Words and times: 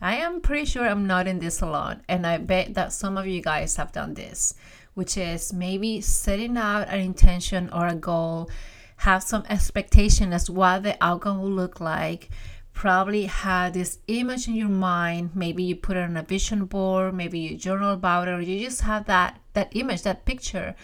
I 0.00 0.16
am 0.16 0.40
pretty 0.40 0.66
sure 0.66 0.86
I'm 0.86 1.06
not 1.06 1.26
in 1.26 1.38
this 1.38 1.60
alone, 1.60 2.02
and 2.08 2.26
I 2.26 2.38
bet 2.38 2.74
that 2.74 2.92
some 2.92 3.16
of 3.16 3.26
you 3.26 3.40
guys 3.40 3.76
have 3.76 3.92
done 3.92 4.14
this, 4.14 4.54
which 4.94 5.16
is 5.16 5.52
maybe 5.52 6.00
setting 6.00 6.56
out 6.56 6.88
an 6.88 7.00
intention 7.00 7.70
or 7.72 7.86
a 7.86 7.94
goal, 7.94 8.50
have 8.98 9.22
some 9.22 9.44
expectation 9.48 10.32
as 10.32 10.50
what 10.50 10.82
the 10.82 10.96
outcome 11.02 11.40
will 11.40 11.50
look 11.50 11.80
like. 11.80 12.30
Probably 12.72 13.26
have 13.26 13.72
this 13.72 13.98
image 14.08 14.48
in 14.48 14.54
your 14.54 14.68
mind. 14.68 15.30
Maybe 15.34 15.62
you 15.62 15.76
put 15.76 15.96
it 15.96 16.02
on 16.02 16.16
a 16.16 16.22
vision 16.22 16.64
board. 16.64 17.14
Maybe 17.14 17.38
you 17.38 17.56
journal 17.56 17.92
about 17.92 18.26
it, 18.28 18.32
or 18.32 18.40
you 18.40 18.64
just 18.66 18.82
have 18.82 19.06
that 19.06 19.40
that 19.52 19.74
image, 19.76 20.02
that 20.02 20.24
picture 20.24 20.74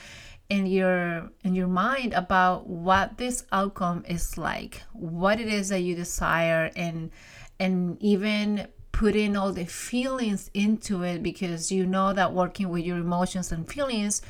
in 0.48 0.66
your 0.66 1.30
in 1.42 1.54
your 1.54 1.68
mind 1.68 2.12
about 2.12 2.68
what 2.68 3.18
this 3.18 3.44
outcome 3.50 4.04
is 4.08 4.38
like, 4.38 4.82
what 4.92 5.40
it 5.40 5.48
is 5.48 5.70
that 5.70 5.80
you 5.80 5.96
desire, 5.96 6.70
and 6.76 7.10
and 7.58 7.96
even 8.00 8.68
put 8.92 9.14
in 9.16 9.36
all 9.36 9.52
the 9.52 9.64
feelings 9.64 10.50
into 10.54 11.02
it 11.02 11.22
because 11.22 11.72
you 11.72 11.86
know 11.86 12.12
that 12.12 12.32
working 12.32 12.68
with 12.68 12.84
your 12.84 12.98
emotions 12.98 13.52
and 13.52 13.70
feelings 13.70 14.20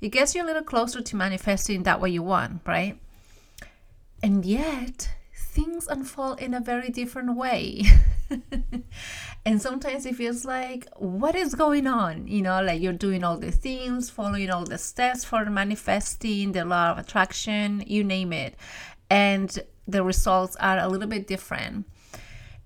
it 0.00 0.08
gets 0.08 0.34
you 0.34 0.44
a 0.44 0.46
little 0.46 0.62
closer 0.62 1.00
to 1.00 1.16
manifesting 1.16 1.82
that 1.84 2.00
what 2.00 2.10
you 2.10 2.22
want 2.22 2.60
right? 2.66 2.98
And 4.22 4.44
yet 4.44 5.10
things 5.34 5.86
unfold 5.86 6.40
in 6.40 6.54
a 6.54 6.60
very 6.60 6.88
different 6.90 7.36
way. 7.36 7.84
And 9.48 9.62
sometimes 9.62 10.04
it 10.04 10.14
feels 10.14 10.44
like 10.44 10.86
what 10.96 11.34
is 11.34 11.54
going 11.54 11.86
on? 11.86 12.26
You 12.26 12.42
know 12.42 12.60
like 12.62 12.82
you're 12.82 12.92
doing 12.92 13.24
all 13.24 13.38
the 13.38 13.50
things 13.50 14.10
following 14.10 14.50
all 14.50 14.64
the 14.64 14.76
steps 14.76 15.24
for 15.24 15.46
manifesting 15.46 16.52
the 16.52 16.66
law 16.66 16.90
of 16.90 16.98
attraction 16.98 17.82
you 17.86 18.04
name 18.04 18.34
it. 18.34 18.56
And 19.08 19.58
the 19.86 20.02
results 20.02 20.54
are 20.56 20.78
a 20.78 20.86
little 20.86 21.08
bit 21.08 21.26
different 21.26 21.86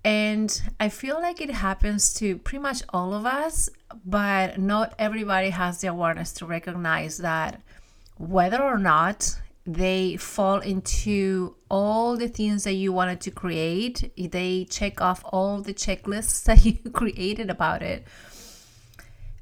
and 0.03 0.61
I 0.79 0.89
feel 0.89 1.21
like 1.21 1.39
it 1.39 1.49
happens 1.49 2.13
to 2.15 2.37
pretty 2.37 2.61
much 2.61 2.83
all 2.89 3.13
of 3.13 3.25
us, 3.25 3.69
but 4.05 4.59
not 4.59 4.93
everybody 4.99 5.49
has 5.49 5.79
the 5.79 5.87
awareness 5.87 6.33
to 6.33 6.45
recognize 6.45 7.19
that 7.19 7.61
whether 8.17 8.61
or 8.61 8.77
not 8.77 9.39
they 9.65 10.17
fall 10.17 10.59
into 10.59 11.55
all 11.69 12.17
the 12.17 12.27
things 12.27 12.65
that 12.65 12.73
you 12.73 12.91
wanted 12.91 13.21
to 13.21 13.31
create, 13.31 14.11
they 14.17 14.65
check 14.69 14.99
off 14.99 15.23
all 15.31 15.61
the 15.61 15.73
checklists 15.73 16.43
that 16.45 16.65
you 16.65 16.77
created 16.91 17.49
about 17.49 17.81
it. 17.81 18.05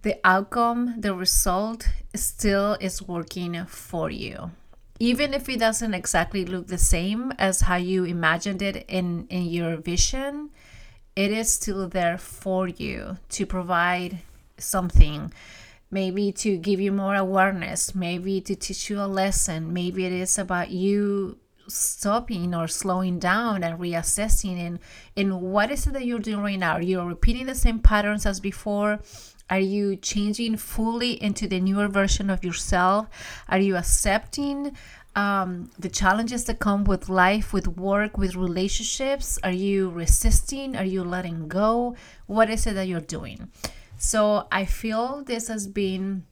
The 0.03 0.20
outcome, 0.23 0.96
the 1.00 1.16
result 1.16 1.88
still 2.16 2.78
is 2.80 3.02
working 3.02 3.66
for 3.66 4.12
you 4.12 4.52
even 5.02 5.34
if 5.34 5.50
it 5.50 5.60
doesn't 5.60 5.96
exactly 5.96 6.46
look 6.46 6.68
the 6.68 6.78
same 6.78 7.32
as 7.40 7.62
how 7.62 7.76
you 7.76 8.04
imagined 8.04 8.62
it 8.62 8.86
in 8.88 9.26
in 9.30 9.46
your 9.46 9.76
vision 9.78 10.50
it 11.16 11.32
is 11.32 11.52
still 11.52 11.88
there 11.90 12.18
for 12.18 12.68
you 12.68 13.18
to 13.30 13.46
provide 13.46 14.20
something. 14.58 15.34
Maybe 15.90 16.32
to 16.34 16.58
give 16.58 16.80
you 16.80 16.92
more 16.92 17.16
awareness 17.16 17.94
maybe 17.94 18.40
to 18.42 18.56
teach 18.56 18.90
you 18.90 19.02
a 19.02 19.08
lesson. 19.08 19.74
Maybe 19.74 20.06
it 20.06 20.14
is 20.14 20.38
about 20.38 20.72
you 20.72 21.38
stopping 21.68 22.54
or 22.56 22.68
slowing 22.68 23.20
down 23.20 23.64
and 23.64 23.80
reassessing 23.80 24.58
in 24.58 24.80
in 25.16 25.42
what 25.42 25.72
is 25.72 25.88
it 25.88 25.94
that 25.94 26.06
you're 26.06 26.20
doing 26.20 26.42
right 26.42 26.60
now. 26.60 26.78
You're 26.78 27.06
repeating 27.06 27.48
the 27.48 27.56
same 27.56 27.80
patterns 27.80 28.26
as 28.26 28.40
before 28.40 29.00
are 29.52 29.60
you 29.60 29.98
changing 29.98 30.56
fully 30.56 31.22
into 31.22 31.46
the 31.46 31.60
newer 31.60 31.90
version 31.90 32.30
of 32.30 32.44
yourself? 32.44 33.10
Are 33.50 33.60
you 33.60 33.76
accepting 33.76 34.78
um, 35.14 35.70
the 35.78 35.90
challenges 35.90 36.46
that 36.46 36.60
come 36.60 36.86
with 36.86 37.10
life, 37.10 37.52
with 37.52 37.68
work, 37.68 38.18
with 38.18 38.36
relationships? 38.36 39.38
Are 39.44 39.52
you 39.52 39.90
resisting? 39.90 40.78
Are 40.78 40.86
you 40.86 41.04
letting 41.04 41.50
go? 41.50 41.98
What 42.28 42.50
is 42.50 42.66
it 42.66 42.76
that 42.76 42.88
you're 42.88 43.02
doing? 43.02 43.52
So 43.98 44.48
I 44.52 44.64
feel 44.64 45.22
this 45.26 45.50
has 45.50 45.68
been 45.68 46.24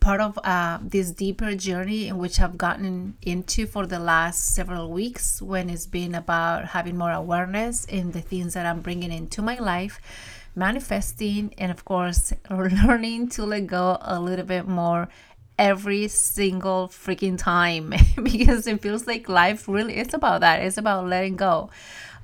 part 0.00 0.20
of 0.20 0.38
uh, 0.42 0.78
this 0.82 1.12
deeper 1.12 1.54
journey 1.54 2.08
in 2.08 2.16
which 2.16 2.40
I've 2.40 2.58
gotten 2.58 3.16
into 3.22 3.66
for 3.66 3.86
the 3.86 4.00
last 4.00 4.54
several 4.54 4.90
weeks 4.90 5.40
when 5.40 5.70
it's 5.70 5.86
been 5.86 6.14
about 6.14 6.68
having 6.68 6.96
more 6.96 7.12
awareness 7.12 7.84
in 7.84 8.10
the 8.10 8.20
things 8.20 8.54
that 8.54 8.66
I'm 8.66 8.80
bringing 8.80 9.12
into 9.12 9.42
my 9.42 9.58
life 9.58 10.00
manifesting, 10.54 11.54
and 11.58 11.70
of 11.70 11.84
course, 11.84 12.32
learning 12.50 13.28
to 13.30 13.44
let 13.44 13.66
go 13.66 13.98
a 14.00 14.20
little 14.20 14.44
bit 14.44 14.66
more 14.66 15.08
every 15.58 16.08
single 16.08 16.88
freaking 16.88 17.38
time 17.38 17.92
because 18.22 18.66
it 18.66 18.80
feels 18.80 19.06
like 19.06 19.28
life 19.28 19.68
really 19.68 19.96
is 19.96 20.14
about 20.14 20.40
that. 20.40 20.62
It's 20.62 20.78
about 20.78 21.06
letting 21.06 21.36
go. 21.36 21.70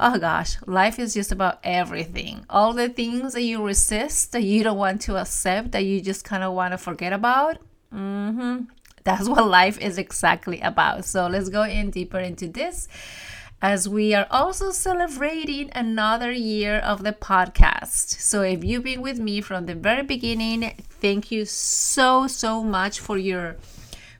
Oh 0.00 0.18
gosh, 0.18 0.56
life 0.66 0.98
is 0.98 1.14
just 1.14 1.32
about 1.32 1.58
everything. 1.64 2.44
All 2.48 2.72
the 2.72 2.88
things 2.88 3.34
that 3.34 3.42
you 3.42 3.64
resist, 3.64 4.32
that 4.32 4.42
you 4.42 4.62
don't 4.62 4.78
want 4.78 5.02
to 5.02 5.16
accept, 5.16 5.72
that 5.72 5.84
you 5.84 6.00
just 6.00 6.24
kind 6.24 6.42
of 6.42 6.52
want 6.52 6.72
to 6.72 6.78
forget 6.78 7.12
about. 7.12 7.58
Mm-hmm. 7.92 8.64
That's 9.04 9.28
what 9.32 9.46
life 9.46 9.78
is 9.80 9.98
exactly 9.98 10.60
about. 10.60 11.04
So 11.04 11.26
let's 11.26 11.48
go 11.48 11.64
in 11.64 11.90
deeper 11.90 12.18
into 12.18 12.48
this 12.48 12.88
as 13.60 13.88
we 13.88 14.14
are 14.14 14.26
also 14.30 14.70
celebrating 14.70 15.70
another 15.74 16.30
year 16.30 16.78
of 16.78 17.02
the 17.02 17.12
podcast. 17.12 18.20
So 18.20 18.42
if 18.42 18.62
you've 18.62 18.84
been 18.84 19.02
with 19.02 19.18
me 19.18 19.40
from 19.40 19.66
the 19.66 19.74
very 19.74 20.02
beginning, 20.02 20.74
thank 21.00 21.30
you 21.30 21.44
so 21.44 22.26
so 22.26 22.62
much 22.62 23.00
for 23.00 23.18
your 23.18 23.56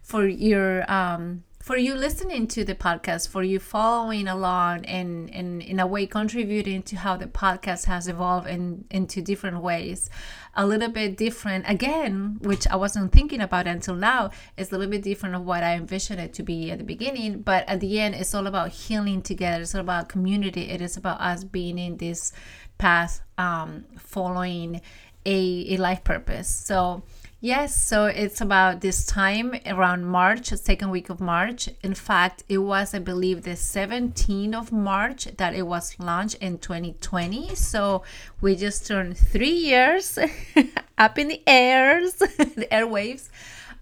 for 0.03 0.27
your 0.27 0.91
um 0.91 1.45
for 1.69 1.77
you 1.77 1.95
listening 1.95 2.47
to 2.47 2.65
the 2.65 2.75
podcast, 2.75 3.29
for 3.29 3.43
you 3.43 3.59
following 3.59 4.27
along 4.27 4.87
and, 4.87 5.29
and 5.35 5.61
in 5.61 5.79
a 5.79 5.87
way 5.87 6.07
contributing 6.07 6.83
to 6.83 6.97
how 6.97 7.15
the 7.15 7.27
podcast 7.27 7.85
has 7.85 8.09
evolved 8.09 8.49
in, 8.49 8.87
into 8.91 9.21
different 9.21 9.61
ways. 9.61 10.09
A 10.55 10.65
little 10.65 10.89
bit 10.89 11.19
different, 11.19 11.67
again, 11.69 12.39
which 12.41 12.67
I 12.69 12.77
wasn't 12.77 13.13
thinking 13.13 13.43
about 13.43 13.67
until 13.67 13.97
now, 13.97 14.31
is 14.57 14.73
a 14.73 14.79
little 14.79 14.91
bit 14.91 15.03
different 15.03 15.35
of 15.35 15.45
what 15.45 15.63
I 15.63 15.75
envisioned 15.75 16.21
it 16.21 16.33
to 16.35 16.43
be 16.43 16.71
at 16.71 16.79
the 16.79 16.85
beginning. 16.85 17.43
But 17.43 17.69
at 17.69 17.81
the 17.81 18.01
end, 18.01 18.15
it's 18.15 18.35
all 18.35 18.47
about 18.47 18.71
healing 18.71 19.21
together. 19.21 19.61
It's 19.61 19.75
all 19.75 19.83
about 19.83 20.09
community. 20.09 20.71
It 20.71 20.81
is 20.81 20.97
about 20.97 21.21
us 21.21 21.45
being 21.45 21.79
in 21.79 21.99
this 21.99 22.33
path, 22.79 23.21
um, 23.37 23.85
following 23.99 24.81
a, 25.27 25.75
a 25.75 25.77
life 25.77 26.03
purpose. 26.03 26.49
So, 26.49 27.03
Yes, 27.41 27.77
so 27.77 28.07
it's 28.07 28.41
about 28.41 28.81
this 28.81 29.07
time 29.07 29.55
around 29.65 30.05
March, 30.07 30.49
second 30.49 30.91
week 30.91 31.09
of 31.09 31.21
March. 31.21 31.69
In 31.85 31.95
fact, 31.95 32.43
it 32.49 32.59
was, 32.59 32.95
I 32.95 32.99
believe, 32.99 33.43
the 33.45 33.53
17th 33.53 34.55
of 34.55 34.73
March 34.73 35.27
that 35.37 35.55
it 35.55 35.63
was 35.63 35.95
launched 36.01 36.35
in 36.41 36.59
2020. 36.59 37.55
So 37.55 38.03
we 38.41 38.57
just 38.57 38.89
turned 38.89 39.17
three 39.17 39.53
years 39.53 40.19
up 40.99 41.17
in 41.17 41.29
the 41.29 41.41
airs, 41.47 42.15
the 42.15 42.67
airwaves, 42.73 43.29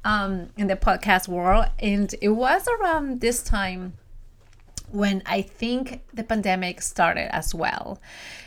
um, 0.04 0.50
in 0.58 0.66
the 0.66 0.76
podcast 0.76 1.26
world. 1.26 1.64
And 1.78 2.14
it 2.20 2.28
was 2.28 2.68
around 2.68 3.22
this 3.22 3.42
time 3.42 3.94
when 4.90 5.22
I 5.24 5.40
think 5.40 6.02
the 6.12 6.24
pandemic 6.24 6.82
started 6.82 7.34
as 7.34 7.54
well. 7.54 8.02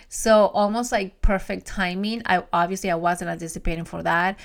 So 0.08 0.48
almost 0.48 0.92
like 0.92 1.20
perfect 1.24 1.66
timing. 1.66 2.22
I 2.28 2.44
obviously 2.54 2.92
I 2.92 2.96
wasn't 2.96 3.32
anticipating 3.32 3.86
for 3.86 4.04
that 4.04 4.38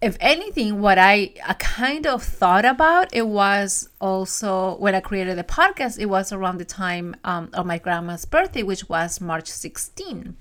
if 0.00 0.16
anything, 0.20 0.80
what 0.80 0.98
I, 0.98 1.32
I 1.46 1.54
kind 1.54 2.06
of 2.06 2.22
thought 2.22 2.64
about 2.64 3.08
it 3.12 3.26
was 3.26 3.88
also 4.00 4.76
when 4.76 4.94
I 4.94 5.00
created 5.00 5.36
the 5.36 5.44
podcast. 5.44 5.98
It 5.98 6.06
was 6.06 6.32
around 6.32 6.58
the 6.58 6.64
time 6.64 7.16
um, 7.24 7.50
of 7.52 7.66
my 7.66 7.78
grandma's 7.78 8.24
birthday, 8.24 8.62
which 8.62 8.88
was 8.88 9.20
March 9.20 9.48
16 9.48 10.36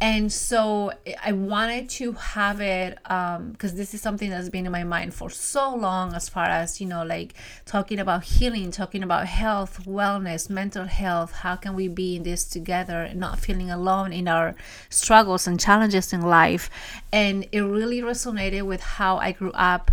and 0.00 0.32
so 0.32 0.92
i 1.22 1.32
wanted 1.32 1.88
to 1.88 2.12
have 2.12 2.60
it 2.60 2.98
because 3.02 3.72
um, 3.72 3.76
this 3.76 3.94
is 3.94 4.00
something 4.00 4.30
that's 4.30 4.48
been 4.48 4.66
in 4.66 4.72
my 4.72 4.84
mind 4.84 5.12
for 5.12 5.28
so 5.30 5.74
long 5.74 6.14
as 6.14 6.28
far 6.28 6.44
as 6.44 6.80
you 6.80 6.86
know 6.86 7.04
like 7.04 7.34
talking 7.66 7.98
about 7.98 8.24
healing 8.24 8.70
talking 8.70 9.02
about 9.02 9.26
health 9.26 9.84
wellness 9.84 10.48
mental 10.48 10.84
health 10.84 11.32
how 11.32 11.54
can 11.56 11.74
we 11.74 11.88
be 11.88 12.16
in 12.16 12.22
this 12.22 12.44
together 12.44 13.02
and 13.02 13.20
not 13.20 13.38
feeling 13.38 13.70
alone 13.70 14.12
in 14.12 14.28
our 14.28 14.54
struggles 14.88 15.46
and 15.46 15.58
challenges 15.60 16.12
in 16.12 16.22
life. 16.22 16.70
And 17.12 17.46
it 17.52 17.60
really 17.60 18.00
resonated 18.00 18.62
with 18.62 18.80
how 18.80 19.16
i 19.18 19.32
grew 19.32 19.52
up 19.52 19.90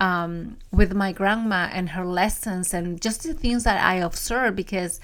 um, 0.00 0.56
with 0.72 0.94
my 0.94 1.12
grandma 1.12 1.68
and 1.72 1.90
her 1.90 2.06
lessons 2.06 2.72
and 2.72 3.00
just 3.00 3.22
the 3.22 3.34
things 3.34 3.64
that 3.64 3.82
i 3.84 3.96
observed 3.96 4.56
because 4.56 4.98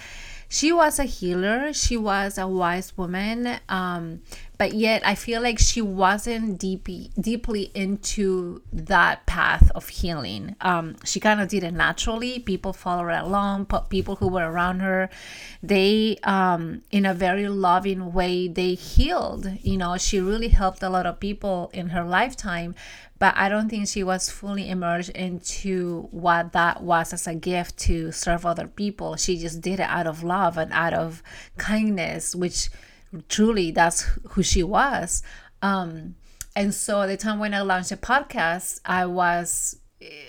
she 0.48 0.72
was 0.72 0.98
a 0.98 1.04
healer. 1.04 1.72
She 1.72 1.96
was 1.96 2.38
a 2.38 2.46
wise 2.46 2.96
woman. 2.96 3.58
Um, 3.68 4.20
but 4.58 4.72
yet 4.72 5.06
i 5.06 5.14
feel 5.14 5.42
like 5.42 5.58
she 5.58 5.80
wasn't 5.80 6.58
deeply 6.58 7.10
deeply 7.20 7.70
into 7.74 8.62
that 8.72 9.26
path 9.26 9.70
of 9.74 9.88
healing. 9.88 10.56
Um, 10.60 10.96
she 11.04 11.20
kind 11.20 11.40
of 11.40 11.48
did 11.48 11.62
it 11.62 11.72
naturally. 11.72 12.38
People 12.38 12.72
followed 12.72 13.04
her 13.04 13.10
along. 13.10 13.66
People 13.88 14.16
who 14.16 14.28
were 14.28 14.50
around 14.50 14.80
her 14.80 15.08
they 15.62 16.18
um, 16.22 16.82
in 16.90 17.04
a 17.06 17.14
very 17.14 17.48
loving 17.48 18.12
way 18.12 18.48
they 18.48 18.74
healed. 18.74 19.50
You 19.62 19.76
know 19.76 19.96
she 19.98 20.20
really 20.20 20.48
helped 20.48 20.82
a 20.82 20.88
lot 20.88 21.06
of 21.06 21.20
people 21.20 21.70
in 21.72 21.90
her 21.90 22.04
lifetime 22.04 22.74
but 23.18 23.34
I 23.36 23.48
don't 23.48 23.68
think 23.68 23.88
she 23.88 24.02
was 24.02 24.28
fully 24.28 24.68
immersed 24.68 25.10
into 25.10 26.08
what 26.10 26.52
that 26.52 26.82
was 26.82 27.12
as 27.12 27.26
a 27.26 27.34
gift 27.34 27.78
to 27.78 28.12
serve 28.12 28.44
other 28.44 28.66
people. 28.66 29.16
She 29.16 29.38
just 29.38 29.60
did 29.60 29.80
it 29.80 29.88
out 29.88 30.06
of 30.06 30.22
love 30.22 30.58
and 30.58 30.72
out 30.72 30.92
of 30.92 31.22
kindness, 31.56 32.34
which 32.34 32.68
truly 33.28 33.70
that's 33.70 34.02
who 34.30 34.42
she 34.42 34.62
was. 34.62 35.22
Um, 35.62 36.16
and 36.54 36.74
so 36.74 37.06
the 37.06 37.16
time 37.16 37.38
when 37.38 37.54
I 37.54 37.62
launched 37.62 37.92
a 37.92 37.96
podcast, 37.96 38.80
I 38.84 39.06
was 39.06 39.78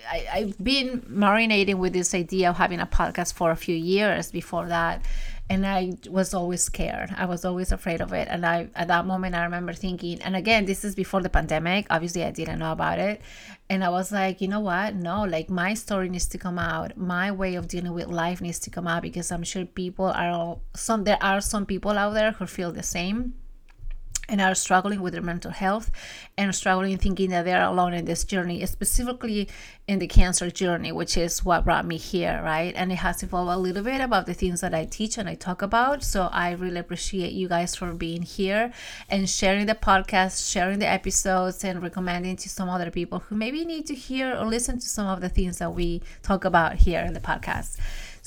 I, 0.10 0.28
I've 0.32 0.64
been 0.64 1.02
marinating 1.02 1.76
with 1.76 1.92
this 1.94 2.14
idea 2.16 2.50
of 2.50 2.58
having 2.58 2.80
a 2.80 2.86
podcast 2.86 3.34
for 3.34 3.52
a 3.52 3.56
few 3.56 3.76
years 3.76 4.32
before 4.32 4.68
that 4.68 5.02
and 5.50 5.66
I 5.66 5.94
was 6.10 6.34
always 6.34 6.62
scared. 6.62 7.14
I 7.16 7.26
was 7.26 7.46
always 7.46 7.72
afraid 7.72 8.02
of 8.02 8.12
it. 8.12 8.28
And 8.30 8.46
I 8.46 8.70
at 8.76 8.90
that 8.90 9.06
moment 9.06 9.36
I 9.36 9.44
remember 9.44 9.74
thinking, 9.74 10.22
and 10.22 10.36
again, 10.36 10.66
this 10.66 10.84
is 10.84 10.94
before 10.94 11.22
the 11.22 11.30
pandemic. 11.30 11.88
Obviously 11.90 12.24
I 12.24 12.32
didn't 12.32 12.60
know 12.60 12.74
about 12.74 13.00
it. 13.00 13.22
And 13.70 13.84
I 13.84 13.90
was 13.90 14.12
like, 14.12 14.42
you 14.42 14.48
know 14.48 14.60
what? 14.60 14.96
No, 14.96 15.24
like 15.24 15.50
my 15.50 15.74
story 15.74 16.10
needs 16.10 16.28
to 16.28 16.38
come 16.38 16.60
out. 16.60 16.98
My 16.98 17.32
way 17.32 17.56
of 17.56 17.68
dealing 17.68 17.94
with 17.94 18.08
life 18.08 18.42
needs 18.42 18.60
to 18.60 18.70
come 18.70 18.88
out 18.88 19.02
because 19.02 19.32
I'm 19.32 19.44
sure 19.44 19.66
people 19.66 20.06
are 20.06 20.30
all, 20.32 20.62
some 20.76 21.06
there 21.06 21.22
are 21.22 21.40
some 21.40 21.66
people 21.66 21.92
out 21.92 22.14
there 22.14 22.32
who 22.32 22.46
feel 22.46 22.72
the 22.72 22.84
same 22.84 23.34
and 24.30 24.42
are 24.42 24.56
struggling 24.56 25.02
with 25.02 25.14
their 25.14 25.22
mental 25.22 25.52
health 25.52 25.92
and 26.38 26.54
struggling 26.54 26.98
thinking 26.98 27.30
that 27.30 27.46
they're 27.46 27.64
alone 27.64 27.94
in 27.94 28.06
this 28.06 28.24
journey, 28.24 28.66
specifically 28.66 29.48
in 29.88 30.00
the 30.00 30.08
cancer 30.08 30.52
journey, 30.52 30.92
which 30.92 31.16
is 31.16 31.46
what 31.46 31.64
brought 31.64 31.86
me 31.86 31.98
here, 31.98 32.42
right? 32.44 32.74
And 32.76 32.92
it 32.92 32.96
has 32.96 33.24
evolved 33.24 33.52
a 33.52 33.58
little 33.58 33.84
bit 33.84 34.02
about 34.02 34.26
the 34.26 34.34
things 34.34 34.62
that 34.62 34.74
I 34.74 34.86
teach 34.86 35.18
and 35.18 35.30
I 35.30 35.36
talk 35.36 35.62
about. 35.62 36.04
So 36.04 36.30
I 36.32 36.52
really 36.52 36.78
appreciate 36.78 37.32
you 37.32 37.48
guys 37.48 37.76
for 37.76 37.94
being 37.94 38.22
here 38.22 38.74
and 39.10 39.30
sharing 39.30 39.66
the 39.66 39.76
podcast, 39.76 40.52
sharing 40.52 40.80
the 40.80 40.88
episodes, 40.88 41.64
and 41.64 41.82
recommending 41.82 42.36
to 42.38 42.50
some 42.50 42.70
other 42.70 42.92
people 42.92 43.20
who 43.20 43.36
maybe 43.36 43.64
need 43.64 43.88
to 43.88 43.96
hear 43.96 44.36
or 44.36 44.46
listen 44.46 44.80
to 44.80 44.88
some 44.88 45.08
of 45.08 45.22
the 45.22 45.30
things 45.30 45.60
that 45.60 45.74
we 45.74 46.02
talk 46.22 46.44
about 46.44 46.76
here 46.76 47.02
in 47.02 47.14
the 47.14 47.20
podcast. 47.22 47.78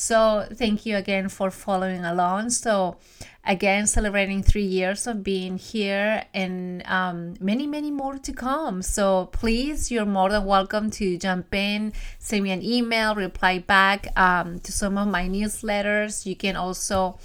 So 0.01 0.47
thank 0.55 0.87
you 0.87 0.97
again 0.97 1.29
for 1.29 1.51
following 1.51 2.07
along. 2.07 2.49
So 2.51 2.97
again, 3.45 3.87
celebrating 3.87 4.43
three 4.43 4.65
years 4.65 5.07
of 5.07 5.23
being 5.23 5.59
here 5.59 6.25
and 6.33 6.83
um, 6.87 7.35
many, 7.39 7.67
many 7.67 7.91
more 7.91 8.17
to 8.17 8.33
come. 8.33 8.81
So 8.81 9.27
please, 9.27 9.91
you're 9.91 10.07
more 10.07 10.31
than 10.31 10.47
welcome 10.47 10.91
to 10.93 11.19
jump 11.19 11.55
in, 11.55 11.93
send 12.19 12.45
me 12.45 12.51
an 12.51 12.65
email, 12.65 13.15
reply 13.15 13.59
back 13.59 14.07
um, 14.17 14.59
to 14.61 14.73
some 14.73 14.97
of 14.97 15.07
my 15.07 15.29
newsletters. 15.29 16.25
You 16.25 16.35
can 16.35 16.57
also 16.57 17.19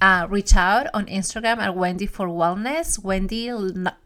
uh, 0.00 0.28
reach 0.30 0.54
out 0.54 0.86
on 0.94 1.06
Instagram 1.06 1.58
at 1.58 1.74
Wendy 1.74 2.06
for 2.06 2.28
Wellness, 2.28 3.02
Wendy 3.02 3.52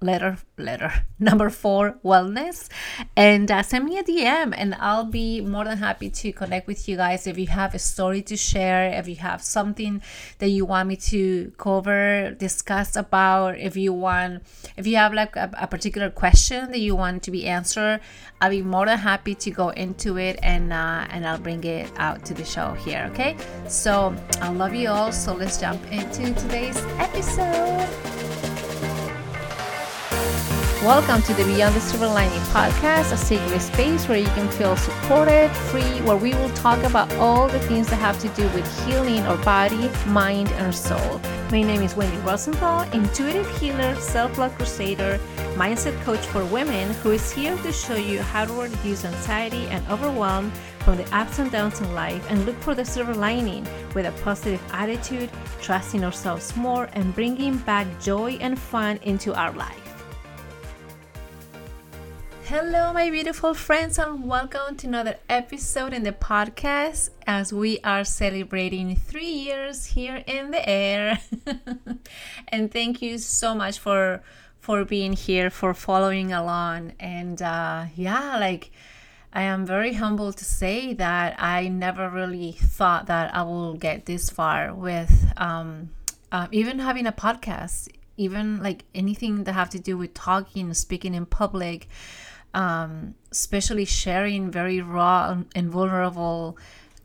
letter 0.00 0.38
letter 0.56 0.92
number 1.18 1.50
four 1.50 1.98
Wellness, 2.04 2.68
and 3.16 3.50
uh, 3.50 3.62
send 3.62 3.84
me 3.84 3.98
a 3.98 4.04
DM, 4.04 4.54
and 4.56 4.74
I'll 4.78 5.04
be 5.04 5.40
more 5.40 5.64
than 5.64 5.78
happy 5.78 6.10
to 6.10 6.32
connect 6.32 6.66
with 6.66 6.88
you 6.88 6.96
guys. 6.96 7.26
If 7.26 7.38
you 7.38 7.46
have 7.48 7.74
a 7.74 7.78
story 7.78 8.22
to 8.22 8.36
share, 8.36 8.92
if 8.92 9.08
you 9.08 9.16
have 9.16 9.42
something 9.42 10.02
that 10.38 10.48
you 10.48 10.64
want 10.64 10.88
me 10.88 10.96
to 10.96 11.52
cover, 11.56 12.34
discuss 12.38 12.96
about, 12.96 13.58
if 13.58 13.76
you 13.76 13.92
want, 13.92 14.42
if 14.76 14.86
you 14.86 14.96
have 14.96 15.12
like 15.14 15.36
a, 15.36 15.50
a 15.58 15.66
particular 15.66 16.10
question 16.10 16.70
that 16.70 16.80
you 16.80 16.94
want 16.94 17.22
to 17.24 17.30
be 17.30 17.46
answered, 17.46 18.00
I'll 18.40 18.50
be 18.50 18.62
more 18.62 18.86
than 18.86 18.98
happy 18.98 19.34
to 19.36 19.50
go 19.50 19.70
into 19.70 20.18
it 20.18 20.38
and 20.42 20.72
uh, 20.72 21.06
and 21.10 21.26
I'll 21.26 21.38
bring 21.38 21.64
it 21.64 21.90
out 21.96 22.24
to 22.26 22.34
the 22.34 22.44
show 22.44 22.72
here. 22.72 23.08
Okay, 23.12 23.36
so 23.68 24.14
I 24.40 24.50
love 24.50 24.74
you 24.74 24.88
all. 24.88 25.12
So 25.12 25.34
let's 25.34 25.58
jump 25.58 25.80
into 25.90 26.32
today's 26.34 26.76
episode. 26.98 28.13
Welcome 30.84 31.22
to 31.22 31.32
the 31.32 31.44
Beyond 31.44 31.74
the 31.74 31.80
Silver 31.80 32.08
Lining 32.08 32.42
podcast, 32.50 33.10
a 33.10 33.16
sacred 33.16 33.62
space 33.62 34.06
where 34.06 34.18
you 34.18 34.26
can 34.26 34.50
feel 34.50 34.76
supported, 34.76 35.50
free, 35.50 36.02
where 36.02 36.18
we 36.18 36.34
will 36.34 36.50
talk 36.50 36.82
about 36.84 37.10
all 37.14 37.48
the 37.48 37.58
things 37.60 37.88
that 37.88 37.96
have 37.96 38.20
to 38.20 38.28
do 38.38 38.42
with 38.50 38.86
healing 38.86 39.20
our 39.20 39.42
body, 39.46 39.88
mind, 40.08 40.50
and 40.50 40.74
soul. 40.74 41.22
My 41.50 41.62
name 41.62 41.80
is 41.80 41.96
Wendy 41.96 42.18
Rosenthal, 42.18 42.82
intuitive 42.92 43.48
healer, 43.58 43.94
self 43.94 44.36
love 44.36 44.54
crusader, 44.56 45.18
mindset 45.54 45.98
coach 46.02 46.20
for 46.26 46.44
women 46.44 46.92
who 46.96 47.12
is 47.12 47.32
here 47.32 47.56
to 47.56 47.72
show 47.72 47.96
you 47.96 48.20
how 48.20 48.44
to 48.44 48.52
reduce 48.52 49.06
anxiety 49.06 49.66
and 49.68 49.82
overwhelm 49.88 50.50
from 50.80 50.98
the 50.98 51.16
ups 51.16 51.38
and 51.38 51.50
downs 51.50 51.80
in 51.80 51.94
life 51.94 52.30
and 52.30 52.44
look 52.44 52.60
for 52.60 52.74
the 52.74 52.84
silver 52.84 53.14
lining 53.14 53.66
with 53.94 54.04
a 54.04 54.12
positive 54.22 54.62
attitude, 54.70 55.30
trusting 55.62 56.04
ourselves 56.04 56.54
more, 56.56 56.90
and 56.92 57.14
bringing 57.14 57.56
back 57.56 57.86
joy 58.02 58.32
and 58.42 58.58
fun 58.58 58.98
into 59.02 59.32
our 59.32 59.52
life. 59.52 59.83
Hello, 62.48 62.92
my 62.92 63.08
beautiful 63.08 63.54
friends, 63.54 63.98
and 63.98 64.28
welcome 64.28 64.76
to 64.76 64.86
another 64.86 65.16
episode 65.30 65.94
in 65.94 66.02
the 66.02 66.12
podcast 66.12 67.08
as 67.26 67.54
we 67.54 67.80
are 67.80 68.04
celebrating 68.04 68.96
three 68.96 69.32
years 69.32 69.86
here 69.86 70.22
in 70.26 70.50
the 70.50 70.68
air. 70.68 71.18
and 72.48 72.70
thank 72.70 73.00
you 73.00 73.16
so 73.16 73.54
much 73.54 73.78
for 73.78 74.22
for 74.60 74.84
being 74.84 75.14
here, 75.14 75.48
for 75.48 75.72
following 75.72 76.34
along, 76.34 76.92
and 77.00 77.40
uh, 77.40 77.86
yeah, 77.96 78.36
like 78.38 78.70
I 79.32 79.40
am 79.40 79.64
very 79.64 79.94
humbled 79.94 80.36
to 80.36 80.44
say 80.44 80.92
that 80.92 81.40
I 81.42 81.68
never 81.68 82.10
really 82.10 82.52
thought 82.52 83.06
that 83.06 83.34
I 83.34 83.42
will 83.44 83.72
get 83.72 84.04
this 84.04 84.28
far 84.28 84.74
with 84.74 85.32
um, 85.38 85.88
uh, 86.30 86.48
even 86.52 86.78
having 86.78 87.06
a 87.06 87.12
podcast, 87.12 87.88
even 88.18 88.62
like 88.62 88.84
anything 88.94 89.44
that 89.44 89.54
have 89.54 89.70
to 89.70 89.78
do 89.78 89.96
with 89.96 90.12
talking, 90.12 90.74
speaking 90.74 91.14
in 91.14 91.24
public, 91.24 91.88
um, 92.54 93.14
especially 93.30 93.84
sharing 93.84 94.50
very 94.50 94.80
raw 94.80 95.36
and 95.54 95.70
vulnerable 95.70 96.56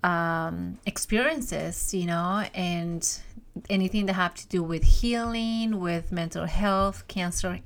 um, 0.03 0.79
experiences, 0.85 1.93
you 1.93 2.05
know, 2.05 2.45
and 2.53 3.19
anything 3.69 4.05
that 4.05 4.13
have 4.13 4.35
to 4.35 4.47
do 4.47 4.63
with 4.63 4.83
healing, 4.83 5.79
with 5.79 6.11
mental 6.11 6.45
health, 6.45 7.07
cancer, 7.07 7.59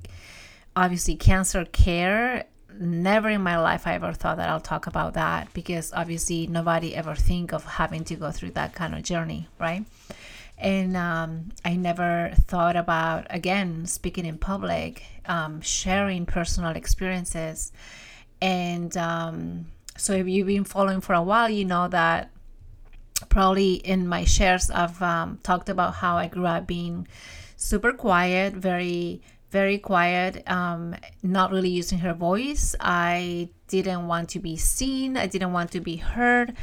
obviously 0.74 1.14
cancer 1.14 1.64
care 1.66 2.46
never 2.78 3.28
in 3.28 3.40
my 3.40 3.58
life 3.58 3.86
I 3.86 3.94
ever 3.94 4.12
thought 4.12 4.38
that 4.38 4.48
I'll 4.48 4.60
talk 4.60 4.86
about 4.86 5.14
that 5.14 5.52
because 5.54 5.92
obviously 5.92 6.46
nobody 6.46 6.94
ever 6.94 7.14
think 7.14 7.52
of 7.52 7.64
having 7.64 8.04
to 8.04 8.16
go 8.16 8.30
through 8.30 8.50
that 8.52 8.74
kind 8.74 8.94
of 8.94 9.02
journey, 9.02 9.48
right? 9.60 9.84
And 10.64 10.96
um, 10.96 11.50
I 11.62 11.76
never 11.76 12.30
thought 12.46 12.74
about 12.74 13.26
again 13.28 13.84
speaking 13.84 14.24
in 14.24 14.38
public, 14.38 15.04
um, 15.26 15.60
sharing 15.60 16.24
personal 16.24 16.70
experiences, 16.70 17.70
and 18.40 18.96
um, 18.96 19.66
so 19.98 20.14
if 20.14 20.26
you've 20.26 20.46
been 20.46 20.64
following 20.64 21.02
for 21.02 21.12
a 21.12 21.22
while, 21.22 21.50
you 21.50 21.66
know 21.66 21.88
that 21.88 22.30
probably 23.28 23.74
in 23.74 24.08
my 24.08 24.24
shares 24.24 24.70
I've 24.70 25.02
um, 25.02 25.38
talked 25.42 25.68
about 25.68 25.96
how 25.96 26.16
I 26.16 26.28
grew 26.28 26.46
up 26.46 26.66
being 26.66 27.06
super 27.56 27.92
quiet, 27.92 28.54
very 28.54 29.20
very 29.50 29.76
quiet, 29.76 30.42
um, 30.50 30.96
not 31.22 31.52
really 31.52 31.68
using 31.68 31.98
her 31.98 32.14
voice. 32.14 32.74
I 32.80 33.50
didn't 33.68 34.08
want 34.08 34.30
to 34.30 34.40
be 34.40 34.56
seen, 34.56 35.18
I 35.18 35.26
didn't 35.26 35.52
want 35.52 35.72
to 35.72 35.80
be 35.80 35.96
heard. 35.96 36.54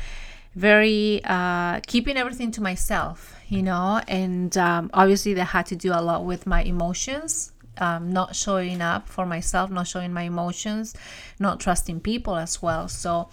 Very 0.56 1.22
uh, 1.24 1.82
keeping 1.88 2.18
everything 2.18 2.52
to 2.52 2.62
myself, 2.62 3.36
you 3.52 3.62
know, 3.62 4.00
and 4.08 4.58
um, 4.58 4.90
obviously 4.94 5.34
that 5.34 5.44
had 5.44 5.66
to 5.66 5.76
do 5.76 5.92
a 5.92 6.00
lot 6.02 6.24
with 6.24 6.48
my 6.48 6.64
emotions. 6.64 7.52
Um, 7.78 8.12
not 8.12 8.36
showing 8.36 8.82
up 8.82 9.10
for 9.10 9.26
myself, 9.26 9.70
not 9.72 9.88
showing 9.88 10.14
my 10.14 10.24
emotions, 10.24 10.94
not 11.40 11.60
trusting 11.60 12.00
people 12.02 12.36
as 12.36 12.62
well. 12.62 12.88
So, 12.88 13.30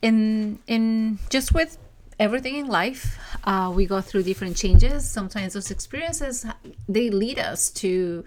in 0.00 0.60
in 0.66 1.18
just 1.28 1.52
with 1.52 1.76
everything 2.18 2.56
in 2.56 2.68
life, 2.68 3.18
uh, 3.44 3.72
we 3.74 3.84
go 3.86 4.00
through 4.00 4.22
different 4.22 4.56
changes. 4.56 5.10
Sometimes 5.10 5.54
those 5.54 5.70
experiences 5.70 6.46
they 6.88 7.10
lead 7.10 7.38
us 7.38 7.70
to 7.82 8.24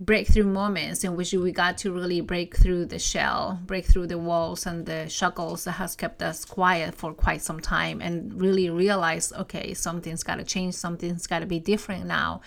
breakthrough 0.00 0.44
moments 0.44 1.02
in 1.02 1.16
which 1.16 1.32
we 1.32 1.50
got 1.50 1.78
to 1.78 1.92
really 1.92 2.20
break 2.20 2.56
through 2.56 2.86
the 2.86 2.98
shell, 2.98 3.58
break 3.66 3.84
through 3.84 4.06
the 4.06 4.18
walls 4.18 4.66
and 4.66 4.86
the 4.86 5.08
shackles 5.08 5.64
that 5.64 5.72
has 5.72 5.96
kept 5.96 6.22
us 6.22 6.44
quiet 6.44 6.94
for 6.94 7.12
quite 7.12 7.42
some 7.42 7.58
time 7.58 8.00
and 8.00 8.40
really 8.40 8.70
realize, 8.70 9.32
okay, 9.32 9.74
something's 9.74 10.22
got 10.22 10.36
to 10.36 10.44
change, 10.44 10.74
something's 10.74 11.26
got 11.26 11.40
to 11.40 11.46
be 11.46 11.58
different 11.58 12.06
now. 12.06 12.40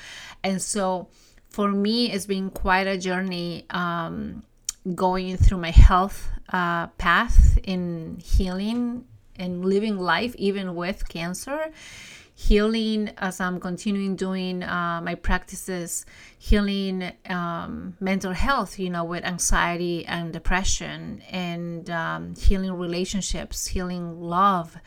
And 0.43 0.61
so 0.61 1.09
for 1.49 1.69
me, 1.69 2.11
it's 2.11 2.25
been 2.25 2.49
quite 2.49 2.87
a 2.87 2.97
journey 2.97 3.65
um, 3.69 4.43
going 4.95 5.35
through 5.37 5.57
my 5.57 5.71
health 5.71 6.29
uh, 6.53 6.87
path 6.87 7.59
in 7.63 8.17
healing 8.23 9.05
and 9.35 9.65
living 9.65 9.97
life, 9.97 10.35
even 10.35 10.75
with 10.75 11.07
cancer 11.09 11.71
healing 12.47 13.11
as 13.17 13.39
I'm 13.39 13.59
continuing 13.59 14.15
doing 14.15 14.63
uh, 14.63 14.99
my 15.03 15.15
practices, 15.15 16.05
healing 16.39 17.11
um, 17.29 17.95
mental 17.99 18.33
health, 18.33 18.79
you 18.79 18.89
know, 18.89 19.03
with 19.03 19.23
anxiety 19.23 20.05
and 20.07 20.33
depression, 20.33 21.21
and 21.29 21.87
um, 21.89 22.35
healing 22.35 22.73
relationships, 22.73 23.67
healing 23.67 24.19
love, 24.19 24.77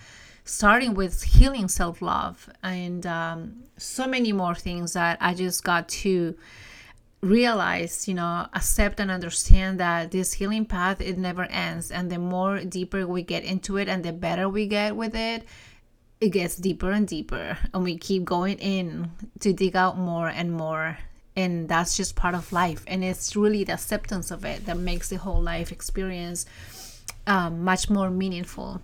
starting 0.44 0.94
with 0.94 1.22
healing 1.22 1.68
self 1.68 2.02
love, 2.02 2.50
and 2.62 3.06
um, 3.06 3.62
so 3.76 4.06
many 4.06 4.32
more 4.32 4.56
things 4.56 4.94
that 4.94 5.16
I 5.20 5.34
just 5.34 5.62
got 5.62 5.88
to 6.04 6.34
realize 7.20 8.06
you 8.06 8.12
know 8.12 8.46
accept 8.52 9.00
and 9.00 9.10
understand 9.10 9.80
that 9.80 10.10
this 10.10 10.34
healing 10.34 10.66
path 10.66 11.00
it 11.00 11.16
never 11.18 11.44
ends. 11.44 11.92
And 11.92 12.10
the 12.10 12.18
more 12.18 12.58
deeper 12.64 13.06
we 13.06 13.22
get 13.22 13.44
into 13.44 13.76
it 13.76 13.88
and 13.88 14.04
the 14.04 14.12
better 14.12 14.48
we 14.48 14.66
get 14.66 14.96
with 14.96 15.14
it 15.14 15.44
it 16.24 16.30
gets 16.30 16.56
deeper 16.56 16.90
and 16.90 17.06
deeper 17.06 17.58
and 17.72 17.84
we 17.84 17.98
keep 17.98 18.24
going 18.24 18.58
in 18.58 19.10
to 19.40 19.52
dig 19.52 19.76
out 19.76 19.98
more 19.98 20.28
and 20.28 20.50
more 20.50 20.96
and 21.36 21.68
that's 21.68 21.96
just 21.96 22.16
part 22.16 22.34
of 22.34 22.50
life 22.50 22.82
and 22.86 23.04
it's 23.04 23.36
really 23.36 23.62
the 23.62 23.72
acceptance 23.74 24.30
of 24.30 24.44
it 24.44 24.64
that 24.64 24.78
makes 24.78 25.10
the 25.10 25.16
whole 25.16 25.42
life 25.42 25.70
experience 25.70 26.46
um, 27.26 27.64
much 27.64 27.90
more 27.90 28.10
meaningful. 28.10 28.80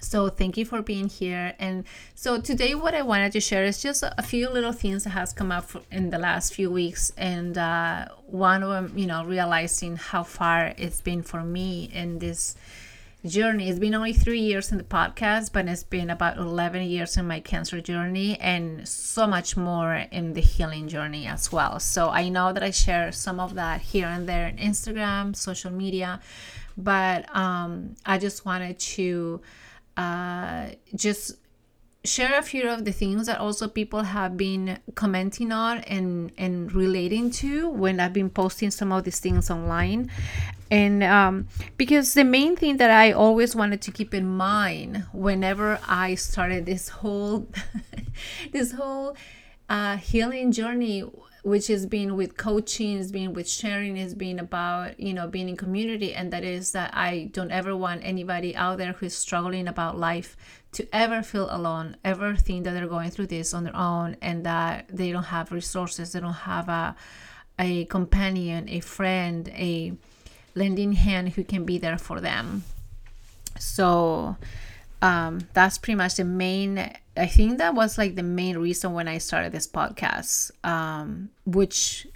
So 0.00 0.28
thank 0.28 0.56
you 0.56 0.64
for 0.64 0.82
being 0.82 1.08
here 1.08 1.54
and 1.58 1.84
so 2.14 2.40
today 2.40 2.76
what 2.76 2.94
i 2.94 3.02
wanted 3.02 3.32
to 3.32 3.40
share 3.40 3.64
is 3.64 3.82
just 3.82 4.04
a 4.04 4.22
few 4.22 4.48
little 4.48 4.70
things 4.70 5.02
that 5.02 5.10
has 5.10 5.32
come 5.32 5.50
up 5.50 5.68
in 5.90 6.10
the 6.10 6.18
last 6.18 6.54
few 6.54 6.70
weeks 6.70 7.10
and 7.16 7.58
uh, 7.58 8.06
one 8.26 8.62
of 8.62 8.70
them 8.70 8.96
you 8.96 9.06
know 9.06 9.24
realizing 9.24 9.96
how 9.96 10.22
far 10.22 10.74
it's 10.76 11.00
been 11.00 11.22
for 11.22 11.42
me 11.42 11.90
in 11.92 12.20
this 12.20 12.54
journey. 13.24 13.68
It's 13.68 13.78
been 13.78 13.94
only 13.94 14.12
three 14.12 14.40
years 14.40 14.70
in 14.72 14.78
the 14.78 14.84
podcast 14.84 15.52
but 15.52 15.66
it's 15.66 15.82
been 15.82 16.10
about 16.10 16.36
11 16.36 16.82
years 16.82 17.16
in 17.16 17.26
my 17.26 17.40
cancer 17.40 17.80
journey 17.80 18.38
and 18.40 18.86
so 18.86 19.26
much 19.26 19.56
more 19.56 19.94
in 19.94 20.34
the 20.34 20.40
healing 20.40 20.88
journey 20.88 21.26
as 21.26 21.50
well. 21.50 21.80
So 21.80 22.10
i 22.10 22.28
know 22.28 22.52
that 22.52 22.62
i 22.62 22.70
share 22.70 23.12
some 23.12 23.40
of 23.40 23.54
that 23.54 23.80
here 23.80 24.06
and 24.06 24.28
there 24.28 24.46
on 24.46 24.56
instagram 24.56 25.34
social 25.34 25.70
media 25.70 26.20
but 26.76 27.34
um, 27.34 27.96
i 28.04 28.18
just 28.18 28.44
wanted 28.44 28.78
to 28.78 29.40
uh, 29.96 30.68
just 30.94 31.36
share 32.04 32.38
a 32.38 32.42
few 32.42 32.68
of 32.68 32.84
the 32.84 32.92
things 32.92 33.26
that 33.26 33.38
also 33.40 33.66
people 33.66 34.02
have 34.02 34.36
been 34.36 34.78
commenting 34.94 35.50
on 35.50 35.78
and 35.78 36.30
and 36.38 36.72
relating 36.72 37.30
to 37.30 37.68
when 37.68 37.98
I've 37.98 38.12
been 38.12 38.30
posting 38.30 38.70
some 38.70 38.92
of 38.92 39.02
these 39.04 39.18
things 39.18 39.50
online 39.50 40.10
and 40.70 41.02
um, 41.02 41.48
because 41.76 42.14
the 42.14 42.24
main 42.24 42.56
thing 42.56 42.78
that 42.78 42.90
I 42.90 43.12
always 43.12 43.54
wanted 43.54 43.80
to 43.82 43.90
keep 43.90 44.12
in 44.14 44.26
mind 44.26 45.04
whenever 45.12 45.78
I 45.86 46.14
started 46.14 46.66
this 46.66 46.88
whole 46.88 47.48
this 48.52 48.72
whole 48.72 49.16
uh, 49.68 49.96
healing 49.96 50.52
journey 50.52 51.04
which 51.46 51.68
has 51.68 51.86
been 51.86 52.16
with 52.16 52.36
coaching, 52.36 52.96
has 52.96 53.12
been 53.12 53.32
with 53.32 53.48
sharing, 53.48 53.94
has 53.94 54.14
been 54.14 54.40
about, 54.40 54.98
you 54.98 55.14
know, 55.14 55.28
being 55.28 55.48
in 55.48 55.56
community. 55.56 56.12
And 56.12 56.32
that 56.32 56.42
is 56.42 56.72
that 56.72 56.90
I 56.92 57.30
don't 57.32 57.52
ever 57.52 57.76
want 57.76 58.00
anybody 58.02 58.56
out 58.56 58.78
there 58.78 58.94
who's 58.94 59.14
struggling 59.14 59.68
about 59.68 59.96
life 59.96 60.36
to 60.72 60.88
ever 60.92 61.22
feel 61.22 61.46
alone, 61.48 61.98
ever 62.04 62.34
think 62.34 62.64
that 62.64 62.72
they're 62.72 62.88
going 62.88 63.10
through 63.10 63.28
this 63.28 63.54
on 63.54 63.62
their 63.62 63.76
own 63.76 64.16
and 64.20 64.44
that 64.44 64.88
they 64.88 65.12
don't 65.12 65.22
have 65.22 65.52
resources, 65.52 66.10
they 66.10 66.18
don't 66.18 66.32
have 66.32 66.68
a, 66.68 66.96
a 67.60 67.84
companion, 67.84 68.68
a 68.68 68.80
friend, 68.80 69.48
a 69.50 69.92
lending 70.56 70.92
hand 70.92 71.30
who 71.30 71.44
can 71.44 71.64
be 71.64 71.78
there 71.78 71.98
for 71.98 72.20
them. 72.20 72.64
So 73.58 74.36
um, 75.00 75.46
that's 75.52 75.78
pretty 75.78 75.96
much 75.96 76.16
the 76.16 76.24
main 76.24 76.90
I 77.16 77.26
think 77.26 77.58
that 77.58 77.74
was 77.74 77.96
like 77.96 78.14
the 78.14 78.22
main 78.22 78.58
reason 78.58 78.92
when 78.92 79.08
I 79.08 79.18
started 79.18 79.52
this 79.52 79.66
podcast, 79.66 80.50
um, 80.64 81.30
which 81.46 82.06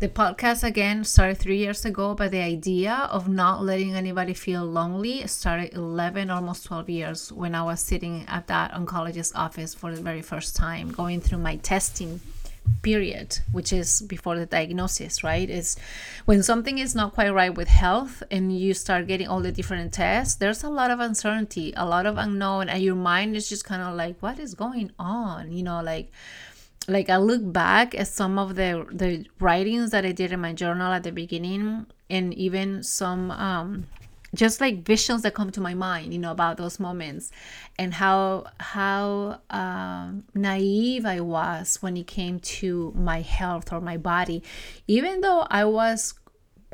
the 0.00 0.08
podcast 0.08 0.64
again 0.64 1.04
started 1.04 1.38
three 1.38 1.58
years 1.58 1.84
ago, 1.84 2.14
but 2.14 2.32
the 2.32 2.40
idea 2.40 2.92
of 2.92 3.28
not 3.28 3.62
letting 3.62 3.94
anybody 3.94 4.34
feel 4.34 4.64
lonely 4.64 5.26
started 5.28 5.74
11, 5.74 6.30
almost 6.30 6.64
12 6.64 6.90
years 6.90 7.32
when 7.32 7.54
I 7.54 7.62
was 7.62 7.80
sitting 7.80 8.24
at 8.26 8.48
that 8.48 8.72
oncologist's 8.72 9.34
office 9.36 9.74
for 9.74 9.94
the 9.94 10.02
very 10.02 10.22
first 10.22 10.56
time, 10.56 10.90
going 10.90 11.20
through 11.20 11.38
my 11.38 11.56
testing 11.56 12.20
period, 12.82 13.38
which 13.52 13.72
is 13.72 14.02
before 14.02 14.38
the 14.38 14.46
diagnosis, 14.46 15.22
right? 15.22 15.48
Is 15.48 15.76
when 16.24 16.42
something 16.42 16.78
is 16.78 16.94
not 16.94 17.14
quite 17.14 17.30
right 17.30 17.54
with 17.54 17.68
health 17.68 18.22
and 18.30 18.56
you 18.56 18.74
start 18.74 19.06
getting 19.06 19.28
all 19.28 19.40
the 19.40 19.52
different 19.52 19.92
tests, 19.92 20.36
there's 20.36 20.62
a 20.62 20.70
lot 20.70 20.90
of 20.90 21.00
uncertainty, 21.00 21.72
a 21.76 21.86
lot 21.86 22.06
of 22.06 22.16
unknown, 22.16 22.68
and 22.68 22.82
your 22.82 22.94
mind 22.94 23.36
is 23.36 23.48
just 23.48 23.64
kind 23.64 23.82
of 23.82 23.94
like, 23.94 24.20
what 24.20 24.38
is 24.38 24.54
going 24.54 24.92
on? 24.98 25.52
You 25.52 25.62
know, 25.62 25.82
like 25.82 26.10
like 26.88 27.10
I 27.10 27.18
look 27.18 27.40
back 27.52 27.94
at 27.94 28.08
some 28.08 28.38
of 28.38 28.56
the 28.56 28.86
the 28.90 29.26
writings 29.38 29.90
that 29.90 30.04
I 30.04 30.12
did 30.12 30.32
in 30.32 30.40
my 30.40 30.52
journal 30.52 30.92
at 30.92 31.02
the 31.02 31.12
beginning 31.12 31.86
and 32.08 32.34
even 32.34 32.82
some 32.82 33.30
um 33.30 33.86
just 34.34 34.60
like 34.60 34.84
visions 34.84 35.22
that 35.22 35.34
come 35.34 35.50
to 35.50 35.60
my 35.60 35.74
mind 35.74 36.12
you 36.12 36.18
know 36.18 36.30
about 36.30 36.56
those 36.56 36.78
moments 36.78 37.30
and 37.78 37.94
how 37.94 38.44
how 38.58 39.40
um, 39.50 40.24
naive 40.34 41.04
i 41.04 41.20
was 41.20 41.78
when 41.82 41.96
it 41.96 42.06
came 42.06 42.38
to 42.38 42.92
my 42.96 43.20
health 43.20 43.72
or 43.72 43.80
my 43.80 43.96
body. 43.96 44.42
Even 44.86 45.20
though 45.20 45.46
i 45.50 45.64
was 45.64 46.14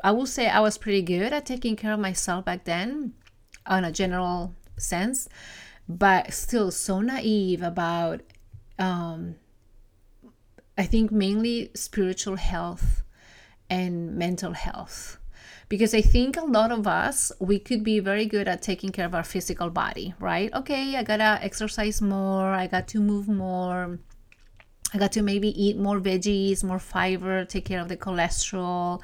i 0.03 0.11
will 0.11 0.25
say 0.25 0.47
i 0.47 0.59
was 0.59 0.77
pretty 0.77 1.01
good 1.01 1.33
at 1.33 1.45
taking 1.45 1.75
care 1.75 1.93
of 1.93 1.99
myself 1.99 2.45
back 2.45 2.65
then 2.65 3.13
on 3.65 3.83
a 3.83 3.91
general 3.91 4.53
sense 4.77 5.27
but 5.89 6.33
still 6.33 6.69
so 6.69 7.01
naive 7.01 7.61
about 7.61 8.21
um, 8.77 9.35
i 10.77 10.83
think 10.83 11.11
mainly 11.11 11.71
spiritual 11.73 12.35
health 12.35 13.03
and 13.69 14.15
mental 14.15 14.53
health 14.53 15.17
because 15.69 15.93
I 15.93 16.01
think 16.01 16.37
a 16.37 16.45
lot 16.45 16.71
of 16.71 16.87
us 16.87 17.31
we 17.39 17.59
could 17.59 17.83
be 17.83 17.99
very 17.99 18.25
good 18.25 18.47
at 18.47 18.61
taking 18.61 18.91
care 18.91 19.05
of 19.05 19.15
our 19.15 19.23
physical 19.23 19.69
body, 19.69 20.13
right? 20.19 20.53
Okay, 20.53 20.95
I 20.95 21.03
gotta 21.03 21.39
exercise 21.43 22.01
more, 22.01 22.47
I 22.53 22.67
got 22.67 22.87
to 22.89 22.99
move 22.99 23.27
more, 23.27 23.99
I 24.93 24.97
got 24.97 25.11
to 25.13 25.21
maybe 25.21 25.49
eat 25.61 25.77
more 25.77 25.99
veggies, 25.99 26.63
more 26.63 26.79
fiber, 26.79 27.43
take 27.43 27.65
care 27.65 27.81
of 27.81 27.89
the 27.89 27.97
cholesterol, 27.97 29.01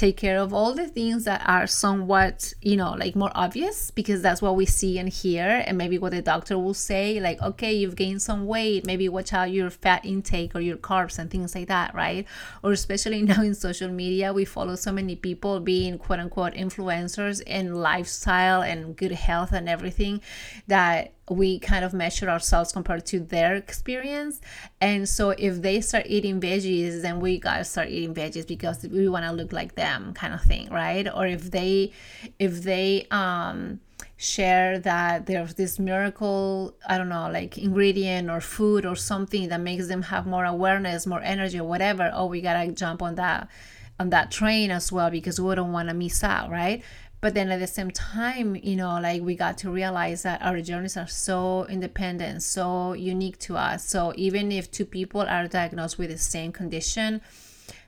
take 0.00 0.16
care 0.16 0.38
of 0.38 0.54
all 0.54 0.72
the 0.72 0.88
things 0.88 1.24
that 1.24 1.42
are 1.46 1.66
somewhat, 1.66 2.54
you 2.62 2.74
know, 2.74 2.92
like 2.92 3.14
more 3.14 3.30
obvious 3.34 3.90
because 3.90 4.22
that's 4.22 4.40
what 4.40 4.56
we 4.56 4.64
see 4.64 4.98
and 4.98 5.10
hear. 5.10 5.62
And 5.66 5.76
maybe 5.76 5.98
what 5.98 6.12
the 6.12 6.22
doctor 6.22 6.58
will 6.58 6.72
say, 6.72 7.20
like, 7.20 7.42
okay, 7.42 7.74
you've 7.74 7.96
gained 7.96 8.22
some 8.22 8.46
weight, 8.46 8.86
maybe 8.86 9.10
watch 9.10 9.34
out 9.34 9.50
your 9.50 9.68
fat 9.68 10.06
intake 10.06 10.54
or 10.54 10.60
your 10.60 10.78
carbs 10.78 11.18
and 11.18 11.30
things 11.30 11.54
like 11.54 11.68
that, 11.68 11.94
right? 11.94 12.26
Or 12.62 12.72
especially 12.72 13.20
now 13.30 13.42
in 13.42 13.54
social 13.54 13.90
media, 13.90 14.32
we 14.32 14.46
follow 14.46 14.74
so 14.74 14.90
many 14.90 15.16
people 15.16 15.60
being 15.60 15.98
quote 15.98 16.18
unquote 16.18 16.54
influencers 16.54 17.42
in 17.42 17.74
lifestyle 17.74 18.62
and 18.62 18.96
good 18.96 19.12
health 19.12 19.52
and 19.52 19.68
everything 19.68 20.22
that 20.66 21.12
we 21.30 21.60
kind 21.60 21.84
of 21.84 21.94
measure 21.94 22.28
ourselves 22.28 22.72
compared 22.72 23.06
to 23.06 23.20
their 23.20 23.54
experience. 23.54 24.40
And 24.80 25.08
so 25.08 25.30
if 25.30 25.62
they 25.62 25.80
start 25.80 26.06
eating 26.08 26.40
veggies, 26.40 27.02
then 27.02 27.20
we 27.20 27.38
gotta 27.38 27.64
start 27.64 27.88
eating 27.88 28.14
veggies 28.14 28.46
because 28.46 28.82
we 28.82 29.08
want 29.08 29.24
to 29.24 29.32
look 29.32 29.52
like 29.52 29.76
them, 29.76 29.89
kind 30.14 30.34
of 30.34 30.42
thing, 30.42 30.68
right? 30.70 31.06
Or 31.14 31.26
if 31.26 31.50
they, 31.50 31.92
if 32.38 32.62
they, 32.62 33.06
um, 33.10 33.80
share 34.16 34.78
that 34.78 35.24
there's 35.24 35.54
this 35.54 35.78
miracle 35.78 36.74
i 36.86 36.98
don't 36.98 37.08
know 37.08 37.30
like 37.30 37.56
ingredient 37.56 38.28
or 38.28 38.38
food 38.38 38.84
or 38.84 38.94
something 38.94 39.48
that 39.48 39.60
makes 39.60 39.88
them 39.88 40.02
have 40.02 40.26
more 40.26 40.44
awareness 40.44 41.06
more 41.06 41.22
energy 41.22 41.58
or 41.58 41.64
whatever 41.64 42.10
oh 42.14 42.26
we 42.26 42.42
gotta 42.42 42.70
jump 42.70 43.00
on 43.00 43.14
that 43.14 43.48
on 43.98 44.10
that 44.10 44.30
train 44.30 44.70
as 44.70 44.92
well 44.92 45.10
because 45.10 45.40
we 45.40 45.54
don't 45.54 45.72
want 45.72 45.88
to 45.88 45.94
miss 45.94 46.22
out 46.22 46.50
right 46.50 46.82
but 47.22 47.34
then 47.34 47.50
at 47.50 47.60
the 47.60 47.66
same 47.66 47.90
time 47.90 48.56
you 48.56 48.76
know 48.76 48.98
like 49.00 49.22
we 49.22 49.34
got 49.34 49.56
to 49.56 49.70
realize 49.70 50.22
that 50.22 50.40
our 50.42 50.60
journeys 50.60 50.96
are 50.98 51.06
so 51.08 51.66
independent 51.70 52.42
so 52.42 52.92
unique 52.92 53.38
to 53.38 53.56
us 53.56 53.86
so 53.86 54.12
even 54.16 54.52
if 54.52 54.70
two 54.70 54.84
people 54.84 55.22
are 55.22 55.46
diagnosed 55.46 55.98
with 55.98 56.10
the 56.10 56.18
same 56.18 56.52
condition 56.52 57.22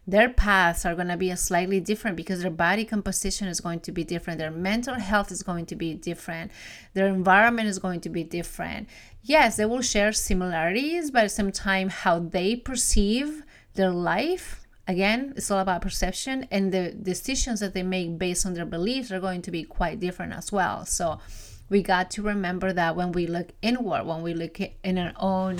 their 0.06 0.28
paths 0.28 0.85
are 0.85 0.94
going 0.94 1.09
to 1.09 1.16
be 1.16 1.35
slightly 1.37 1.78
different 1.78 2.16
because 2.16 2.42
their 2.42 2.50
body 2.50 2.85
composition 2.85 3.47
is 3.47 3.61
going 3.61 3.78
to 3.80 3.92
be 3.92 4.02
different 4.02 4.38
their 4.38 4.50
mental 4.50 4.94
health 4.94 5.30
is 5.30 5.42
going 5.42 5.64
to 5.64 5.76
be 5.76 5.94
different 5.94 6.50
their 6.94 7.06
environment 7.06 7.68
is 7.68 7.78
going 7.78 8.00
to 8.00 8.09
be 8.09 8.25
different. 8.25 8.88
Yes 9.23 9.56
they 9.56 9.64
will 9.64 9.82
share 9.82 10.12
similarities 10.12 11.11
but 11.11 11.21
at 11.21 11.25
the 11.25 11.28
same 11.28 11.52
time 11.52 11.88
how 11.88 12.18
they 12.18 12.56
perceive 12.56 13.42
their 13.75 13.90
life 13.90 14.66
again 14.88 15.32
it's 15.37 15.50
all 15.50 15.61
about 15.61 15.82
perception 15.82 16.49
and 16.50 16.73
the 16.73 16.90
decisions 16.90 17.61
that 17.61 17.73
they 17.73 17.85
make 17.85 18.18
based 18.18 18.44
on 18.44 18.54
their 18.54 18.66
beliefs 18.66 19.12
are 19.12 19.21
going 19.21 19.42
to 19.42 19.52
be 19.52 19.62
quite 19.62 20.00
different 20.00 20.32
as 20.32 20.50
well. 20.50 20.85
So 20.85 21.21
we 21.68 21.80
got 21.80 22.11
to 22.12 22.23
remember 22.23 22.73
that 22.73 22.97
when 22.97 23.12
we 23.12 23.28
look 23.28 23.50
inward 23.62 24.04
when 24.04 24.23
we 24.23 24.35
look 24.35 24.59
in 24.61 24.99
our 24.99 25.12
own 25.16 25.59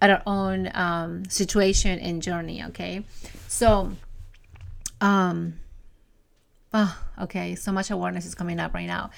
at 0.00 0.10
our 0.10 0.22
own 0.26 0.70
um, 0.74 1.24
situation 1.24 1.98
and 1.98 2.22
journey 2.22 2.62
okay 2.62 3.02
so 3.48 3.90
um 5.00 5.54
oh 6.72 6.96
okay 7.22 7.54
so 7.54 7.72
much 7.72 7.90
awareness 7.90 8.26
is 8.26 8.34
coming 8.34 8.60
up 8.60 8.74
right 8.74 8.86
now. 8.86 9.10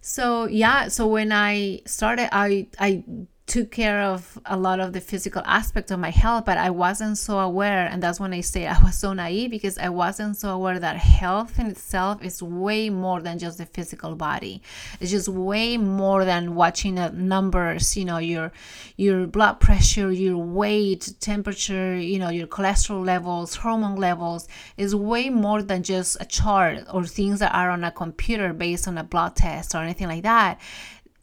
So 0.00 0.46
yeah 0.46 0.88
so 0.88 1.06
when 1.06 1.32
i 1.32 1.80
started 1.86 2.28
i 2.32 2.68
i 2.78 3.02
took 3.48 3.70
care 3.70 4.02
of 4.02 4.38
a 4.44 4.56
lot 4.56 4.78
of 4.78 4.92
the 4.92 5.00
physical 5.00 5.42
aspect 5.46 5.90
of 5.90 5.98
my 5.98 6.10
health, 6.10 6.44
but 6.44 6.58
I 6.58 6.68
wasn't 6.68 7.16
so 7.16 7.38
aware. 7.38 7.86
And 7.86 8.02
that's 8.02 8.20
when 8.20 8.34
I 8.34 8.42
say 8.42 8.66
I 8.66 8.80
was 8.82 8.96
so 8.96 9.14
naive 9.14 9.50
because 9.50 9.78
I 9.78 9.88
wasn't 9.88 10.36
so 10.36 10.50
aware 10.50 10.78
that 10.78 10.96
health 10.96 11.58
in 11.58 11.66
itself 11.66 12.22
is 12.22 12.42
way 12.42 12.90
more 12.90 13.22
than 13.22 13.38
just 13.38 13.56
the 13.58 13.64
physical 13.66 14.14
body. 14.14 14.62
It's 15.00 15.10
just 15.10 15.28
way 15.28 15.78
more 15.78 16.26
than 16.26 16.54
watching 16.54 16.96
the 16.96 17.10
numbers, 17.10 17.96
you 17.96 18.04
know, 18.04 18.18
your 18.18 18.52
your 18.96 19.26
blood 19.26 19.60
pressure, 19.60 20.12
your 20.12 20.36
weight, 20.36 21.14
temperature, 21.20 21.96
you 21.96 22.18
know, 22.18 22.28
your 22.28 22.46
cholesterol 22.46 23.04
levels, 23.04 23.54
hormone 23.56 23.96
levels 23.96 24.46
is 24.76 24.94
way 24.94 25.30
more 25.30 25.62
than 25.62 25.82
just 25.82 26.18
a 26.20 26.26
chart 26.26 26.84
or 26.92 27.06
things 27.06 27.38
that 27.38 27.54
are 27.54 27.70
on 27.70 27.82
a 27.82 27.90
computer 27.90 28.52
based 28.52 28.86
on 28.86 28.98
a 28.98 29.04
blood 29.04 29.34
test 29.36 29.74
or 29.74 29.78
anything 29.78 30.08
like 30.08 30.24
that. 30.24 30.60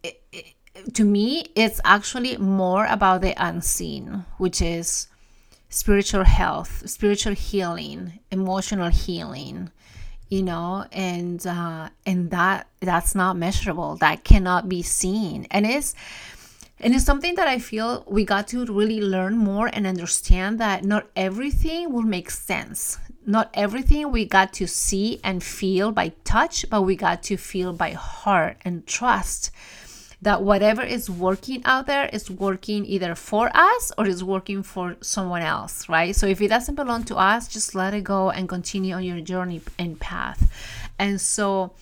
It, 0.03 0.21
it, 0.31 0.45
to 0.93 1.03
me, 1.03 1.45
it's 1.55 1.79
actually 1.83 2.37
more 2.37 2.85
about 2.85 3.21
the 3.21 3.33
unseen, 3.37 4.25
which 4.37 4.61
is 4.61 5.07
spiritual 5.69 6.23
health, 6.23 6.89
spiritual 6.89 7.33
healing, 7.33 8.19
emotional 8.31 8.89
healing, 8.89 9.71
you 10.29 10.43
know, 10.43 10.85
and 10.91 11.45
uh, 11.45 11.89
and 12.05 12.31
that 12.31 12.67
that's 12.81 13.15
not 13.15 13.37
measurable. 13.37 13.95
That 13.97 14.23
cannot 14.23 14.67
be 14.67 14.81
seen, 14.81 15.47
and 15.51 15.65
it's 15.65 15.95
and 16.79 16.93
it's 16.93 17.05
something 17.05 17.35
that 17.35 17.47
I 17.47 17.59
feel 17.59 18.03
we 18.07 18.25
got 18.25 18.47
to 18.49 18.65
really 18.65 19.01
learn 19.01 19.37
more 19.37 19.69
and 19.71 19.87
understand 19.87 20.59
that 20.59 20.83
not 20.83 21.07
everything 21.15 21.93
will 21.93 22.03
make 22.03 22.29
sense. 22.29 22.97
Not 23.27 23.49
everything 23.55 24.11
we 24.11 24.25
got 24.25 24.53
to 24.53 24.67
see 24.67 25.19
and 25.23 25.43
feel 25.43 25.91
by 25.91 26.09
touch, 26.23 26.65
but 26.69 26.83
we 26.83 26.95
got 26.95 27.23
to 27.23 27.37
feel 27.37 27.73
by 27.73 27.91
heart 27.91 28.57
and 28.63 28.85
trust 28.85 29.49
that 30.25 30.41
whatever 30.41 30.81
is 30.81 31.07
working 31.07 31.61
out 31.65 31.85
there 31.85 32.09
is 32.11 32.31
working 32.31 32.83
either 32.87 33.13
for 33.13 33.51
us 33.55 33.91
or 33.95 34.07
is 34.07 34.23
working 34.23 34.63
for 34.63 34.95
someone 34.99 35.43
else, 35.43 35.87
right? 35.87 36.15
So 36.15 36.25
if 36.25 36.41
it 36.41 36.47
doesn't 36.47 36.73
belong 36.73 37.03
to 37.05 37.15
us, 37.15 37.47
just 37.47 37.75
let 37.75 37.93
it 37.93 38.03
go 38.03 38.31
and 38.31 38.49
continue 38.49 38.95
on 38.95 39.03
your 39.03 39.21
journey 39.21 39.61
and 39.77 39.99
path. 39.99 40.51
And 40.97 41.21
so, 41.21 41.73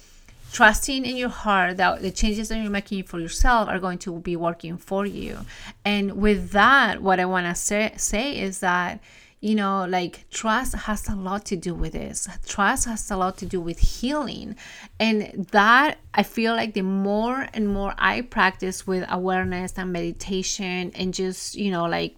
trusting 0.52 1.06
in 1.06 1.16
your 1.16 1.30
heart 1.30 1.78
that 1.78 2.02
the 2.02 2.12
changes 2.12 2.50
that 2.50 2.58
you're 2.58 2.70
making 2.70 3.04
for 3.04 3.18
yourself 3.18 3.70
are 3.70 3.80
going 3.80 3.98
to 4.00 4.20
be 4.20 4.36
working 4.36 4.78
for 4.78 5.06
you. 5.06 5.40
And 5.86 6.18
with 6.18 6.52
that, 6.52 7.02
what 7.02 7.22
I 7.22 7.26
want 7.26 7.48
to 7.48 7.56
say, 7.56 7.94
say 7.96 8.38
is 8.38 8.60
that 8.60 9.00
you 9.44 9.56
know, 9.56 9.86
like 9.90 10.26
trust 10.30 10.74
has 10.74 11.10
a 11.10 11.16
lot 11.16 11.44
to 11.44 11.58
do 11.58 11.76
with 11.76 11.92
this. 11.92 12.30
Trust 12.48 12.86
has 12.86 13.12
a 13.12 13.18
lot 13.18 13.36
to 13.40 13.46
do 13.46 13.60
with 13.60 13.78
healing. 13.78 14.56
And 15.02 15.46
that 15.52 15.98
I 16.14 16.24
feel 16.24 16.54
like 16.56 16.74
the 16.74 16.82
more 16.82 17.50
and 17.54 17.68
more 17.68 17.94
I 17.98 18.22
practice 18.22 18.88
with 18.88 19.04
awareness 19.10 19.78
and 19.78 19.92
meditation 19.92 20.94
and 20.96 21.14
just, 21.14 21.56
you 21.56 21.72
know, 21.72 21.84
like 21.84 22.16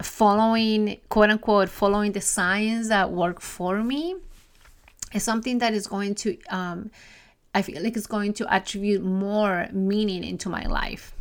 following, 0.00 0.98
quote 1.10 1.28
unquote, 1.28 1.68
following 1.68 2.12
the 2.12 2.22
signs 2.22 2.88
that 2.88 3.10
work 3.10 3.42
for 3.42 3.84
me 3.84 4.16
is 5.12 5.22
something 5.22 5.58
that 5.58 5.74
is 5.74 5.86
going 5.86 6.14
to, 6.14 6.38
um, 6.48 6.90
I 7.54 7.60
feel 7.60 7.82
like 7.82 7.98
it's 7.98 8.06
going 8.06 8.32
to 8.34 8.50
attribute 8.50 9.02
more 9.02 9.68
meaning 9.72 10.24
into 10.24 10.48
my 10.48 10.64
life. 10.64 11.12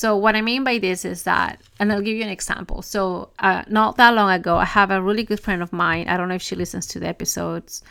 So, 0.00 0.16
what 0.16 0.34
I 0.34 0.40
mean 0.40 0.64
by 0.64 0.78
this 0.78 1.04
is 1.04 1.24
that, 1.24 1.60
and 1.78 1.92
I'll 1.92 2.00
give 2.00 2.16
you 2.16 2.22
an 2.22 2.30
example. 2.30 2.80
So, 2.80 3.28
uh, 3.38 3.64
not 3.68 3.98
that 3.98 4.14
long 4.14 4.30
ago, 4.30 4.56
I 4.56 4.64
have 4.64 4.90
a 4.90 5.02
really 5.02 5.24
good 5.24 5.40
friend 5.40 5.62
of 5.62 5.74
mine. 5.74 6.08
I 6.08 6.16
don't 6.16 6.30
know 6.30 6.36
if 6.36 6.40
she 6.40 6.56
listens 6.56 6.86
to 6.86 7.00
the 7.00 7.06
episodes, 7.06 7.82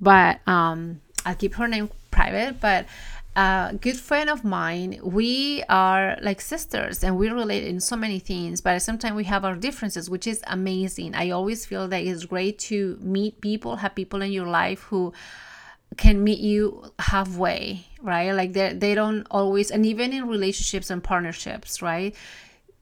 but 0.00 0.40
um, 0.48 1.02
I'll 1.26 1.34
keep 1.34 1.56
her 1.56 1.68
name 1.68 1.90
private. 2.10 2.58
But 2.58 2.86
a 3.36 3.76
good 3.78 3.98
friend 3.98 4.30
of 4.30 4.44
mine, 4.44 4.98
we 5.02 5.62
are 5.68 6.16
like 6.22 6.40
sisters 6.40 7.04
and 7.04 7.18
we 7.18 7.28
relate 7.28 7.64
in 7.64 7.80
so 7.80 7.96
many 7.96 8.18
things, 8.18 8.62
but 8.62 8.80
sometimes 8.80 9.14
we 9.14 9.24
have 9.24 9.44
our 9.44 9.54
differences, 9.54 10.08
which 10.08 10.26
is 10.26 10.40
amazing. 10.46 11.14
I 11.14 11.28
always 11.28 11.66
feel 11.66 11.86
that 11.88 12.02
it's 12.02 12.24
great 12.24 12.58
to 12.70 12.96
meet 13.02 13.42
people, 13.42 13.76
have 13.76 13.94
people 13.94 14.22
in 14.22 14.32
your 14.32 14.46
life 14.46 14.84
who 14.84 15.12
can 15.96 16.22
meet 16.22 16.38
you 16.38 16.92
halfway 16.98 17.84
right 18.00 18.32
like 18.32 18.52
they 18.52 18.72
they 18.72 18.94
don't 18.94 19.26
always 19.30 19.70
and 19.70 19.84
even 19.84 20.12
in 20.12 20.28
relationships 20.28 20.90
and 20.90 21.02
partnerships 21.02 21.82
right 21.82 22.14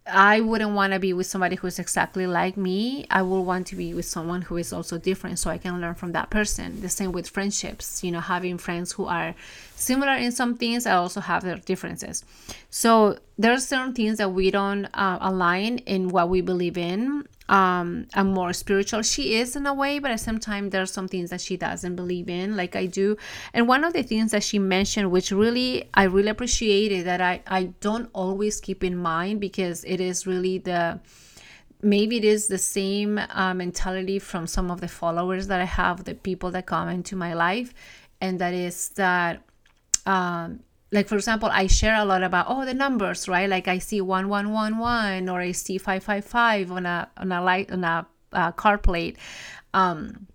I 0.08 0.40
wouldn't 0.40 0.72
want 0.72 0.92
to 0.92 1.00
be 1.00 1.12
with 1.12 1.26
somebody 1.26 1.56
who's 1.56 1.80
exactly 1.80 2.28
like 2.28 2.56
me. 2.56 3.06
I 3.10 3.22
would 3.22 3.40
want 3.40 3.66
to 3.68 3.76
be 3.76 3.92
with 3.92 4.04
someone 4.04 4.42
who 4.42 4.56
is 4.56 4.72
also 4.72 4.98
different 4.98 5.40
so 5.40 5.50
I 5.50 5.58
can 5.58 5.80
learn 5.80 5.94
from 5.94 6.12
that 6.12 6.30
person. 6.30 6.80
The 6.80 6.88
same 6.88 7.10
with 7.10 7.28
friendships, 7.28 8.04
you 8.04 8.12
know, 8.12 8.20
having 8.20 8.56
friends 8.56 8.92
who 8.92 9.06
are 9.06 9.34
similar 9.74 10.14
in 10.14 10.30
some 10.30 10.56
things, 10.56 10.86
I 10.86 10.94
also 10.94 11.20
have 11.20 11.42
their 11.42 11.56
differences. 11.56 12.24
So 12.70 13.18
there 13.36 13.52
are 13.52 13.58
certain 13.58 13.94
things 13.94 14.18
that 14.18 14.30
we 14.30 14.52
don't 14.52 14.86
uh, 14.94 15.18
align 15.20 15.78
in 15.78 16.08
what 16.08 16.28
we 16.28 16.40
believe 16.40 16.78
in 16.78 17.26
um 17.48 18.06
i'm 18.14 18.28
more 18.32 18.52
spiritual. 18.52 19.02
She 19.02 19.36
is 19.36 19.56
in 19.56 19.66
a 19.66 19.74
way 19.74 19.98
but 19.98 20.10
at 20.10 20.20
some 20.20 20.38
time 20.38 20.70
there's 20.70 20.92
some 20.92 21.08
things 21.08 21.30
that 21.30 21.40
she 21.40 21.56
doesn't 21.56 21.96
believe 21.96 22.28
in 22.28 22.56
like 22.56 22.74
i 22.76 22.86
do. 22.86 23.16
And 23.54 23.68
one 23.68 23.84
of 23.84 23.92
the 23.92 24.02
things 24.02 24.32
that 24.32 24.42
she 24.42 24.58
mentioned 24.58 25.10
which 25.10 25.30
really 25.30 25.88
i 25.94 26.04
really 26.04 26.28
appreciated 26.28 27.06
that 27.06 27.20
i 27.20 27.42
i 27.46 27.64
don't 27.80 28.10
always 28.12 28.60
keep 28.60 28.82
in 28.82 28.96
mind 28.96 29.40
because 29.40 29.84
it 29.84 30.00
is 30.00 30.26
really 30.26 30.58
the 30.58 31.00
maybe 31.82 32.16
it 32.16 32.24
is 32.24 32.48
the 32.48 32.58
same 32.58 33.18
uh, 33.18 33.54
mentality 33.54 34.18
from 34.18 34.46
some 34.46 34.70
of 34.70 34.80
the 34.80 34.88
followers 34.88 35.46
that 35.46 35.60
i 35.60 35.64
have 35.64 36.04
the 36.04 36.14
people 36.14 36.50
that 36.50 36.66
come 36.66 36.88
into 36.88 37.16
my 37.16 37.34
life. 37.34 37.72
And 38.20 38.38
that 38.38 38.54
is 38.54 38.88
that 38.90 39.42
um, 40.06 40.60
like 40.92 41.08
for 41.08 41.16
example 41.16 41.48
i 41.52 41.66
share 41.66 41.96
a 41.96 42.04
lot 42.04 42.22
about 42.22 42.46
oh 42.48 42.64
the 42.64 42.74
numbers 42.74 43.28
right? 43.28 43.48
Like 43.48 43.68
i 43.68 43.78
see 43.78 44.00
1111 44.00 45.28
or 45.28 45.40
i 45.40 45.52
see 45.52 45.78
555 45.78 46.72
on 46.72 46.86
a 46.86 47.08
on 47.16 47.32
a 47.32 47.42
light 47.42 47.70
on 47.70 47.84
a 47.84 48.06
uh, 48.32 48.52
car 48.52 48.78
plate. 48.78 49.16
Um 49.74 50.26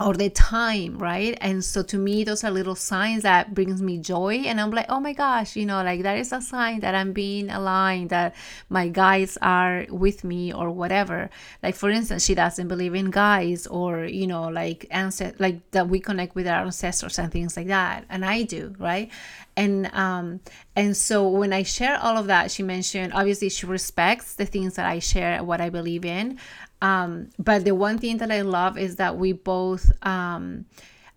or 0.00 0.14
the 0.14 0.30
time 0.30 0.96
right? 0.98 1.36
And 1.40 1.64
so 1.64 1.82
to 1.82 1.98
me 1.98 2.24
those 2.24 2.42
are 2.44 2.50
little 2.50 2.74
signs 2.74 3.22
that 3.24 3.54
brings 3.54 3.82
me 3.82 3.98
joy. 3.98 4.36
And 4.46 4.60
i'm 4.60 4.70
like 4.70 4.86
oh 4.88 5.00
my 5.00 5.12
gosh 5.12 5.54
you 5.54 5.66
know 5.66 5.82
like 5.82 6.02
that 6.02 6.18
is 6.18 6.32
a 6.32 6.40
sign 6.40 6.80
that 6.80 6.94
i'm 6.94 7.12
being 7.12 7.50
aligned 7.50 8.10
that 8.10 8.34
my 8.70 8.88
guides 8.88 9.36
are 9.42 9.86
with 9.90 10.24
me 10.24 10.52
or 10.52 10.70
whatever. 10.70 11.30
Like 11.62 11.74
for 11.74 11.90
instance 11.90 12.24
she 12.24 12.34
doesn't 12.34 12.68
believe 12.68 12.94
in 12.94 13.10
guys 13.10 13.66
or 13.66 14.04
you 14.04 14.26
know 14.26 14.48
like 14.48 14.86
ancest- 14.90 15.38
like 15.38 15.70
that 15.72 15.88
we 15.88 16.00
connect 16.00 16.34
with 16.34 16.46
our 16.46 16.64
ancestors 16.64 17.18
and 17.18 17.30
things 17.30 17.56
like 17.56 17.66
that. 17.66 18.04
And 18.08 18.24
i 18.24 18.42
do 18.42 18.74
right? 18.78 19.10
And 19.56 19.90
um 19.92 20.40
and 20.74 20.96
so 20.96 21.28
when 21.28 21.52
i 21.52 21.62
share 21.62 21.98
all 21.98 22.16
of 22.16 22.26
that 22.28 22.50
she 22.50 22.62
mentioned 22.62 23.12
obviously 23.12 23.50
she 23.50 23.66
respects 23.66 24.34
the 24.34 24.46
things 24.46 24.76
that 24.76 24.86
i 24.86 24.98
share 24.98 25.44
what 25.44 25.60
i 25.60 25.68
believe 25.68 26.04
in 26.06 26.38
um, 26.82 27.30
but 27.38 27.64
the 27.64 27.74
one 27.74 27.96
thing 27.98 28.18
that 28.18 28.30
I 28.30 28.42
love 28.42 28.76
is 28.76 28.96
that 28.96 29.16
we 29.16 29.32
both 29.32 29.90
um, 30.04 30.66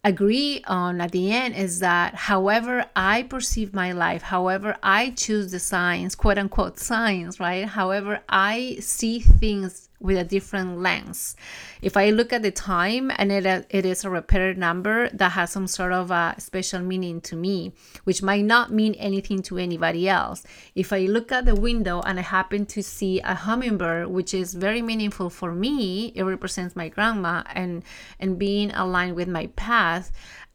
agree 0.05 0.63
on 0.67 1.01
at 1.01 1.11
the 1.11 1.31
end 1.31 1.55
is 1.55 1.79
that 1.79 2.13
however 2.13 2.85
I 2.95 3.23
perceive 3.23 3.73
my 3.73 3.91
life, 3.91 4.21
however 4.21 4.77
I 4.83 5.09
choose 5.09 5.51
the 5.51 5.59
signs, 5.59 6.13
quote 6.13 6.37
unquote 6.37 6.79
signs, 6.79 7.39
right? 7.39 7.65
However 7.65 8.21
I 8.29 8.77
see 8.79 9.19
things 9.19 9.89
with 9.99 10.17
a 10.17 10.23
different 10.23 10.79
lens. 10.79 11.35
If 11.81 11.97
I 11.97 12.09
look 12.09 12.33
at 12.33 12.43
the 12.43 12.51
time 12.51 13.11
and 13.17 13.31
it, 13.31 13.65
it 13.69 13.85
is 13.85 14.03
a 14.03 14.09
repeated 14.09 14.57
number 14.57 15.09
that 15.09 15.31
has 15.31 15.51
some 15.51 15.67
sort 15.67 15.93
of 15.93 16.11
a 16.11 16.35
special 16.37 16.81
meaning 16.81 17.21
to 17.21 17.35
me, 17.35 17.73
which 18.03 18.21
might 18.21 18.45
not 18.45 18.71
mean 18.71 18.93
anything 18.95 19.41
to 19.43 19.57
anybody 19.57 20.07
else. 20.07 20.43
If 20.75 20.91
I 20.93 21.01
look 21.01 21.31
at 21.31 21.45
the 21.45 21.55
window 21.55 22.01
and 22.01 22.19
I 22.19 22.23
happen 22.23 22.65
to 22.67 22.83
see 22.83 23.19
a 23.21 23.33
hummingbird, 23.33 24.07
which 24.07 24.33
is 24.33 24.53
very 24.53 24.81
meaningful 24.81 25.29
for 25.29 25.51
me, 25.53 26.11
it 26.15 26.23
represents 26.23 26.75
my 26.75 26.89
grandma 26.89 27.43
and 27.53 27.83
and 28.19 28.37
being 28.37 28.71
aligned 28.71 29.15
with 29.15 29.27
my 29.27 29.47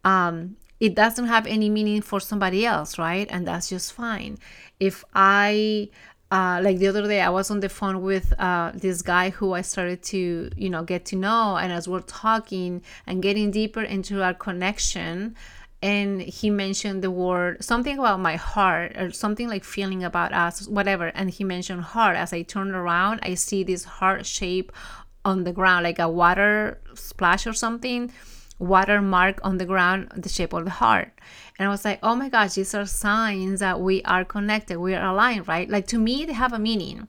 Um, 0.05 0.57
it 0.81 0.95
doesn't 0.95 1.27
have 1.27 1.47
any 1.47 1.69
meaning 1.69 2.01
for 2.01 2.21
somebody 2.21 2.65
else, 2.65 2.99
right? 2.99 3.29
And 3.31 3.47
that's 3.47 3.69
just 3.69 3.93
fine. 3.93 4.39
If 4.79 5.05
I 5.15 5.91
uh, 6.31 6.61
like 6.63 6.79
the 6.79 6.87
other 6.87 7.07
day, 7.07 7.21
I 7.21 7.29
was 7.29 7.51
on 7.51 7.61
the 7.61 7.69
phone 7.69 8.03
with 8.03 8.33
uh, 8.39 8.71
this 8.75 9.03
guy 9.03 9.31
who 9.31 9.53
I 9.53 9.63
started 9.63 10.03
to, 10.05 10.51
you 10.57 10.71
know, 10.71 10.85
get 10.85 11.05
to 11.07 11.17
know. 11.17 11.57
And 11.57 11.73
as 11.73 11.89
we're 11.89 12.01
talking 12.01 12.83
and 13.07 13.21
getting 13.21 13.51
deeper 13.51 13.83
into 13.83 14.23
our 14.23 14.35
connection, 14.35 15.35
and 15.83 16.21
he 16.21 16.51
mentioned 16.51 17.03
the 17.03 17.11
word 17.11 17.65
something 17.65 17.99
about 17.99 18.21
my 18.21 18.37
heart 18.37 18.97
or 18.97 19.11
something 19.11 19.49
like 19.49 19.65
feeling 19.65 20.05
about 20.05 20.33
us, 20.33 20.69
whatever. 20.69 21.07
And 21.15 21.31
he 21.31 21.43
mentioned 21.43 21.83
heart. 21.83 22.17
As 22.17 22.33
I 22.33 22.43
turned 22.43 22.73
around, 22.73 23.21
I 23.23 23.35
see 23.35 23.65
this 23.65 23.85
heart 23.85 24.25
shape 24.25 24.71
on 25.25 25.45
the 25.45 25.53
ground, 25.53 25.85
like 25.85 25.99
a 25.99 26.09
water 26.09 26.81
splash 26.95 27.47
or 27.47 27.55
something 27.55 28.13
watermark 28.61 29.41
on 29.43 29.59
the 29.59 29.65
ground, 29.65 30.13
the 30.15 30.29
shape 30.29 30.53
of 30.53 30.65
the 30.65 30.71
heart. 30.71 31.11
And 31.59 31.67
I 31.67 31.71
was 31.71 31.85
like, 31.85 31.99
oh 32.03 32.15
my 32.15 32.29
gosh, 32.29 32.55
these 32.55 32.75
are 32.75 32.87
signs 32.87 33.61
that 33.61 33.81
we 33.81 34.03
are 34.05 34.25
connected, 34.25 34.79
we 34.79 34.95
are 34.95 35.11
aligned, 35.11 35.49
right? 35.49 35.69
Like 35.69 35.87
to 35.89 35.99
me, 35.99 36.25
they 36.25 36.35
have 36.35 36.53
a 36.53 36.59
meaning. 36.59 37.09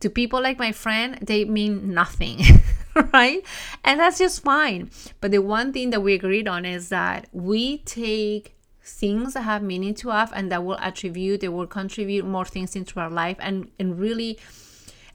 To 0.00 0.08
people 0.08 0.40
like 0.42 0.58
my 0.58 0.72
friend, 0.72 1.18
they 1.20 1.44
mean 1.44 1.92
nothing, 1.92 2.40
right? 3.12 3.42
And 3.84 4.00
that's 4.00 4.18
just 4.18 4.42
fine. 4.42 4.90
But 5.20 5.30
the 5.30 5.40
one 5.40 5.72
thing 5.72 5.90
that 5.90 6.00
we 6.00 6.14
agreed 6.14 6.48
on 6.48 6.64
is 6.64 6.88
that 6.90 7.28
we 7.32 7.78
take 7.78 8.54
things 8.82 9.34
that 9.34 9.42
have 9.42 9.62
meaning 9.62 9.94
to 9.94 10.10
us 10.10 10.30
and 10.34 10.50
that 10.52 10.64
will 10.64 10.78
attribute, 10.80 11.40
they 11.40 11.48
will 11.48 11.66
contribute 11.66 12.24
more 12.24 12.44
things 12.44 12.76
into 12.76 13.00
our 13.00 13.10
life 13.10 13.36
and, 13.40 13.70
and 13.78 13.98
really 13.98 14.38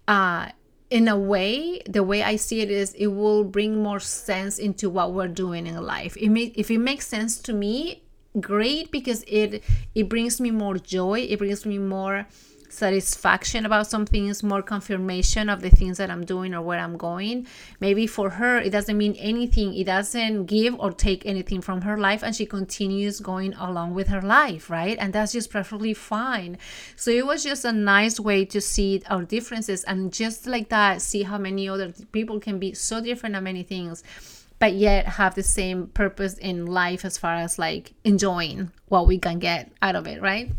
uh 0.07 0.49
in 0.89 1.07
a 1.07 1.17
way 1.17 1.81
the 1.89 2.03
way 2.03 2.21
i 2.21 2.35
see 2.35 2.61
it 2.61 2.69
is 2.69 2.93
it 2.93 3.07
will 3.07 3.43
bring 3.43 3.81
more 3.81 3.99
sense 3.99 4.59
into 4.59 4.89
what 4.89 5.13
we're 5.13 5.27
doing 5.27 5.65
in 5.67 5.81
life. 5.81 6.15
It 6.17 6.29
may, 6.29 6.53
if 6.55 6.69
it 6.69 6.77
makes 6.77 7.07
sense 7.07 7.39
to 7.39 7.53
me 7.53 8.03
great 8.39 8.91
because 8.91 9.23
it 9.27 9.63
it 9.93 10.09
brings 10.09 10.39
me 10.39 10.51
more 10.51 10.77
joy. 10.77 11.19
It 11.21 11.39
brings 11.39 11.65
me 11.65 11.77
more 11.77 12.27
satisfaction 12.75 13.65
about 13.65 13.87
some 13.87 14.05
things, 14.05 14.43
more 14.43 14.61
confirmation 14.61 15.49
of 15.49 15.61
the 15.61 15.69
things 15.69 15.97
that 15.97 16.09
I'm 16.11 16.25
doing 16.25 16.53
or 16.53 16.61
where 16.61 16.79
I'm 16.79 16.97
going. 16.97 17.47
Maybe 17.79 18.05
for 18.07 18.31
her, 18.31 18.57
it 18.57 18.71
doesn't 18.71 18.97
mean 18.97 19.15
anything. 19.17 19.73
It 19.73 19.85
doesn't 19.85 20.45
give 20.45 20.79
or 20.79 20.91
take 20.91 21.25
anything 21.25 21.61
from 21.61 21.81
her 21.81 21.97
life, 21.97 22.23
and 22.23 22.35
she 22.35 22.45
continues 22.45 23.19
going 23.19 23.53
along 23.53 23.93
with 23.93 24.09
her 24.09 24.21
life, 24.21 24.69
right? 24.69 24.97
And 24.99 25.13
that's 25.13 25.31
just 25.31 25.49
perfectly 25.49 25.93
fine. 25.93 26.57
So 26.95 27.11
it 27.11 27.25
was 27.25 27.43
just 27.43 27.65
a 27.65 27.71
nice 27.71 28.19
way 28.19 28.45
to 28.45 28.61
see 28.61 29.01
our 29.09 29.23
differences 29.23 29.83
and 29.85 30.11
just 30.13 30.45
like 30.45 30.69
that, 30.69 31.01
see 31.01 31.23
how 31.23 31.37
many 31.37 31.69
other 31.69 31.93
people 32.11 32.39
can 32.39 32.59
be 32.59 32.73
so 32.73 33.01
different 33.01 33.35
on 33.35 33.43
many 33.43 33.63
things 33.63 34.03
but 34.57 34.73
yet 34.73 35.05
have 35.05 35.35
the 35.35 35.43
same 35.43 35.87
purpose 35.87 36.35
in 36.35 36.65
life 36.65 37.03
as 37.03 37.17
far 37.17 37.35
as 37.35 37.59
like 37.59 37.93
enjoying 38.03 38.71
what 38.87 39.05
we 39.05 39.17
can 39.19 39.37
get 39.39 39.69
out 39.81 39.95
of 39.95 40.07
it, 40.07 40.21
right? 40.21 40.49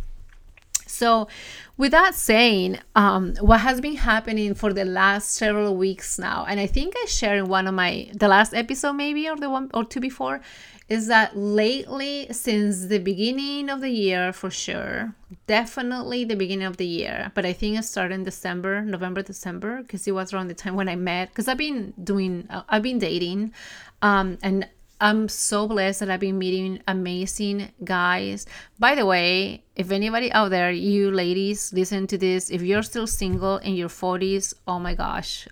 So, 0.87 1.29
with 1.77 1.93
that 1.93 2.15
saying, 2.15 2.79
um, 2.95 3.35
what 3.41 3.61
has 3.61 3.81
been 3.81 3.97
happening 3.97 4.55
for 4.55 4.73
the 4.73 4.85
last 4.85 5.33
several 5.33 5.77
weeks 5.77 6.19
now, 6.19 6.47
and 6.49 6.59
I 6.59 6.67
think 6.67 6.95
I 6.97 7.07
shared 7.07 7.39
in 7.39 7.49
one 7.49 7.67
of 7.67 7.75
my 7.75 8.11
the 8.15 8.29
last 8.29 8.55
episode 8.55 8.95
maybe 8.95 9.29
or 9.29 9.37
the 9.37 9.51
one 9.51 9.71
or 9.75 9.85
two 9.85 10.01
before, 10.01 10.41
is 10.89 11.09
that 11.09 11.37
lately 11.37 12.29
since 12.31 12.87
the 12.87 12.99
beginning 12.99 13.69
of 13.69 13.81
the 13.81 13.91
year 13.91 14.33
for 14.33 14.51
sure, 14.51 15.13
definitely 15.49 16.25
the 16.25 16.37
beginning 16.37 16.67
of 16.67 16.77
the 16.77 16.87
year, 16.87 17.33
but 17.35 17.45
I 17.45 17.53
think 17.53 17.77
it 17.79 17.83
started 17.83 18.15
in 18.15 18.25
December, 18.25 18.83
November, 18.83 19.23
December, 19.23 19.83
because 19.83 20.07
it 20.07 20.13
was 20.13 20.33
around 20.33 20.47
the 20.47 20.55
time 20.55 20.77
when 20.77 20.89
I 20.89 20.95
met. 20.95 21.31
Because 21.31 21.49
I've 21.49 21.59
been 21.59 21.93
doing, 22.03 22.47
uh, 22.49 22.63
I've 22.69 22.83
been 22.83 23.01
dating, 23.01 23.53
um, 24.01 24.39
and 24.43 24.69
I'm 25.01 25.29
so 25.29 25.69
blessed 25.69 26.01
that 26.01 26.11
I've 26.11 26.21
been 26.21 26.39
meeting 26.39 26.83
amazing 26.89 27.71
guys. 27.85 28.47
By 28.79 28.95
the 28.95 29.05
way, 29.05 29.63
if 29.75 29.91
anybody 29.91 30.33
out 30.33 30.51
there, 30.51 30.71
you 30.73 31.11
ladies, 31.11 31.73
listen 31.73 32.07
to 32.07 32.17
this, 32.17 32.51
if 32.51 32.63
you're 32.63 32.83
still 32.83 33.07
single 33.07 33.59
in 33.59 33.75
your 33.75 33.91
40s, 33.91 34.55
oh 34.67 34.79
my 34.79 34.95
gosh, 34.95 35.47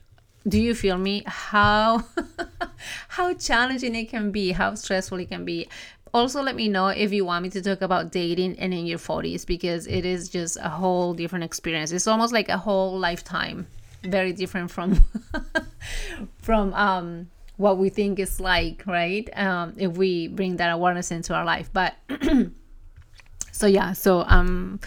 do 0.49 0.59
you 0.61 0.75
feel 0.75 0.97
me? 0.97 1.25
How 1.27 2.05
how 3.09 3.35
challenging 3.35 3.95
it 3.95 4.09
can 4.09 4.31
be, 4.31 4.53
how 4.53 4.75
stressful 4.75 5.21
it 5.21 5.29
can 5.29 5.45
be. 5.45 5.69
Also, 6.15 6.41
let 6.41 6.55
me 6.55 6.69
know 6.69 6.89
if 6.89 7.13
you 7.13 7.25
want 7.25 7.43
me 7.43 7.51
to 7.51 7.61
talk 7.61 7.83
about 7.83 8.13
dating 8.13 8.59
and 8.59 8.73
in 8.73 8.87
your 8.87 8.99
40s 8.99 9.45
because 9.45 9.87
it 9.89 10.07
is 10.07 10.29
just 10.29 10.57
a 10.59 10.69
whole 10.69 11.13
different 11.13 11.45
experience. 11.45 11.91
It's 11.93 12.07
almost 12.07 12.33
like 12.33 12.49
a 12.49 12.57
whole 12.57 12.99
lifetime, 12.99 13.67
very 14.05 14.33
different 14.33 14.71
from 14.71 15.03
from 16.39 16.73
um 16.75 17.31
what 17.57 17.79
we 17.79 17.89
think 17.89 18.19
is 18.19 18.41
like, 18.41 18.85
right? 18.87 19.29
Um, 19.39 19.75
if 19.77 19.97
we 19.97 20.29
bring 20.29 20.57
that 20.57 20.71
awareness 20.71 21.11
into 21.11 21.35
our 21.35 21.45
life. 21.45 21.71
But 21.73 21.95
so 23.53 23.67
yeah, 23.67 23.93
so 23.93 24.25
um 24.27 24.81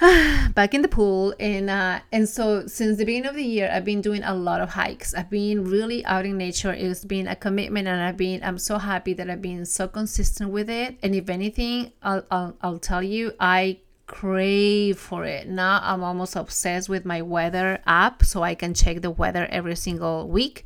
back 0.54 0.74
in 0.74 0.82
the 0.82 0.88
pool. 0.88 1.34
And 1.38 1.70
uh, 1.70 2.00
and 2.12 2.28
so 2.28 2.66
since 2.66 2.98
the 2.98 3.04
beginning 3.04 3.28
of 3.28 3.36
the 3.36 3.44
year 3.44 3.70
i've 3.72 3.84
been 3.84 4.00
doing 4.00 4.22
a 4.22 4.34
lot 4.34 4.60
of 4.60 4.70
hikes. 4.70 5.14
I've 5.14 5.30
been 5.30 5.64
really 5.64 6.04
out 6.04 6.26
in 6.26 6.36
nature. 6.38 6.72
It's 6.72 7.04
been 7.04 7.28
a 7.28 7.36
commitment 7.36 7.88
and 7.88 8.00
i've 8.00 8.16
been 8.16 8.42
i'm 8.42 8.58
so 8.58 8.78
happy 8.78 9.14
that 9.14 9.30
i've 9.30 9.42
been 9.42 9.64
so 9.64 9.88
consistent 9.88 10.50
with 10.50 10.68
it. 10.68 10.96
And 11.02 11.14
if 11.14 11.28
anything 11.28 11.92
i'll 12.02 12.24
i'll, 12.30 12.56
I'll 12.60 12.78
tell 12.78 13.02
you 13.02 13.32
i 13.40 13.78
crave 14.06 14.98
for 14.98 15.24
it. 15.24 15.48
Now 15.48 15.80
i'm 15.82 16.02
almost 16.02 16.36
obsessed 16.36 16.88
with 16.88 17.04
my 17.04 17.22
weather 17.22 17.78
app 17.86 18.24
so 18.24 18.42
i 18.42 18.54
can 18.54 18.74
check 18.74 19.00
the 19.00 19.10
weather 19.10 19.46
every 19.50 19.76
single 19.76 20.28
week 20.28 20.64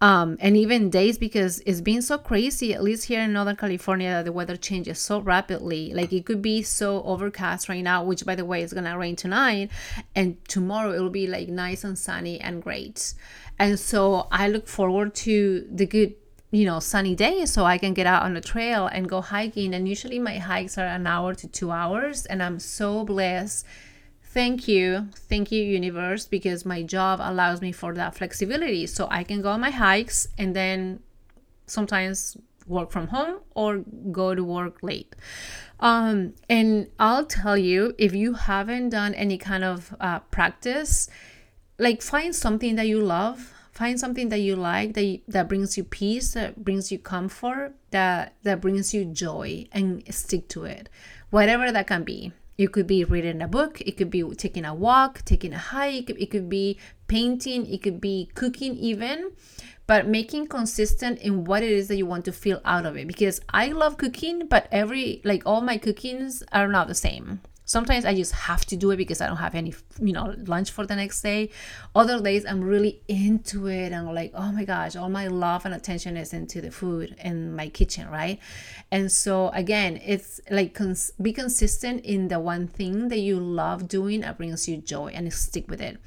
um, 0.00 0.36
and 0.40 0.56
even 0.56 0.90
days 0.90 1.16
because 1.16 1.60
it's 1.64 1.80
been 1.80 2.02
so 2.02 2.18
crazy 2.18 2.74
at 2.74 2.82
least 2.82 3.06
here 3.06 3.22
in 3.22 3.32
northern 3.32 3.56
california 3.56 4.10
that 4.10 4.26
the 4.26 4.32
weather 4.32 4.56
changes 4.56 4.98
so 4.98 5.20
rapidly. 5.20 5.92
Like 5.94 6.12
it 6.12 6.26
could 6.26 6.42
be 6.42 6.62
so 6.62 7.02
overcast 7.04 7.68
right 7.68 7.82
now 7.82 8.04
which 8.04 8.26
by 8.26 8.34
the 8.34 8.44
way 8.44 8.62
is 8.62 8.72
gonna 8.72 8.98
rain 8.98 9.16
tonight 9.16 9.70
and 10.14 10.36
tomorrow 10.48 10.92
it'll 10.92 11.08
be 11.08 11.26
like 11.26 11.48
nice 11.48 11.82
and 11.82 11.98
sunny 11.98 12.38
and 12.40 12.62
great. 12.62 13.14
And 13.58 13.78
so 13.80 14.28
i 14.30 14.48
look 14.48 14.68
forward 14.68 15.14
to 15.14 15.66
the 15.72 15.86
good 15.86 16.14
you 16.50 16.64
know 16.64 16.78
sunny 16.78 17.14
days 17.14 17.52
so 17.52 17.64
i 17.64 17.76
can 17.76 17.92
get 17.92 18.06
out 18.06 18.22
on 18.22 18.34
the 18.34 18.40
trail 18.42 18.86
and 18.86 19.08
go 19.08 19.22
hiking. 19.22 19.74
And 19.74 19.88
usually 19.88 20.18
my 20.18 20.38
hikes 20.38 20.76
are 20.76 20.86
an 20.86 21.06
hour 21.06 21.34
to 21.34 21.48
two 21.48 21.70
hours 21.70 22.26
and 22.26 22.42
i'm 22.42 22.58
so 22.60 23.02
blessed 23.04 23.64
thank 24.36 24.68
you 24.68 25.08
thank 25.30 25.50
you 25.50 25.62
universe 25.64 26.26
because 26.26 26.66
my 26.66 26.82
job 26.82 27.20
allows 27.22 27.62
me 27.62 27.72
for 27.72 27.94
that 27.94 28.14
flexibility. 28.14 28.86
So 28.86 29.08
i 29.10 29.24
can 29.24 29.40
go 29.40 29.48
on 29.48 29.60
my 29.62 29.70
hikes 29.70 30.28
and 30.36 30.54
then 30.54 31.00
sometimes 31.66 32.36
work 32.66 32.90
from 32.90 33.06
home 33.08 33.36
or 33.54 33.78
go 34.20 34.34
to 34.34 34.44
work 34.44 34.82
late. 34.82 35.16
Um, 35.80 36.34
and 36.50 36.88
i'll 36.98 37.24
tell 37.24 37.56
you 37.56 37.94
if 37.96 38.14
you 38.14 38.34
haven't 38.34 38.90
done 38.90 39.14
any 39.14 39.38
kind 39.38 39.64
of 39.64 39.96
uh, 40.00 40.18
practice 40.36 41.08
like 41.78 42.02
find 42.02 42.34
something 42.34 42.76
that 42.76 42.88
you 42.92 43.00
love 43.00 43.54
find 43.72 43.98
something 43.98 44.28
that 44.28 44.40
you 44.40 44.54
like 44.56 44.92
that 44.94 45.20
that 45.28 45.48
brings 45.48 45.78
you 45.78 45.84
peace 45.84 46.32
that 46.34 46.62
brings 46.62 46.92
you 46.92 46.98
comfort 46.98 47.74
that 47.90 48.34
that 48.42 48.60
brings 48.60 48.92
you 48.94 49.04
joy 49.04 49.66
and 49.72 50.02
stick 50.14 50.48
to 50.48 50.64
it 50.64 50.88
whatever 51.30 51.70
that 51.72 51.86
can 51.86 52.02
be 52.04 52.32
it 52.58 52.72
could 52.72 52.86
be 52.86 53.04
reading 53.04 53.42
a 53.42 53.48
book, 53.48 53.80
it 53.82 53.96
could 53.96 54.10
be 54.10 54.22
taking 54.34 54.64
a 54.64 54.74
walk, 54.74 55.22
taking 55.24 55.52
a 55.52 55.58
hike, 55.58 56.10
it 56.10 56.30
could 56.30 56.48
be 56.48 56.78
painting, 57.06 57.66
it 57.66 57.82
could 57.82 58.00
be 58.00 58.30
cooking, 58.34 58.74
even, 58.76 59.32
but 59.86 60.06
making 60.06 60.46
consistent 60.46 61.20
in 61.20 61.44
what 61.44 61.62
it 61.62 61.70
is 61.70 61.88
that 61.88 61.96
you 61.96 62.06
want 62.06 62.24
to 62.24 62.32
feel 62.32 62.60
out 62.64 62.86
of 62.86 62.96
it. 62.96 63.06
Because 63.06 63.40
I 63.50 63.68
love 63.68 63.98
cooking, 63.98 64.46
but 64.46 64.68
every 64.72 65.20
like 65.24 65.42
all 65.44 65.60
my 65.60 65.76
cookings 65.76 66.42
are 66.52 66.68
not 66.68 66.88
the 66.88 66.94
same. 66.94 67.40
Sometimes 67.66 68.04
I 68.04 68.14
just 68.14 68.32
have 68.32 68.64
to 68.66 68.76
do 68.76 68.92
it 68.92 68.96
because 68.96 69.20
I 69.20 69.26
don't 69.26 69.38
have 69.38 69.56
any, 69.56 69.74
you 70.00 70.12
know, 70.12 70.34
lunch 70.46 70.70
for 70.70 70.86
the 70.86 70.94
next 70.94 71.20
day. 71.20 71.50
Other 71.96 72.22
days 72.22 72.46
I'm 72.46 72.62
really 72.62 73.02
into 73.08 73.66
it 73.66 73.92
and 73.92 74.06
like, 74.14 74.30
oh 74.34 74.52
my 74.52 74.64
gosh, 74.64 74.94
all 74.94 75.10
my 75.10 75.26
love 75.26 75.66
and 75.66 75.74
attention 75.74 76.16
is 76.16 76.32
into 76.32 76.60
the 76.60 76.70
food 76.70 77.16
in 77.22 77.56
my 77.56 77.68
kitchen, 77.68 78.08
right? 78.08 78.38
And 78.92 79.10
so 79.10 79.48
again, 79.48 80.00
it's 80.04 80.40
like 80.48 80.74
cons- 80.74 81.10
be 81.20 81.32
consistent 81.32 82.04
in 82.04 82.28
the 82.28 82.38
one 82.38 82.68
thing 82.68 83.08
that 83.08 83.18
you 83.18 83.40
love 83.40 83.88
doing 83.88 84.20
that 84.20 84.38
brings 84.38 84.68
you 84.68 84.76
joy 84.76 85.08
and 85.08 85.32
stick 85.32 85.68
with 85.68 85.80
it. 85.80 85.98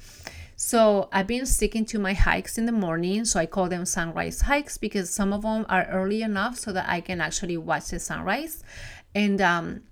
So 0.56 1.08
I've 1.12 1.26
been 1.26 1.46
sticking 1.46 1.84
to 1.86 1.98
my 1.98 2.14
hikes 2.14 2.56
in 2.56 2.64
the 2.66 2.72
morning. 2.72 3.26
So 3.26 3.38
I 3.38 3.46
call 3.46 3.68
them 3.68 3.84
sunrise 3.84 4.42
hikes 4.42 4.78
because 4.78 5.10
some 5.10 5.32
of 5.32 5.42
them 5.42 5.66
are 5.68 5.86
early 5.86 6.22
enough 6.22 6.58
so 6.58 6.72
that 6.72 6.88
I 6.88 7.00
can 7.00 7.20
actually 7.20 7.56
watch 7.56 7.88
the 7.88 7.98
sunrise. 7.98 8.62
And 9.14 9.40
um, 9.40 9.82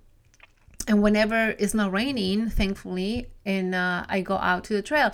and 0.86 1.02
whenever 1.02 1.54
it's 1.58 1.74
not 1.74 1.92
raining 1.92 2.48
thankfully 2.48 3.26
and 3.44 3.74
uh, 3.74 4.04
i 4.08 4.20
go 4.20 4.36
out 4.36 4.64
to 4.64 4.72
the 4.72 4.82
trail. 4.82 5.10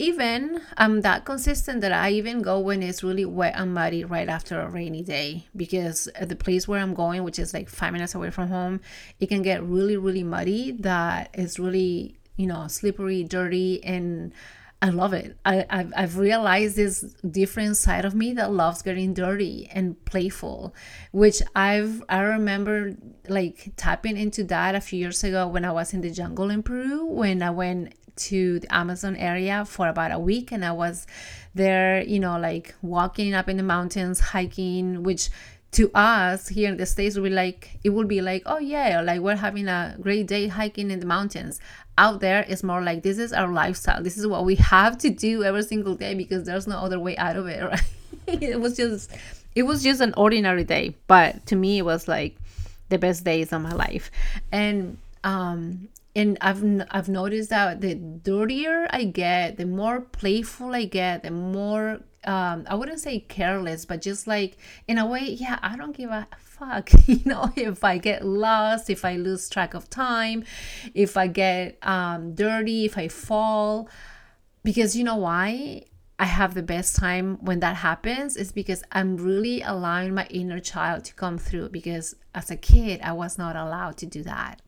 Even 0.00 0.60
i'm 0.76 1.00
that 1.00 1.24
consistent 1.24 1.80
that 1.80 1.92
i 1.92 2.10
even 2.10 2.40
go 2.40 2.60
when 2.60 2.82
it's 2.82 3.02
really 3.02 3.24
wet 3.24 3.54
and 3.56 3.74
muddy 3.74 4.04
right 4.04 4.28
after 4.28 4.60
a 4.60 4.70
rainy 4.70 5.02
day. 5.02 5.46
Because 5.56 6.06
at 6.14 6.28
the 6.28 6.36
place 6.36 6.68
where 6.68 6.80
i'm 6.80 6.94
going 6.94 7.24
which 7.24 7.38
is 7.38 7.52
like 7.52 7.68
five 7.68 7.92
minutes 7.92 8.14
away 8.14 8.30
from 8.30 8.48
home 8.48 8.80
it 9.18 9.28
can 9.28 9.42
get 9.42 9.62
really 9.62 9.96
really 9.96 10.22
muddy 10.22 10.70
that 10.70 11.30
is 11.34 11.58
really 11.58 12.16
you 12.36 12.46
know 12.46 12.68
slippery 12.68 13.24
dirty 13.24 13.82
and 13.84 14.32
I 14.80 14.90
love 14.90 15.12
it. 15.12 15.36
I, 15.44 15.66
I've, 15.68 15.92
I've 15.96 16.18
realized 16.18 16.76
this 16.76 17.00
different 17.28 17.76
side 17.76 18.04
of 18.04 18.14
me 18.14 18.32
that 18.34 18.52
loves 18.52 18.80
getting 18.82 19.12
dirty 19.12 19.68
and 19.72 20.02
playful, 20.04 20.72
which 21.10 21.42
I've 21.56 22.04
I 22.08 22.20
remember 22.20 22.94
like 23.28 23.72
tapping 23.76 24.16
into 24.16 24.44
that 24.44 24.76
a 24.76 24.80
few 24.80 25.00
years 25.00 25.24
ago 25.24 25.48
when 25.48 25.64
I 25.64 25.72
was 25.72 25.92
in 25.92 26.00
the 26.00 26.10
jungle 26.10 26.48
in 26.48 26.62
Peru 26.62 27.04
when 27.06 27.42
I 27.42 27.50
went 27.50 27.94
to 28.18 28.60
the 28.60 28.72
Amazon 28.72 29.16
area 29.16 29.64
for 29.64 29.88
about 29.88 30.12
a 30.12 30.18
week 30.18 30.52
and 30.52 30.64
I 30.64 30.72
was 30.72 31.06
there, 31.54 32.02
you 32.02 32.20
know, 32.20 32.38
like 32.38 32.74
walking 32.82 33.34
up 33.34 33.48
in 33.48 33.56
the 33.56 33.62
mountains, 33.62 34.20
hiking, 34.20 35.02
which 35.02 35.30
to 35.70 35.90
us 35.94 36.48
here 36.48 36.70
in 36.70 36.76
the 36.76 36.86
states 36.86 37.18
be 37.18 37.28
like 37.28 37.78
it 37.84 37.90
would 37.90 38.08
be 38.08 38.22
like 38.22 38.42
oh 38.46 38.58
yeah 38.58 39.02
like 39.02 39.20
we're 39.20 39.36
having 39.36 39.68
a 39.68 39.96
great 40.00 40.26
day 40.26 40.48
hiking 40.48 40.90
in 40.90 41.00
the 41.00 41.06
mountains. 41.06 41.60
Out 41.96 42.20
there 42.20 42.44
it's 42.48 42.62
more 42.62 42.82
like 42.82 43.02
this 43.02 43.18
is 43.18 43.32
our 43.32 43.52
lifestyle. 43.52 44.02
This 44.02 44.16
is 44.16 44.26
what 44.26 44.44
we 44.44 44.54
have 44.56 44.98
to 44.98 45.10
do 45.10 45.44
every 45.44 45.62
single 45.62 45.94
day 45.94 46.14
because 46.14 46.44
there's 46.44 46.66
no 46.66 46.78
other 46.78 46.98
way 46.98 47.16
out 47.16 47.36
of 47.36 47.46
it 47.46 47.62
right? 47.64 48.42
It 48.42 48.60
was 48.60 48.76
just 48.76 49.10
it 49.54 49.64
was 49.64 49.82
just 49.82 50.00
an 50.00 50.14
ordinary 50.16 50.64
day 50.64 50.94
but 51.06 51.44
to 51.46 51.56
me 51.56 51.78
it 51.78 51.84
was 51.84 52.08
like 52.08 52.36
the 52.88 52.98
best 52.98 53.24
days 53.24 53.52
of 53.52 53.62
my 53.62 53.72
life. 53.72 54.10
And 54.50 54.98
um 55.22 55.88
and 56.16 56.38
I've 56.40 56.64
I've 56.90 57.08
noticed 57.08 57.50
that 57.50 57.80
the 57.80 57.94
dirtier 57.94 58.88
I 58.90 59.04
get, 59.04 59.56
the 59.56 59.66
more 59.66 60.00
playful 60.00 60.74
I 60.74 60.84
get, 60.84 61.22
the 61.22 61.30
more 61.30 62.00
um, 62.28 62.66
I 62.68 62.74
wouldn't 62.74 63.00
say 63.00 63.20
careless, 63.20 63.86
but 63.86 64.02
just 64.02 64.26
like 64.26 64.58
in 64.86 64.98
a 64.98 65.06
way, 65.06 65.22
yeah, 65.22 65.58
I 65.62 65.78
don't 65.78 65.96
give 65.96 66.10
a 66.10 66.28
fuck. 66.36 66.90
You 67.08 67.22
know, 67.24 67.50
if 67.56 67.84
I 67.84 67.96
get 67.96 68.22
lost, 68.22 68.90
if 68.90 69.02
I 69.02 69.16
lose 69.16 69.48
track 69.48 69.72
of 69.72 69.88
time, 69.88 70.44
if 70.92 71.16
I 71.16 71.26
get 71.26 71.78
um, 71.80 72.34
dirty, 72.34 72.84
if 72.84 72.98
I 72.98 73.08
fall, 73.08 73.88
because 74.62 74.94
you 74.94 75.04
know 75.04 75.16
why? 75.16 75.84
I 76.18 76.26
have 76.26 76.52
the 76.52 76.62
best 76.62 76.96
time 76.96 77.38
when 77.40 77.60
that 77.60 77.76
happens 77.76 78.36
is 78.36 78.52
because 78.52 78.82
I'm 78.92 79.16
really 79.16 79.62
allowing 79.62 80.14
my 80.14 80.26
inner 80.26 80.60
child 80.60 81.04
to 81.04 81.14
come 81.14 81.38
through 81.38 81.70
because 81.70 82.14
as 82.34 82.50
a 82.50 82.56
kid 82.56 83.00
I 83.02 83.12
was 83.12 83.38
not 83.38 83.56
allowed 83.56 83.96
to 83.98 84.06
do 84.06 84.22
that. 84.24 84.60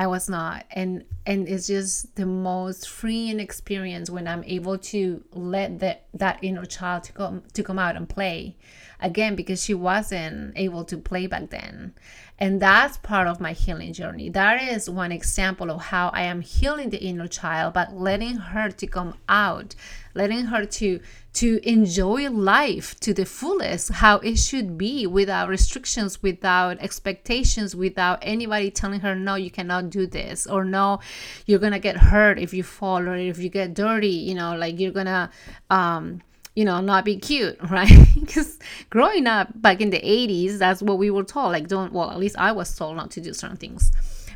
I 0.00 0.06
was 0.06 0.30
not. 0.30 0.64
And 0.70 1.04
and 1.26 1.46
it's 1.46 1.66
just 1.66 2.16
the 2.16 2.24
most 2.24 2.88
freeing 2.88 3.38
experience 3.38 4.08
when 4.08 4.26
I'm 4.26 4.42
able 4.44 4.78
to 4.78 5.22
let 5.34 5.80
that 5.80 6.06
that 6.14 6.38
inner 6.40 6.64
child 6.64 7.04
to 7.04 7.12
come 7.12 7.42
to 7.52 7.62
come 7.62 7.78
out 7.78 7.96
and 7.96 8.08
play 8.08 8.56
again 9.02 9.34
because 9.34 9.62
she 9.62 9.74
wasn't 9.74 10.52
able 10.56 10.84
to 10.84 10.96
play 10.96 11.26
back 11.26 11.50
then. 11.50 11.94
And 12.40 12.60
that's 12.60 12.96
part 12.96 13.26
of 13.26 13.38
my 13.38 13.52
healing 13.52 13.92
journey. 13.92 14.30
That 14.30 14.62
is 14.62 14.88
one 14.88 15.12
example 15.12 15.70
of 15.70 15.82
how 15.82 16.08
I 16.08 16.22
am 16.22 16.40
healing 16.40 16.88
the 16.88 16.98
inner 16.98 17.28
child, 17.28 17.74
but 17.74 17.94
letting 17.94 18.36
her 18.36 18.70
to 18.70 18.86
come 18.86 19.14
out, 19.28 19.74
letting 20.14 20.46
her 20.46 20.64
to 20.64 21.00
to 21.32 21.60
enjoy 21.68 22.28
life 22.30 22.98
to 23.00 23.12
the 23.12 23.26
fullest, 23.26 23.92
how 23.92 24.16
it 24.20 24.36
should 24.36 24.76
be 24.78 25.06
without 25.06 25.48
restrictions, 25.48 26.22
without 26.22 26.78
expectations, 26.80 27.76
without 27.76 28.18
anybody 28.22 28.70
telling 28.70 29.00
her, 29.00 29.14
no, 29.14 29.34
you 29.36 29.50
cannot 29.50 29.90
do 29.90 30.06
this, 30.06 30.46
or 30.46 30.64
no, 30.64 30.98
you're 31.44 31.58
gonna 31.58 31.78
get 31.78 31.96
hurt 31.98 32.38
if 32.38 32.54
you 32.54 32.62
fall, 32.62 33.06
or 33.06 33.16
if 33.16 33.38
you 33.38 33.50
get 33.50 33.74
dirty, 33.74 34.08
you 34.08 34.34
know, 34.34 34.56
like 34.56 34.80
you're 34.80 34.92
gonna 34.92 35.30
um 35.68 36.22
you 36.60 36.66
know, 36.66 36.78
not 36.82 37.06
be 37.06 37.16
cute, 37.16 37.56
right? 37.70 37.90
because 38.20 38.58
growing 38.90 39.26
up 39.26 39.48
back 39.62 39.80
in 39.80 39.88
the 39.88 39.98
80s, 39.98 40.58
that's 40.58 40.82
what 40.82 40.98
we 40.98 41.10
were 41.10 41.24
told. 41.24 41.52
Like, 41.52 41.68
don't, 41.68 41.90
well, 41.90 42.10
at 42.10 42.18
least 42.18 42.36
I 42.36 42.52
was 42.52 42.76
told 42.76 42.98
not 42.98 43.10
to 43.12 43.20
do 43.22 43.32
certain 43.32 43.56
things. 43.56 43.90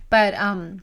But, 0.09 0.33
um, 0.33 0.81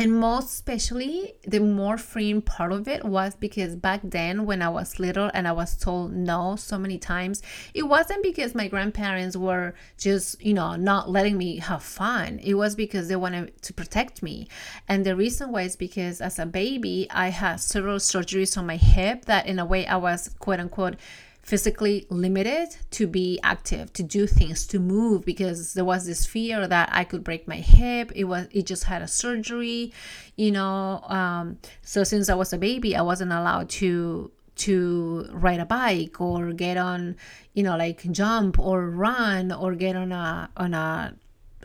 and 0.00 0.18
most 0.18 0.46
especially 0.46 1.34
the 1.46 1.60
more 1.60 1.98
freeing 1.98 2.40
part 2.40 2.72
of 2.72 2.88
it 2.88 3.04
was 3.04 3.34
because 3.34 3.76
back 3.76 4.00
then 4.02 4.46
when 4.46 4.62
i 4.62 4.68
was 4.68 4.98
little 4.98 5.30
and 5.34 5.46
i 5.46 5.52
was 5.52 5.76
told 5.76 6.10
no 6.12 6.56
so 6.56 6.78
many 6.78 6.96
times 6.96 7.42
it 7.74 7.82
wasn't 7.82 8.22
because 8.22 8.54
my 8.54 8.66
grandparents 8.66 9.36
were 9.36 9.74
just 9.98 10.40
you 10.42 10.54
know 10.54 10.74
not 10.76 11.10
letting 11.10 11.36
me 11.36 11.58
have 11.58 11.82
fun. 11.82 12.38
It 12.42 12.54
was 12.54 12.74
because 12.74 13.08
they 13.08 13.16
wanted 13.16 13.60
to 13.62 13.72
protect 13.72 14.22
me. 14.22 14.48
And 14.88 15.04
the 15.04 15.16
reason 15.16 15.52
why 15.52 15.62
is 15.62 15.76
because 15.76 16.20
as 16.20 16.38
a 16.38 16.46
baby 16.46 17.06
i 17.10 17.28
had 17.28 17.56
several 17.60 17.98
surgeries 17.98 18.56
on 18.56 18.66
my 18.66 18.76
hip 18.76 19.26
that 19.26 19.46
in 19.46 19.58
a 19.58 19.66
way 19.66 19.86
i 19.86 19.96
was 19.96 20.30
quote 20.38 20.60
unquote 20.60 20.96
physically 21.42 22.06
limited 22.10 22.76
to 22.90 23.06
be 23.06 23.40
active 23.42 23.92
to 23.92 24.02
do 24.02 24.26
things 24.26 24.66
to 24.66 24.78
move 24.78 25.24
because 25.24 25.74
there 25.74 25.84
was 25.84 26.06
this 26.06 26.26
fear 26.26 26.66
that 26.68 26.88
i 26.92 27.02
could 27.02 27.24
break 27.24 27.48
my 27.48 27.56
hip. 27.56 28.12
It 28.14 28.24
was 28.24 28.46
it 28.50 28.66
just 28.66 28.84
had 28.84 29.02
a 29.02 29.08
surgery 29.08 29.92
you 30.36 30.52
know 30.52 31.00
um, 31.08 31.58
so 31.82 32.04
since 32.04 32.28
i 32.28 32.34
was 32.34 32.52
a 32.52 32.58
baby 32.58 32.94
i 32.94 33.02
wasn't 33.02 33.32
allowed 33.32 33.68
to 33.80 34.30
to 34.56 35.26
ride 35.32 35.60
a 35.60 35.64
bike 35.64 36.20
or 36.20 36.52
get 36.52 36.76
on 36.76 37.16
you 37.54 37.62
know 37.62 37.76
like 37.76 38.02
jump 38.12 38.58
or 38.58 38.90
run 38.90 39.50
or 39.50 39.74
get 39.74 39.96
on 39.96 40.12
a 40.12 40.50
on 40.56 40.74
a 40.74 41.14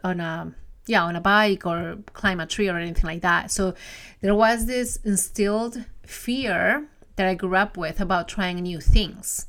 on 0.03 0.19
a 0.19 0.55
yeah 0.87 1.03
on 1.03 1.15
a 1.15 1.21
bike 1.21 1.65
or 1.65 1.97
climb 2.13 2.39
a 2.39 2.45
tree 2.45 2.69
or 2.69 2.77
anything 2.77 3.05
like 3.05 3.21
that. 3.21 3.51
So 3.51 3.73
there 4.21 4.35
was 4.35 4.65
this 4.65 4.97
instilled 5.03 5.83
fear 6.03 6.87
that 7.15 7.27
I 7.27 7.33
grew 7.33 7.55
up 7.55 7.77
with 7.77 7.99
about 7.99 8.27
trying 8.27 8.57
new 8.57 8.79
things. 8.79 9.47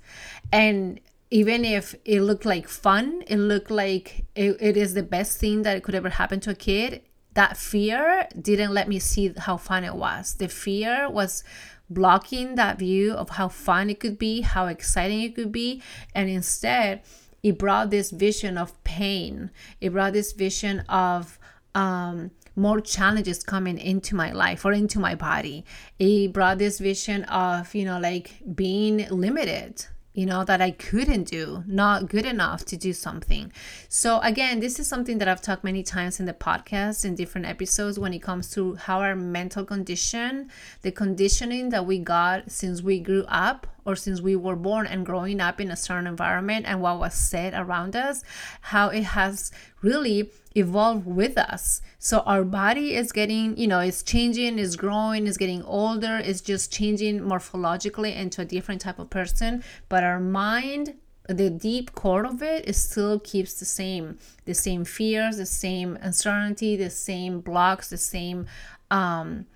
And 0.53 1.01
even 1.31 1.65
if 1.65 1.95
it 2.05 2.21
looked 2.21 2.45
like 2.45 2.69
fun, 2.69 3.23
it 3.27 3.39
looked 3.39 3.71
like 3.71 4.25
it, 4.35 4.57
it 4.61 4.77
is 4.77 4.95
the 4.95 5.03
best 5.03 5.39
thing 5.39 5.63
that 5.63 5.83
could 5.83 5.95
ever 5.95 6.11
happen 6.11 6.41
to 6.41 6.51
a 6.51 6.55
kid, 6.55 7.03
that 7.35 7.57
fear 7.57 8.29
didn't 8.41 8.73
let 8.73 8.89
me 8.89 8.99
see 8.99 9.33
how 9.37 9.57
fun 9.57 9.85
it 9.85 9.95
was. 9.95 10.35
The 10.35 10.49
fear 10.49 11.11
was 11.11 11.45
blocking 11.91 12.55
that 12.55 12.79
view 12.79 13.13
of 13.13 13.31
how 13.31 13.49
fun 13.49 13.91
it 13.91 14.01
could 14.01 14.19
be, 14.19 14.41
how 14.41 14.67
exciting 14.67 15.21
it 15.21 15.35
could 15.35 15.53
be. 15.53 15.83
And 16.15 16.29
instead, 16.29 17.03
it 17.43 17.59
brought 17.59 17.91
this 17.91 18.11
vision 18.11 18.57
of 18.57 18.83
pain. 18.85 19.51
It 19.81 19.93
brought 19.93 20.15
this 20.15 20.33
vision 20.33 20.81
of 20.89 21.39
um, 21.75 22.31
more 22.57 22.81
challenges 22.81 23.43
coming 23.43 23.79
into 23.79 24.15
my 24.15 24.33
life 24.33 24.65
or 24.65 24.73
into 24.73 24.99
my 24.99 25.15
body. 25.15 25.65
It 25.99 26.33
brought 26.33 26.59
this 26.59 26.79
vision 26.79 27.25
of, 27.25 27.75
you 27.75 27.85
know, 27.85 28.01
like 28.01 28.41
being 28.55 29.07
limited 29.11 29.87
you 30.17 30.25
know, 30.25 30.45
that 30.45 30.63
I 30.63 30.71
couldn't 30.71 31.25
do, 31.25 31.63
not 31.67 32.09
good 32.09 32.25
enough 32.25 32.65
to 32.67 32.77
do 32.79 32.95
something. 32.95 33.53
So, 33.91 34.19
again, 34.21 34.61
this 34.61 34.81
is 34.81 34.89
something 34.89 35.19
that 35.19 35.29
I've 35.29 35.43
talked 35.43 35.63
many 35.63 35.83
times 35.83 36.19
in 36.19 36.25
the 36.25 36.33
podcast 36.33 37.05
in 37.05 37.15
different 37.15 37.47
episodes 37.47 37.99
when 37.99 38.15
it 38.15 38.23
comes 38.23 38.51
to 38.53 38.77
how 38.77 39.01
our 39.01 39.15
mental 39.15 39.63
condition, 39.63 40.51
the 40.81 40.91
conditioning 40.91 41.69
that 41.69 41.85
we 41.85 41.99
got 41.99 42.51
since 42.51 42.81
we 42.81 42.99
grew 42.99 43.27
up 43.29 43.67
or 43.87 43.97
since 43.97 44.21
we 44.21 44.37
were 44.37 44.57
born 44.57 44.87
and 44.87 45.07
growing 45.07 45.41
up 45.41 45.61
in 45.61 45.71
a 45.71 45.77
certain 45.77 46.07
environment 46.07 46.67
and 46.67 46.83
what 46.83 46.99
was 46.99 47.15
said 47.15 47.55
around 47.55 47.95
us, 47.95 48.25
how 48.61 48.89
it 48.89 49.05
has 49.05 49.53
really 49.81 50.31
evolved 50.55 51.07
with 51.07 51.39
us. 51.39 51.81
So 51.99 52.21
our 52.21 52.43
body 52.43 52.95
is 52.95 53.13
getting, 53.13 53.57
you 53.57 53.67
know, 53.67 53.81
it's 53.81 54.03
changing, 54.03 54.59
is 54.59 54.75
growing, 54.77 55.27
is 55.27 55.37
getting 55.37 55.63
older, 55.63 56.17
it's 56.17 56.41
just 56.41 56.73
changing 56.73 57.21
morphologically 57.21 58.15
into 58.15 58.43
a 58.43 58.45
different 58.45 58.81
type 58.81 58.99
of 58.99 59.11
person. 59.11 59.63
But 59.89 60.03
our 60.03 60.19
mind, 60.19 60.95
the 61.29 61.51
deep 61.51 61.95
core 61.95 62.25
of 62.25 62.43
it, 62.43 62.69
it 62.69 62.75
still 62.75 63.21
keeps 63.21 63.59
the 63.59 63.65
same, 63.65 64.19
the 64.47 64.55
same 64.55 64.85
fears, 64.85 65.37
the 65.37 65.47
same 65.47 65.99
uncertainty, 66.01 66.77
the 66.77 66.91
same 66.91 67.41
blocks, 67.41 67.91
the 67.91 67.99
same 67.99 68.47
um, 68.91 69.47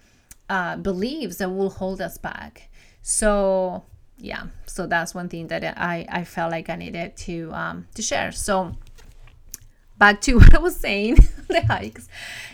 uh, 0.49 0.77
beliefs 0.77 1.37
that 1.37 1.49
will 1.49 1.71
hold 1.71 2.01
us 2.01 2.19
back. 2.19 2.69
So 3.03 3.85
yeah, 4.21 4.45
so 4.67 4.87
that's 4.87 5.15
one 5.15 5.29
thing 5.29 5.49
that 5.49 5.65
I 5.77 6.07
I 6.09 6.25
felt 6.25 6.51
like 6.51 6.69
I 6.69 6.77
needed 6.77 7.17
to 7.19 7.51
um, 7.53 7.89
to 7.95 8.03
share. 8.03 8.33
So 8.33 8.73
back 9.99 10.21
to 10.23 10.35
what 10.39 10.55
I 10.55 10.59
was 10.59 10.77
saying, 10.77 11.17
the 11.49 11.63
hikes. 11.63 12.09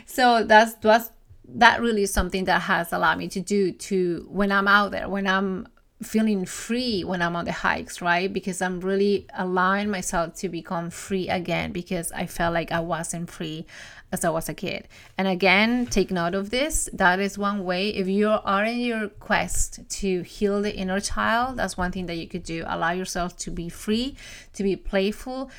So 0.06 0.44
that's 0.44 0.74
that's 0.74 1.10
that 1.48 1.80
really 1.80 2.02
is 2.02 2.12
something 2.12 2.44
that 2.44 2.62
has 2.62 2.92
allowed 2.92 3.18
me 3.18 3.28
to 3.28 3.40
do 3.40 3.72
to 3.72 4.26
when 4.30 4.50
I'm 4.50 4.68
out 4.68 4.90
there, 4.90 5.08
when 5.08 5.26
I'm 5.26 5.68
feeling 6.02 6.44
free 6.44 7.04
when 7.04 7.22
I'm 7.22 7.34
on 7.36 7.46
the 7.46 7.52
hikes, 7.52 8.02
right? 8.02 8.30
Because 8.30 8.60
I'm 8.60 8.80
really 8.80 9.26
allowing 9.36 9.90
myself 9.90 10.34
to 10.36 10.48
become 10.48 10.90
free 10.90 11.28
again 11.28 11.72
because 11.72 12.12
I 12.12 12.26
felt 12.26 12.52
like 12.52 12.70
I 12.70 12.80
wasn't 12.80 13.30
free 13.30 13.66
as 14.12 14.24
I 14.24 14.30
was 14.30 14.48
a 14.48 14.54
kid. 14.54 14.88
And 15.18 15.26
again, 15.28 15.86
take 15.86 16.10
note 16.10 16.34
of 16.34 16.50
this. 16.50 16.88
That 16.92 17.20
is 17.20 17.36
one 17.36 17.64
way. 17.64 17.90
If 17.90 18.08
you 18.08 18.28
are 18.28 18.64
in 18.64 18.78
your 18.78 19.08
quest 19.08 19.80
to 19.88 20.22
heal 20.22 20.62
the 20.62 20.74
inner 20.74 21.00
child, 21.00 21.56
that's 21.56 21.76
one 21.76 21.92
thing 21.92 22.06
that 22.06 22.16
you 22.16 22.28
could 22.28 22.44
do. 22.44 22.64
Allow 22.66 22.92
yourself 22.92 23.36
to 23.38 23.50
be 23.50 23.68
free, 23.68 24.16
to 24.54 24.62
be 24.62 24.76
playful 24.76 25.50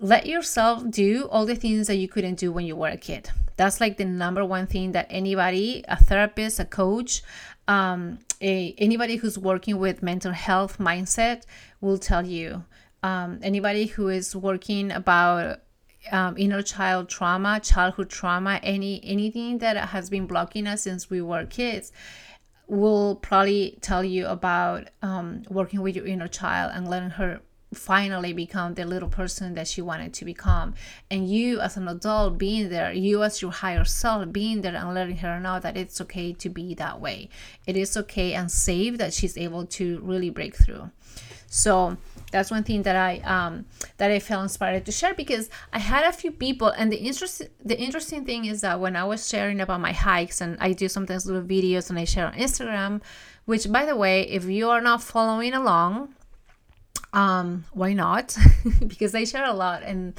let 0.00 0.26
yourself 0.26 0.88
do 0.88 1.26
all 1.30 1.44
the 1.44 1.56
things 1.56 1.88
that 1.88 1.96
you 1.96 2.08
couldn't 2.08 2.36
do 2.36 2.52
when 2.52 2.64
you 2.64 2.76
were 2.76 2.88
a 2.88 2.96
kid. 2.96 3.30
That's 3.56 3.80
like 3.80 3.96
the 3.96 4.04
number 4.04 4.44
one 4.44 4.66
thing 4.66 4.92
that 4.92 5.06
anybody, 5.10 5.84
a 5.88 5.96
therapist, 5.96 6.60
a 6.60 6.64
coach, 6.64 7.22
um, 7.66 8.20
a, 8.40 8.74
anybody 8.78 9.16
who's 9.16 9.36
working 9.36 9.78
with 9.78 10.02
mental 10.02 10.32
health 10.32 10.78
mindset 10.78 11.42
will 11.80 11.98
tell 11.98 12.24
you. 12.24 12.64
Um, 13.02 13.40
anybody 13.42 13.86
who 13.86 14.08
is 14.08 14.34
working 14.34 14.90
about 14.92 15.60
um, 16.12 16.36
inner 16.38 16.62
child 16.62 17.08
trauma, 17.08 17.60
childhood 17.60 18.10
trauma, 18.10 18.60
any 18.62 19.00
anything 19.04 19.58
that 19.58 19.76
has 19.76 20.10
been 20.10 20.26
blocking 20.26 20.66
us 20.66 20.82
since 20.82 21.10
we 21.10 21.20
were 21.20 21.44
kids, 21.46 21.92
will 22.66 23.16
probably 23.16 23.78
tell 23.80 24.04
you 24.04 24.26
about 24.26 24.88
um, 25.02 25.42
working 25.48 25.80
with 25.80 25.96
your 25.96 26.06
inner 26.06 26.28
child 26.28 26.72
and 26.74 26.88
letting 26.88 27.10
her 27.10 27.40
finally 27.74 28.32
become 28.32 28.74
the 28.74 28.84
little 28.84 29.08
person 29.08 29.54
that 29.54 29.68
she 29.68 29.82
wanted 29.82 30.14
to 30.14 30.24
become. 30.24 30.74
And 31.10 31.28
you 31.28 31.60
as 31.60 31.76
an 31.76 31.88
adult 31.88 32.38
being 32.38 32.68
there 32.68 32.92
you 32.92 33.22
as 33.22 33.42
your 33.42 33.50
higher 33.50 33.84
self 33.84 34.32
being 34.32 34.62
there 34.62 34.74
and 34.74 34.94
letting 34.94 35.18
her 35.18 35.38
know 35.38 35.60
that 35.60 35.76
it's 35.76 36.00
okay 36.00 36.32
to 36.34 36.48
be 36.48 36.74
that 36.74 37.00
way. 37.00 37.28
It 37.66 37.76
is 37.76 37.96
okay 37.96 38.34
and 38.34 38.50
safe 38.50 38.98
that 38.98 39.12
she's 39.12 39.36
able 39.36 39.66
to 39.66 40.00
really 40.00 40.30
break 40.30 40.56
through. 40.56 40.90
So 41.46 41.96
that's 42.30 42.50
one 42.50 42.64
thing 42.64 42.82
that 42.82 42.96
I 42.96 43.18
um 43.18 43.66
that 43.96 44.10
I 44.10 44.18
felt 44.18 44.42
inspired 44.42 44.86
to 44.86 44.92
share 44.92 45.14
because 45.14 45.50
I 45.72 45.78
had 45.78 46.04
a 46.04 46.12
few 46.12 46.30
people 46.30 46.68
and 46.68 46.92
the 46.92 46.96
interesting 46.96 47.48
the 47.64 47.78
interesting 47.78 48.24
thing 48.24 48.44
is 48.46 48.60
that 48.60 48.80
when 48.80 48.96
I 48.96 49.04
was 49.04 49.28
sharing 49.28 49.60
about 49.60 49.80
my 49.80 49.92
hikes 49.92 50.40
and 50.40 50.56
I 50.60 50.72
do 50.72 50.88
sometimes 50.88 51.26
little 51.26 51.42
videos 51.42 51.90
and 51.90 51.98
I 51.98 52.04
share 52.04 52.26
on 52.26 52.34
Instagram, 52.34 53.02
which 53.44 53.70
by 53.70 53.84
the 53.84 53.96
way, 53.96 54.22
if 54.22 54.44
you 54.44 54.68
are 54.70 54.80
not 54.80 55.02
following 55.02 55.54
along, 55.54 56.14
um 57.12 57.64
why 57.72 57.92
not? 57.92 58.36
Because 58.86 59.14
i 59.14 59.24
share 59.24 59.44
a 59.44 59.52
lot 59.52 59.82
in 59.82 60.14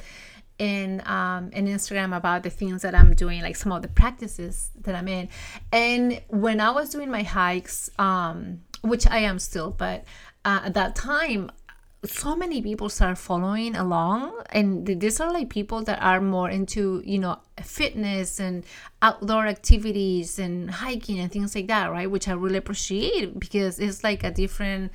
in 0.58 1.02
um 1.06 1.50
in 1.52 1.66
instagram 1.66 2.14
about 2.14 2.42
the 2.42 2.50
things 2.50 2.82
that 2.82 2.94
i'm 2.94 3.14
doing 3.14 3.40
like 3.40 3.56
some 3.56 3.72
of 3.72 3.80
the 3.80 3.88
practices 3.88 4.70
that 4.82 4.94
i'm 4.94 5.08
in. 5.08 5.28
And 5.72 6.20
when 6.28 6.60
i 6.60 6.70
was 6.70 6.90
doing 6.90 7.10
my 7.10 7.22
hikes 7.22 7.88
um 7.98 8.60
which 8.82 9.06
i 9.06 9.18
am 9.18 9.38
still 9.38 9.70
but 9.70 10.04
uh, 10.44 10.60
at 10.64 10.74
that 10.74 10.94
time 10.94 11.50
so 12.04 12.34
many 12.34 12.62
people 12.62 12.88
start 12.88 13.18
following 13.18 13.76
along 13.76 14.32
and 14.50 14.86
these 14.86 15.20
are 15.20 15.30
like 15.30 15.50
people 15.50 15.82
that 15.82 16.00
are 16.02 16.20
more 16.20 16.48
into 16.48 17.02
you 17.04 17.18
know 17.18 17.38
fitness 17.62 18.40
and 18.40 18.64
outdoor 19.02 19.46
activities 19.46 20.38
and 20.38 20.70
hiking 20.70 21.18
and 21.20 21.30
things 21.30 21.54
like 21.54 21.66
that 21.66 21.90
right? 21.90 22.10
Which 22.10 22.26
i 22.26 22.32
really 22.32 22.56
appreciate 22.56 23.38
because 23.38 23.78
it's 23.78 24.02
like 24.02 24.24
a 24.24 24.30
different 24.30 24.92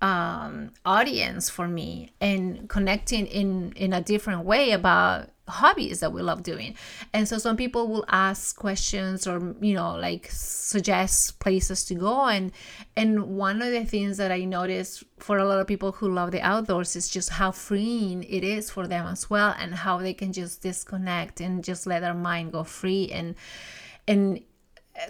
um, 0.00 0.72
audience 0.84 1.48
for 1.48 1.68
me 1.68 2.12
and 2.20 2.68
connecting 2.68 3.26
in 3.26 3.72
in 3.76 3.92
a 3.92 4.00
different 4.00 4.44
way 4.44 4.72
about 4.72 5.28
hobbies 5.48 6.00
that 6.00 6.12
we 6.12 6.22
love 6.22 6.42
doing. 6.42 6.74
And 7.12 7.28
so 7.28 7.38
some 7.38 7.56
people 7.56 7.88
will 7.88 8.04
ask 8.08 8.56
questions 8.56 9.26
or 9.26 9.54
you 9.60 9.74
know 9.74 9.94
like 9.94 10.28
suggest 10.30 11.38
places 11.38 11.84
to 11.86 11.94
go. 11.94 12.26
And 12.26 12.52
and 12.96 13.36
one 13.36 13.62
of 13.62 13.70
the 13.70 13.84
things 13.84 14.16
that 14.16 14.32
i 14.32 14.44
noticed 14.44 15.04
for 15.18 15.38
a 15.38 15.44
lot 15.44 15.60
of 15.60 15.66
people 15.66 15.92
who 15.92 16.08
love 16.08 16.30
the 16.30 16.40
outdoors 16.40 16.96
is 16.96 17.08
just 17.08 17.30
how 17.30 17.50
freeing 17.50 18.22
it 18.24 18.44
is 18.44 18.70
for 18.70 18.86
them 18.86 19.06
as 19.06 19.30
well 19.30 19.54
and 19.58 19.74
how 19.74 19.98
they 19.98 20.14
can 20.14 20.32
just 20.32 20.62
disconnect 20.62 21.40
and 21.40 21.62
just 21.62 21.86
let 21.86 22.00
their 22.00 22.14
mind 22.14 22.52
go 22.52 22.64
free. 22.64 23.10
And 23.12 23.34
and 24.08 24.40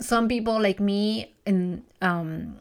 some 0.01 0.29
people 0.29 0.61
like 0.61 0.81
me 0.81 1.35
and 1.46 1.83
um 2.03 2.57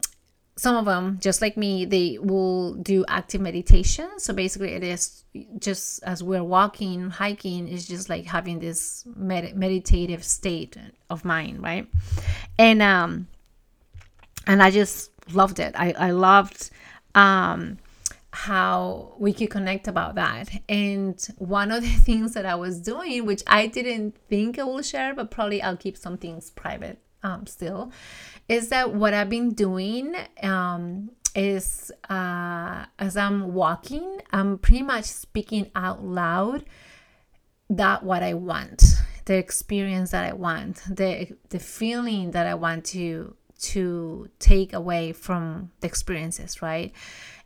some 0.58 0.74
of 0.76 0.86
them 0.86 1.18
just 1.20 1.42
like 1.42 1.56
me 1.56 1.84
they 1.84 2.18
will 2.18 2.74
do 2.74 3.04
active 3.08 3.40
meditation. 3.40 4.18
So 4.18 4.32
basically 4.32 4.72
it 4.72 4.82
is 4.82 5.24
just 5.58 6.02
as 6.02 6.22
we're 6.22 6.44
walking 6.44 7.10
hiking 7.10 7.68
is 7.68 7.86
just 7.86 8.08
like 8.08 8.24
having 8.24 8.58
this 8.58 9.04
med- 9.14 9.54
meditative 9.54 10.24
state 10.24 10.76
of 11.10 11.24
mind 11.24 11.62
right? 11.62 11.86
And 12.58 12.80
um 12.80 13.28
and 14.46 14.62
i 14.62 14.70
just 14.70 15.10
loved 15.32 15.58
it. 15.58 15.74
I 15.76 15.92
i 15.92 16.10
loved 16.10 16.70
um 17.14 17.78
how 18.30 19.14
we 19.18 19.32
could 19.32 19.48
connect 19.50 19.88
about 19.88 20.14
that. 20.16 20.50
And 20.68 21.18
one 21.38 21.70
of 21.70 21.82
the 21.82 21.88
things 22.08 22.32
that 22.32 22.46
i 22.46 22.54
was 22.54 22.80
doing 22.80 23.26
which 23.26 23.42
i 23.46 23.66
didn't 23.66 24.16
think 24.30 24.58
i 24.58 24.62
will 24.64 24.82
share 24.82 25.14
but 25.14 25.30
probably 25.30 25.60
i'll 25.60 25.76
keep 25.76 25.96
some 25.98 26.16
things 26.16 26.50
private 26.50 26.98
um 27.26 27.46
still 27.46 27.90
is 28.48 28.68
that 28.68 28.94
what 28.94 29.14
I've 29.14 29.28
been 29.28 29.54
doing 29.54 30.14
um, 30.42 31.10
is 31.34 31.90
uh, 32.08 32.86
as 32.98 33.16
I'm 33.16 33.54
walking, 33.54 34.20
I'm 34.32 34.58
pretty 34.58 34.82
much 34.82 35.04
speaking 35.04 35.70
out 35.74 36.04
loud 36.04 36.64
that 37.68 38.04
what 38.04 38.22
I 38.22 38.34
want, 38.34 38.84
the 39.24 39.34
experience 39.34 40.12
that 40.12 40.24
I 40.24 40.32
want, 40.32 40.82
the 40.88 41.36
the 41.48 41.58
feeling 41.58 42.30
that 42.30 42.46
I 42.46 42.54
want 42.54 42.84
to 42.86 43.34
to 43.58 44.28
take 44.38 44.72
away 44.72 45.12
from 45.12 45.72
the 45.80 45.86
experiences, 45.88 46.62
right? 46.62 46.92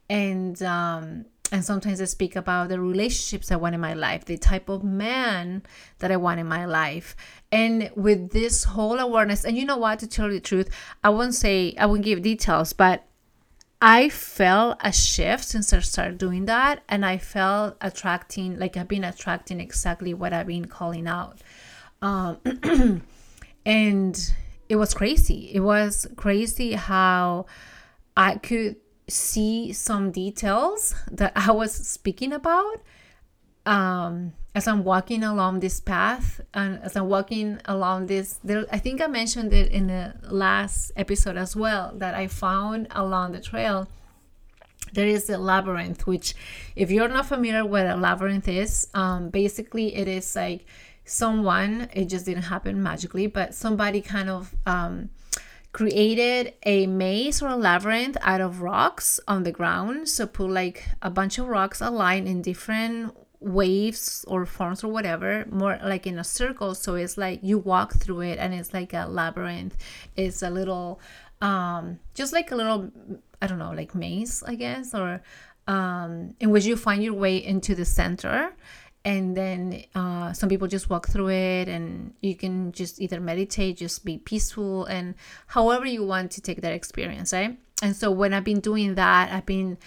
And 0.08 0.60
um, 0.62 1.24
and 1.52 1.64
sometimes 1.64 2.00
I 2.00 2.04
speak 2.04 2.36
about 2.36 2.68
the 2.68 2.80
relationships 2.80 3.50
I 3.50 3.56
want 3.56 3.74
in 3.74 3.80
my 3.80 3.94
life, 3.94 4.24
the 4.24 4.38
type 4.38 4.68
of 4.68 4.84
man 4.84 5.62
that 5.98 6.12
I 6.12 6.16
want 6.16 6.38
in 6.38 6.46
my 6.46 6.64
life. 6.64 7.16
And 7.50 7.90
with 7.96 8.30
this 8.30 8.64
whole 8.64 8.98
awareness, 8.98 9.44
and 9.44 9.56
you 9.56 9.64
know 9.64 9.76
what, 9.76 9.98
to 10.00 10.06
tell 10.06 10.28
you 10.28 10.34
the 10.34 10.40
truth, 10.40 10.70
I 11.02 11.08
won't 11.08 11.34
say, 11.34 11.74
I 11.78 11.86
won't 11.86 12.02
give 12.02 12.22
details, 12.22 12.72
but 12.72 13.04
I 13.82 14.10
felt 14.10 14.78
a 14.80 14.92
shift 14.92 15.44
since 15.44 15.72
I 15.72 15.80
started 15.80 16.18
doing 16.18 16.44
that. 16.44 16.82
And 16.88 17.04
I 17.04 17.18
felt 17.18 17.76
attracting, 17.80 18.58
like 18.58 18.76
I've 18.76 18.88
been 18.88 19.04
attracting 19.04 19.60
exactly 19.60 20.14
what 20.14 20.32
I've 20.32 20.46
been 20.46 20.66
calling 20.66 21.08
out. 21.08 21.38
Um, 22.00 22.38
and 23.66 24.32
it 24.68 24.76
was 24.76 24.94
crazy. 24.94 25.50
It 25.52 25.60
was 25.60 26.06
crazy 26.14 26.74
how 26.74 27.46
I 28.16 28.36
could 28.36 28.76
see 29.10 29.72
some 29.72 30.10
details 30.10 30.94
that 31.10 31.32
I 31.36 31.52
was 31.52 31.72
speaking 31.72 32.32
about 32.32 32.80
um, 33.66 34.32
as 34.54 34.66
I'm 34.66 34.84
walking 34.84 35.22
along 35.22 35.60
this 35.60 35.80
path 35.80 36.40
and 36.54 36.80
as 36.82 36.96
I'm 36.96 37.08
walking 37.08 37.60
along 37.66 38.06
this. 38.06 38.38
There, 38.42 38.66
I 38.72 38.78
think 38.78 39.00
I 39.00 39.06
mentioned 39.06 39.52
it 39.52 39.70
in 39.70 39.88
the 39.88 40.14
last 40.22 40.92
episode 40.96 41.36
as 41.36 41.54
well 41.54 41.92
that 41.96 42.14
I 42.14 42.26
found 42.26 42.88
along 42.90 43.32
the 43.32 43.40
trail. 43.40 43.88
There 44.92 45.06
is 45.06 45.30
a 45.30 45.38
labyrinth, 45.38 46.06
which, 46.06 46.34
if 46.74 46.90
you're 46.90 47.08
not 47.08 47.26
familiar 47.26 47.64
with 47.64 47.86
a 47.86 47.96
labyrinth 47.96 48.48
is, 48.48 48.88
um, 48.92 49.28
basically 49.28 49.94
it 49.94 50.08
is 50.08 50.34
like 50.34 50.66
someone. 51.04 51.88
It 51.92 52.06
just 52.06 52.26
didn't 52.26 52.44
happen 52.44 52.82
magically, 52.82 53.28
but 53.28 53.54
somebody 53.54 54.00
kind 54.00 54.28
of 54.28 54.54
um, 54.66 55.10
created 55.72 56.54
a 56.64 56.86
maze 56.86 57.42
or 57.42 57.48
a 57.48 57.56
labyrinth 57.56 58.16
out 58.22 58.40
of 58.40 58.60
rocks 58.60 59.20
on 59.28 59.44
the 59.44 59.52
ground. 59.52 60.08
So 60.08 60.26
put 60.26 60.50
like 60.50 60.88
a 61.02 61.10
bunch 61.10 61.38
of 61.38 61.46
rocks 61.46 61.80
aligned 61.80 62.26
in 62.26 62.42
different 62.42 63.14
waves 63.40 64.24
or 64.28 64.44
forms 64.44 64.84
or 64.84 64.92
whatever, 64.92 65.46
more 65.50 65.78
like 65.82 66.06
in 66.06 66.18
a 66.18 66.24
circle. 66.24 66.74
So 66.74 66.94
it's 66.94 67.16
like 67.16 67.40
you 67.42 67.58
walk 67.58 67.94
through 67.94 68.20
it 68.20 68.38
and 68.38 68.52
it's 68.52 68.74
like 68.74 68.92
a 68.92 69.06
labyrinth. 69.08 69.76
It's 70.16 70.42
a 70.42 70.50
little 70.50 71.00
um 71.40 71.98
just 72.14 72.32
like 72.32 72.50
a 72.50 72.56
little 72.56 72.90
I 73.40 73.46
don't 73.46 73.58
know, 73.58 73.72
like 73.72 73.94
maze, 73.94 74.42
I 74.46 74.56
guess, 74.56 74.94
or 74.94 75.22
um 75.66 76.34
in 76.40 76.50
which 76.50 76.64
you 76.64 76.76
find 76.76 77.02
your 77.02 77.14
way 77.14 77.36
into 77.36 77.74
the 77.74 77.84
center 77.84 78.52
and 79.04 79.36
then 79.36 79.82
uh, 79.94 80.32
some 80.32 80.48
people 80.48 80.68
just 80.68 80.90
walk 80.90 81.08
through 81.08 81.30
it 81.30 81.68
and 81.68 82.12
you 82.20 82.34
can 82.34 82.72
just 82.72 83.00
either 83.00 83.20
meditate 83.20 83.78
just 83.78 84.04
be 84.04 84.18
peaceful 84.18 84.84
and 84.86 85.14
however 85.46 85.86
you 85.86 86.04
want 86.04 86.30
to 86.32 86.40
take 86.40 86.60
that 86.60 86.72
experience 86.72 87.32
right? 87.32 87.58
And 87.82 87.96
so 87.96 88.10
when 88.10 88.34
i've 88.34 88.44
been 88.44 88.60
doing 88.60 88.96
that 88.96 89.32
i've 89.32 89.46
been 89.46 89.78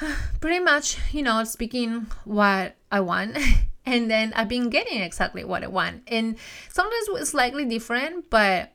pretty 0.40 0.58
much 0.60 0.98
you 1.12 1.22
know 1.22 1.44
speaking 1.44 2.06
what 2.24 2.74
i 2.90 3.00
want 3.00 3.36
and 3.86 4.10
then 4.10 4.32
i've 4.34 4.48
been 4.48 4.68
getting 4.68 5.00
exactly 5.00 5.44
what 5.44 5.62
i 5.62 5.68
want. 5.68 6.02
And 6.08 6.36
sometimes 6.68 7.06
it's 7.10 7.30
slightly 7.30 7.64
different 7.64 8.30
but 8.30 8.72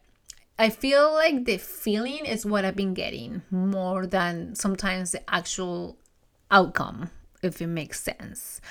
i 0.58 0.69
feel 0.69 1.12
like 1.12 1.43
the 1.43 1.58
feeling 1.58 2.25
is 2.25 2.45
what 2.45 2.63
i've 2.63 2.77
been 2.77 2.93
getting 2.93 3.41
more 3.51 4.08
than 4.08 4.56
sometimes 4.56 5.12
the 5.12 5.29
actual 5.29 5.97
outcome 6.49 7.10
if 7.41 7.62
it 7.62 7.67
makes 7.67 7.99
sense 7.99 8.62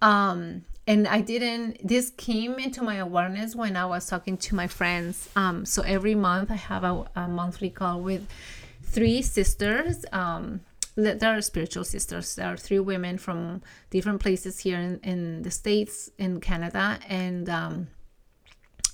um, 0.00 0.64
and 0.88 1.06
I 1.06 1.20
didn't, 1.20 1.86
this 1.86 2.10
came 2.16 2.54
into 2.58 2.82
my 2.82 2.96
awareness 2.96 3.54
when 3.54 3.76
I 3.76 3.84
was 3.84 4.06
talking 4.06 4.38
to 4.38 4.54
my 4.54 4.66
friends. 4.66 5.28
Um, 5.36 5.66
so 5.66 5.82
every 5.82 6.14
month 6.14 6.50
I 6.50 6.54
have 6.56 6.82
a, 6.82 7.04
a 7.14 7.28
monthly 7.28 7.68
call 7.68 8.00
with 8.00 8.26
three 8.82 9.20
sisters. 9.20 10.06
Um, 10.12 10.62
they 10.96 11.18
are 11.26 11.42
spiritual 11.42 11.84
sisters. 11.84 12.34
There 12.36 12.46
are 12.46 12.56
three 12.56 12.78
women 12.78 13.18
from 13.18 13.60
different 13.90 14.20
places 14.20 14.60
here 14.60 14.78
in, 14.78 14.98
in 15.02 15.42
the 15.42 15.50
States, 15.50 16.10
in 16.16 16.40
Canada. 16.40 16.98
And 17.06 17.50
um, 17.50 17.88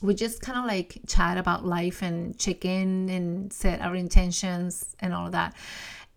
we 0.02 0.14
just 0.14 0.40
kind 0.42 0.58
of 0.58 0.64
like 0.66 0.98
chat 1.06 1.38
about 1.38 1.64
life 1.64 2.02
and 2.02 2.36
check 2.36 2.64
in 2.64 3.08
and 3.08 3.52
set 3.52 3.80
our 3.80 3.94
intentions 3.94 4.96
and 4.98 5.14
all 5.14 5.26
of 5.26 5.32
that. 5.32 5.54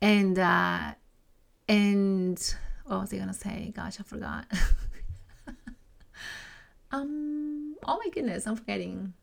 And, 0.02 0.40
uh, 0.40 0.96
and, 1.70 2.56
what 2.88 3.02
was 3.02 3.14
I 3.14 3.18
gonna 3.18 3.34
say? 3.34 3.74
Gosh, 3.76 4.00
I 4.00 4.04
forgot. 4.04 4.46
um, 6.92 7.76
oh 7.86 8.00
my 8.04 8.10
goodness, 8.12 8.48
I'm 8.48 8.56
forgetting. 8.56 9.14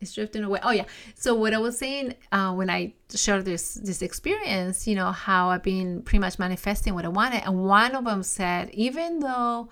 It's 0.00 0.14
drifting 0.14 0.44
away. 0.44 0.60
Oh 0.62 0.70
yeah. 0.70 0.84
So 1.14 1.34
what 1.34 1.52
I 1.52 1.58
was 1.58 1.76
saying 1.76 2.14
uh, 2.32 2.54
when 2.54 2.70
I 2.70 2.94
shared 3.14 3.44
this 3.44 3.74
this 3.74 4.00
experience, 4.00 4.86
you 4.86 4.94
know, 4.94 5.12
how 5.12 5.50
I've 5.50 5.62
been 5.62 6.02
pretty 6.02 6.20
much 6.20 6.38
manifesting 6.38 6.94
what 6.94 7.04
I 7.04 7.08
wanted, 7.08 7.42
and 7.44 7.64
one 7.64 7.94
of 7.94 8.04
them 8.04 8.22
said, 8.22 8.70
even 8.70 9.20
though. 9.20 9.68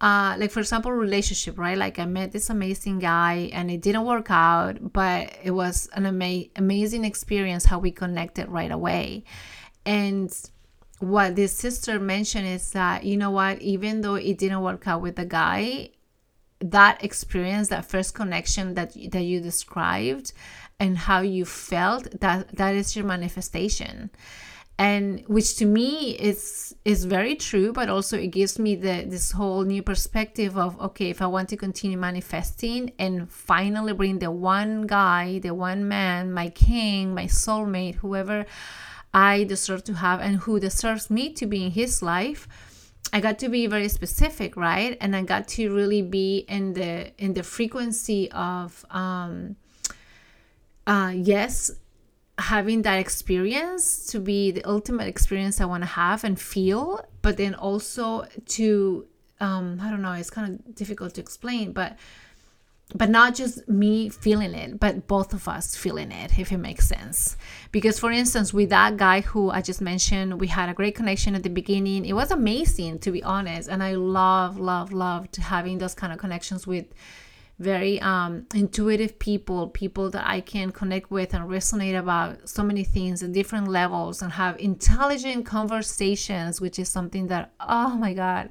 Uh, 0.00 0.34
like 0.36 0.50
for 0.50 0.58
example 0.58 0.90
relationship 0.90 1.56
right 1.56 1.78
like 1.78 2.00
i 2.00 2.04
met 2.04 2.32
this 2.32 2.50
amazing 2.50 2.98
guy 2.98 3.48
and 3.52 3.70
it 3.70 3.80
didn't 3.80 4.04
work 4.04 4.32
out 4.32 4.92
but 4.92 5.32
it 5.44 5.52
was 5.52 5.88
an 5.92 6.06
ama- 6.06 6.42
amazing 6.56 7.04
experience 7.04 7.66
how 7.66 7.78
we 7.78 7.92
connected 7.92 8.48
right 8.48 8.72
away 8.72 9.22
and 9.86 10.50
what 11.02 11.34
this 11.34 11.52
sister 11.52 11.98
mentioned 11.98 12.46
is 12.46 12.70
that 12.70 13.02
you 13.02 13.16
know 13.16 13.30
what 13.30 13.60
even 13.60 14.02
though 14.02 14.14
it 14.14 14.38
didn't 14.38 14.62
work 14.62 14.86
out 14.86 15.02
with 15.02 15.16
the 15.16 15.24
guy 15.26 15.90
that 16.60 17.02
experience 17.02 17.68
that 17.68 17.84
first 17.84 18.14
connection 18.14 18.74
that 18.74 18.92
that 19.10 19.22
you 19.22 19.40
described 19.40 20.32
and 20.78 20.96
how 20.96 21.20
you 21.20 21.44
felt 21.44 22.08
that 22.20 22.56
that 22.56 22.74
is 22.74 22.94
your 22.94 23.04
manifestation. 23.04 24.10
And 24.78 25.24
which 25.26 25.56
to 25.56 25.66
me 25.66 26.12
is 26.12 26.74
is 26.84 27.04
very 27.04 27.34
true 27.34 27.72
but 27.72 27.88
also 27.88 28.16
it 28.16 28.28
gives 28.28 28.58
me 28.60 28.76
the 28.76 29.04
this 29.06 29.32
whole 29.32 29.62
new 29.64 29.82
perspective 29.82 30.56
of 30.56 30.80
okay 30.80 31.10
if 31.10 31.20
i 31.20 31.26
want 31.26 31.50
to 31.50 31.56
continue 31.56 31.98
manifesting 31.98 32.92
and 32.98 33.30
finally 33.30 33.92
bring 33.92 34.18
the 34.18 34.30
one 34.30 34.86
guy 34.86 35.38
the 35.40 35.54
one 35.54 35.86
man 35.86 36.32
my 36.32 36.48
king 36.48 37.14
my 37.14 37.26
soulmate 37.26 37.96
whoever 37.96 38.46
I 39.14 39.44
deserve 39.44 39.84
to 39.84 39.94
have 39.94 40.20
and 40.20 40.36
who 40.36 40.58
deserves 40.58 41.10
me 41.10 41.32
to 41.34 41.46
be 41.46 41.64
in 41.64 41.72
his 41.72 42.02
life. 42.02 42.48
I 43.12 43.20
got 43.20 43.38
to 43.40 43.48
be 43.48 43.66
very 43.66 43.88
specific, 43.88 44.56
right? 44.56 44.96
And 45.00 45.14
I 45.14 45.22
got 45.22 45.48
to 45.48 45.74
really 45.74 46.02
be 46.02 46.46
in 46.48 46.72
the 46.72 47.12
in 47.18 47.34
the 47.34 47.42
frequency 47.42 48.30
of 48.32 48.84
um 48.90 49.56
uh 50.86 51.12
yes, 51.14 51.70
having 52.38 52.82
that 52.82 52.98
experience 52.98 54.06
to 54.06 54.18
be 54.18 54.50
the 54.50 54.64
ultimate 54.64 55.08
experience 55.08 55.60
I 55.60 55.66
want 55.66 55.82
to 55.82 55.88
have 55.88 56.24
and 56.24 56.40
feel, 56.40 57.04
but 57.20 57.36
then 57.36 57.54
also 57.54 58.26
to 58.56 59.06
um 59.40 59.78
I 59.82 59.90
don't 59.90 60.00
know, 60.00 60.12
it's 60.12 60.30
kind 60.30 60.60
of 60.66 60.74
difficult 60.74 61.14
to 61.14 61.20
explain, 61.20 61.72
but 61.72 61.98
but 62.94 63.08
not 63.08 63.34
just 63.34 63.68
me 63.68 64.08
feeling 64.08 64.54
it, 64.54 64.78
but 64.78 65.06
both 65.06 65.32
of 65.32 65.48
us 65.48 65.76
feeling 65.76 66.12
it, 66.12 66.38
if 66.38 66.52
it 66.52 66.58
makes 66.58 66.88
sense. 66.88 67.36
Because, 67.70 67.98
for 67.98 68.10
instance, 68.10 68.52
with 68.52 68.70
that 68.70 68.96
guy 68.96 69.20
who 69.22 69.50
I 69.50 69.62
just 69.62 69.80
mentioned, 69.80 70.40
we 70.40 70.48
had 70.48 70.68
a 70.68 70.74
great 70.74 70.94
connection 70.94 71.34
at 71.34 71.42
the 71.42 71.50
beginning. 71.50 72.04
It 72.04 72.12
was 72.12 72.30
amazing, 72.30 72.98
to 73.00 73.10
be 73.10 73.22
honest. 73.22 73.68
And 73.68 73.82
I 73.82 73.94
love, 73.94 74.58
love, 74.58 74.92
loved 74.92 75.36
having 75.36 75.78
those 75.78 75.94
kind 75.94 76.12
of 76.12 76.18
connections 76.18 76.66
with 76.66 76.86
very 77.58 78.00
um, 78.00 78.46
intuitive 78.54 79.18
people, 79.18 79.68
people 79.68 80.10
that 80.10 80.26
I 80.26 80.40
can 80.40 80.72
connect 80.72 81.10
with 81.10 81.32
and 81.32 81.48
resonate 81.48 81.98
about 81.98 82.48
so 82.48 82.62
many 82.62 82.82
things 82.82 83.22
at 83.22 83.32
different 83.32 83.68
levels 83.68 84.20
and 84.20 84.32
have 84.32 84.58
intelligent 84.58 85.46
conversations, 85.46 86.60
which 86.60 86.78
is 86.78 86.88
something 86.88 87.28
that, 87.28 87.52
oh 87.60 87.96
my 87.96 88.14
God, 88.14 88.50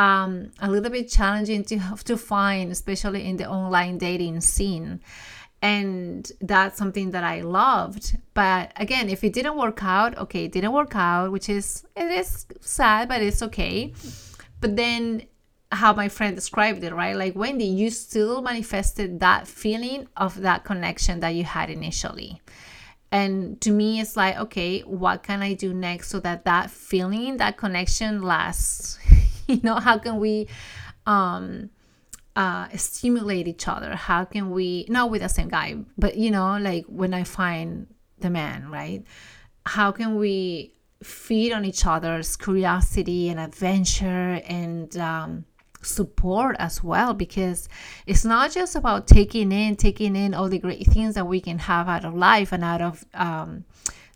um, 0.00 0.50
a 0.60 0.70
little 0.70 0.90
bit 0.90 1.10
challenging 1.10 1.62
to 1.64 1.78
to 2.04 2.16
find, 2.16 2.72
especially 2.72 3.26
in 3.28 3.36
the 3.36 3.46
online 3.46 3.98
dating 3.98 4.40
scene. 4.40 5.00
And 5.62 6.32
that's 6.40 6.78
something 6.78 7.10
that 7.10 7.22
I 7.22 7.42
loved. 7.42 8.16
But 8.32 8.72
again, 8.76 9.10
if 9.10 9.22
it 9.22 9.34
didn't 9.34 9.58
work 9.58 9.84
out, 9.84 10.16
okay, 10.16 10.46
it 10.46 10.52
didn't 10.52 10.72
work 10.72 10.96
out, 10.96 11.32
which 11.32 11.50
is 11.50 11.84
it 11.94 12.10
is 12.10 12.46
sad, 12.60 13.08
but 13.08 13.20
it's 13.20 13.42
okay. 13.42 13.92
But 14.60 14.76
then 14.76 15.26
how 15.70 15.92
my 15.92 16.08
friend 16.08 16.34
described 16.34 16.82
it, 16.82 16.94
right? 16.94 17.14
Like 17.14 17.36
Wendy, 17.36 17.66
you 17.66 17.90
still 17.90 18.40
manifested 18.40 19.20
that 19.20 19.46
feeling 19.46 20.08
of 20.16 20.40
that 20.40 20.64
connection 20.64 21.20
that 21.20 21.34
you 21.34 21.44
had 21.44 21.68
initially. 21.68 22.40
And 23.12 23.60
to 23.60 23.70
me, 23.70 24.00
it's 24.00 24.16
like, 24.16 24.38
okay, 24.38 24.80
what 24.80 25.24
can 25.24 25.42
I 25.42 25.52
do 25.54 25.74
next 25.74 26.08
so 26.08 26.20
that 26.20 26.44
that 26.46 26.70
feeling, 26.70 27.36
that 27.36 27.58
connection 27.58 28.22
lasts? 28.22 28.98
you 29.54 29.60
know 29.62 29.76
how 29.76 29.98
can 29.98 30.18
we 30.18 30.46
um 31.06 31.70
uh 32.36 32.68
stimulate 32.76 33.48
each 33.48 33.66
other? 33.66 33.94
How 33.96 34.24
can 34.24 34.50
we 34.50 34.86
not 34.88 35.10
with 35.10 35.22
the 35.22 35.28
same 35.28 35.48
guy 35.48 35.76
but 35.98 36.16
you 36.16 36.30
know 36.30 36.58
like 36.58 36.84
when 36.86 37.12
i 37.12 37.24
find 37.24 37.86
the 38.20 38.30
man 38.30 38.70
right? 38.70 39.02
How 39.66 39.92
can 39.92 40.16
we 40.16 40.74
feed 41.02 41.52
on 41.52 41.64
each 41.64 41.86
other's 41.86 42.36
curiosity 42.36 43.28
and 43.28 43.40
adventure 43.40 44.40
and 44.46 44.96
um, 44.96 45.44
support 45.82 46.56
as 46.58 46.82
well? 46.84 47.12
Because 47.14 47.68
it's 48.06 48.24
not 48.24 48.52
just 48.52 48.76
about 48.76 49.06
taking 49.06 49.52
in 49.52 49.76
taking 49.76 50.14
in 50.16 50.34
all 50.34 50.48
the 50.48 50.58
great 50.58 50.86
things 50.86 51.14
that 51.14 51.26
we 51.26 51.40
can 51.40 51.58
have 51.58 51.88
out 51.88 52.04
of 52.04 52.14
life 52.14 52.52
and 52.52 52.64
out 52.64 52.80
of 52.80 53.04
um, 53.14 53.64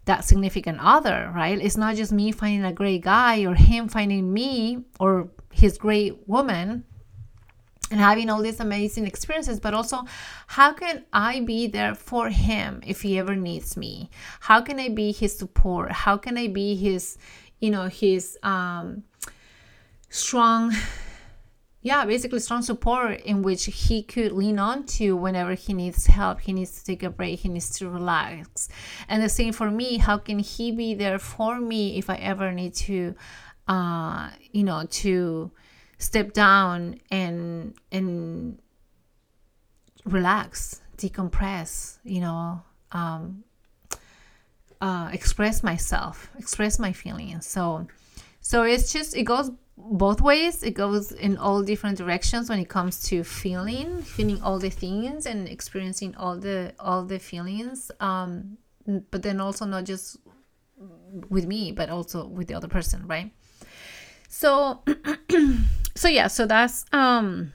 that 0.07 0.25
significant 0.25 0.79
other, 0.81 1.33
right? 1.35 1.59
It's 1.59 1.77
not 1.77 1.97
just 1.97 2.13
me 2.13 2.33
finding 2.33 2.65
a 2.65 2.73
great 2.73 3.03
guy 3.03 3.45
or 3.45 3.55
him 3.55 3.89
finding 3.89 4.33
me 4.33 4.85
or 5.01 5.31
his 5.53 5.79
great 5.79 6.29
woman 6.29 6.85
and 7.91 8.01
having 8.01 8.29
all 8.29 8.43
these 8.43 8.61
amazing 8.61 9.07
experiences, 9.07 9.61
but 9.61 9.73
also 9.73 10.05
how 10.47 10.73
can 10.73 11.05
I 11.13 11.41
be 11.41 11.67
there 11.67 11.95
for 11.95 12.29
him 12.29 12.81
if 12.87 13.03
he 13.03 13.19
ever 13.19 13.37
needs 13.37 13.77
me? 13.77 14.11
How 14.41 14.61
can 14.61 14.79
I 14.81 14.89
be 14.89 15.13
his 15.13 15.37
support? 15.37 15.93
How 15.93 16.17
can 16.17 16.37
I 16.37 16.49
be 16.49 16.75
his, 16.75 17.17
you 17.61 17.71
know, 17.71 17.89
his 17.89 18.39
um, 18.43 19.05
strong 20.11 20.73
yeah, 21.85 22.07
basically 22.07 22.41
strong 22.41 22.62
support 22.62 23.20
in 23.20 23.43
which 23.43 23.66
he 23.66 24.03
could 24.03 24.32
lean 24.32 24.59
on 24.59 24.87
to 24.87 25.14
whenever 25.14 25.53
he 25.53 25.74
needs 25.74 26.07
help. 26.07 26.41
He 26.41 26.55
needs 26.55 26.78
to 26.78 26.85
take 26.85 27.03
a 27.03 27.11
break. 27.11 27.41
He 27.41 27.51
needs 27.51 27.78
to 27.78 27.91
relax. 27.91 28.70
And 29.07 29.22
the 29.22 29.28
same 29.28 29.53
for 29.53 29.70
me. 29.70 29.99
How 29.99 30.16
can 30.16 30.39
he 30.39 30.72
be 30.72 30.95
there 30.95 31.18
for 31.18 31.61
me 31.61 31.99
if 31.99 32.09
I 32.09 32.16
ever 32.16 32.53
need 32.53 32.72
to, 32.87 33.14
uh, 33.68 34.30
you 34.51 34.64
know, 34.64 34.87
to 35.03 35.53
step 35.99 36.32
down 36.32 37.01
and 37.11 37.74
and 37.93 38.59
relax, 40.07 40.80
decompress, 40.97 41.99
you 42.03 42.22
know, 42.22 42.62
um, 42.93 43.45
uh, 44.80 45.11
express 45.12 45.62
myself, 45.62 46.30
express 46.39 46.78
my 46.78 46.93
feelings. 46.93 47.47
So, 47.47 47.87
so 48.41 48.62
it's 48.62 48.91
just 48.91 49.14
it 49.14 49.24
goes 49.24 49.51
both 49.77 50.20
ways. 50.20 50.62
It 50.62 50.75
goes 50.75 51.12
in 51.12 51.37
all 51.37 51.62
different 51.62 51.99
directions 51.99 52.49
when 52.49 52.59
it 52.59 52.68
comes 52.68 53.03
to 53.05 53.25
feeling 53.25 54.03
feeling 54.03 54.41
all 54.43 54.59
the 54.59 54.70
things 54.70 55.27
and 55.27 55.49
experiencing 55.49 56.14
all 56.16 56.39
the 56.39 56.72
all 56.79 57.05
the 57.05 57.18
feelings 57.18 57.91
um 58.01 58.57
but 59.11 59.22
then 59.22 59.41
also 59.41 59.64
not 59.64 59.85
just 59.85 60.18
with 61.29 61.47
me 61.47 61.72
but 61.72 61.89
also 61.89 62.27
with 62.27 62.49
the 62.49 62.55
other 62.55 62.68
person 62.68 63.07
right? 63.07 63.33
So 64.29 64.83
so 65.95 66.09
yeah 66.09 66.29
so 66.29 66.47
that's 66.47 66.85
um 66.93 67.53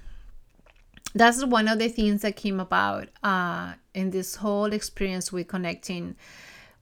that's 1.15 1.43
one 1.43 1.67
of 1.67 1.80
the 1.80 1.89
things 1.89 2.22
that 2.22 2.36
came 2.36 2.59
about 2.59 3.09
uh 3.24 3.74
in 3.93 4.11
this 4.11 4.36
whole 4.36 4.74
experience 4.74 5.32
with 5.32 5.47
connecting 5.47 6.15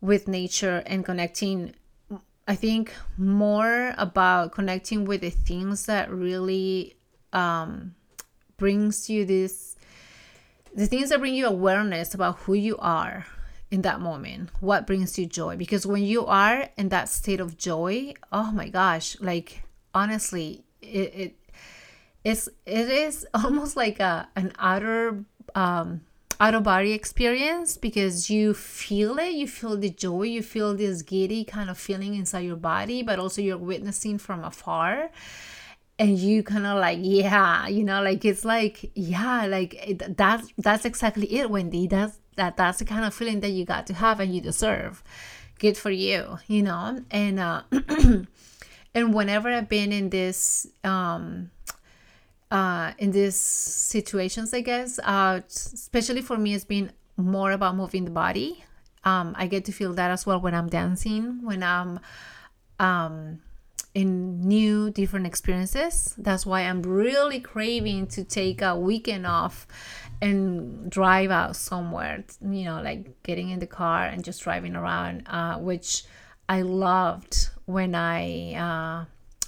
with 0.02 0.28
nature 0.28 0.84
and 0.86 1.06
connecting 1.06 1.74
I 2.48 2.56
think 2.56 2.94
more 3.18 3.94
about 3.98 4.54
connecting 4.54 5.04
with 5.04 5.22
the 5.22 5.30
things 5.30 5.86
that 5.88 6.10
really 6.10 6.96
um, 7.34 7.96
brings 8.56 9.10
you 9.10 9.26
this, 9.26 9.76
the 10.74 10.88
things 10.88 11.10
that 11.10 11.20
bring 11.20 11.36
you 11.36 11.46
awareness 11.46 12.14
about 12.14 12.38
who 12.40 12.54
you 12.54 12.78
are 12.78 13.26
in 13.70 13.82
that 13.82 14.00
moment, 14.00 14.50
what 14.62 14.88
brings 14.88 15.20
you 15.20 15.26
joy. 15.26 15.58
Because 15.58 15.86
when 15.86 16.04
you 16.04 16.26
are 16.26 16.70
in 16.78 16.88
that 16.90 17.10
state 17.10 17.42
of 17.42 17.58
joy, 17.58 18.14
oh 18.32 18.52
my 18.54 18.70
gosh, 18.70 19.20
like 19.20 19.64
honestly, 19.94 20.64
it, 20.82 21.14
it 21.14 21.36
it's 22.24 22.48
it 22.66 22.90
is 22.90 23.28
almost 23.34 23.76
like 23.76 24.00
a 24.00 24.30
an 24.38 24.54
outer 24.58 25.26
um, 25.54 26.02
out 26.40 26.54
of 26.54 26.64
body 26.64 26.94
experience 26.94 27.78
because 27.78 28.30
you 28.30 28.54
feel 28.54 29.18
it, 29.18 29.34
you 29.34 29.48
feel 29.48 29.78
the 29.78 29.90
joy, 29.90 30.24
you 30.24 30.44
feel 30.44 30.76
this 30.76 31.02
giddy 31.02 31.44
kind 31.44 31.70
of 31.70 31.78
feeling 31.78 32.16
inside 32.16 32.42
your 32.42 32.56
body, 32.56 33.02
but 33.02 33.20
also 33.20 33.42
you're 33.42 33.58
witnessing 33.58 34.18
from 34.18 34.44
afar. 34.44 35.10
And 36.00 36.20
you 36.20 36.44
kind 36.44 36.68
of 36.68 36.78
like, 36.78 37.00
yeah, 37.02 37.68
you 37.68 37.84
know, 37.84 38.04
like 38.04 38.24
it's 38.24 38.46
like, 38.46 38.92
yeah, 38.94 39.48
like 39.48 39.74
it, 39.74 40.16
that's 40.16 40.48
that's 40.60 40.86
exactly 40.86 41.26
it, 41.34 41.50
Wendy. 41.50 41.88
That's 41.88 42.20
that 42.36 42.56
that's 42.56 42.78
the 42.78 42.86
kind 42.86 43.04
of 43.04 43.16
feeling 43.16 43.40
that 43.40 43.50
you 43.50 43.66
got 43.66 43.88
to 43.88 43.96
have 43.96 44.20
and 44.20 44.34
you 44.34 44.40
deserve. 44.40 45.04
Good 45.58 45.76
for 45.76 45.90
you, 45.90 46.38
you 46.46 46.62
know. 46.62 47.04
And 47.10 47.40
uh, 47.40 47.64
and 48.94 49.12
whenever 49.12 49.50
I've 49.50 49.70
been 49.70 49.92
in 49.92 50.12
this 50.12 50.68
um 50.84 51.50
uh, 52.52 52.94
in 52.98 53.12
these 53.12 53.36
situations, 53.36 54.54
I 54.54 54.62
guess, 54.62 55.00
uh, 55.00 55.42
especially 55.48 56.22
for 56.22 56.38
me, 56.38 56.54
it's 56.54 56.66
been 56.66 56.92
more 57.18 57.52
about 57.52 57.76
moving 57.76 58.06
the 58.06 58.12
body. 58.12 58.64
Um, 59.04 59.36
I 59.38 59.48
get 59.48 59.66
to 59.66 59.72
feel 59.72 59.94
that 59.94 60.12
as 60.12 60.26
well 60.26 60.40
when 60.40 60.54
I'm 60.54 60.70
dancing, 60.70 61.44
when 61.44 61.64
I'm 61.64 62.00
um, 62.80 63.40
in 63.94 64.42
new, 64.42 64.92
different 64.92 65.26
experiences. 65.26 66.14
That's 66.18 66.46
why 66.46 66.62
I'm 66.62 66.84
really 66.84 67.40
craving 67.40 68.08
to 68.08 68.24
take 68.24 68.62
a 68.62 68.78
weekend 68.78 69.26
off 69.26 69.66
and 70.22 70.90
drive 70.90 71.32
out 71.32 71.56
somewhere, 71.56 72.24
you 72.42 72.66
know, 72.66 72.82
like 72.82 73.24
getting 73.24 73.50
in 73.50 73.60
the 73.60 73.68
car 73.68 74.06
and 74.06 74.24
just 74.24 74.44
driving 74.44 74.76
around, 74.76 75.24
uh, 75.28 75.58
which 75.58 76.04
I 76.48 76.62
loved 76.62 77.50
when 77.66 77.96
I 77.96 78.54
uh, 78.54 79.06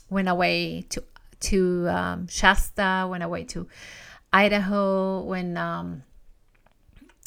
went 0.09 0.29
away 0.29 0.85
to 0.89 1.01
to 1.41 1.87
um, 1.89 2.27
Shasta, 2.27 3.07
went 3.09 3.23
away 3.23 3.43
to 3.45 3.67
Idaho, 4.31 5.23
when 5.23 5.57
um, 5.57 6.03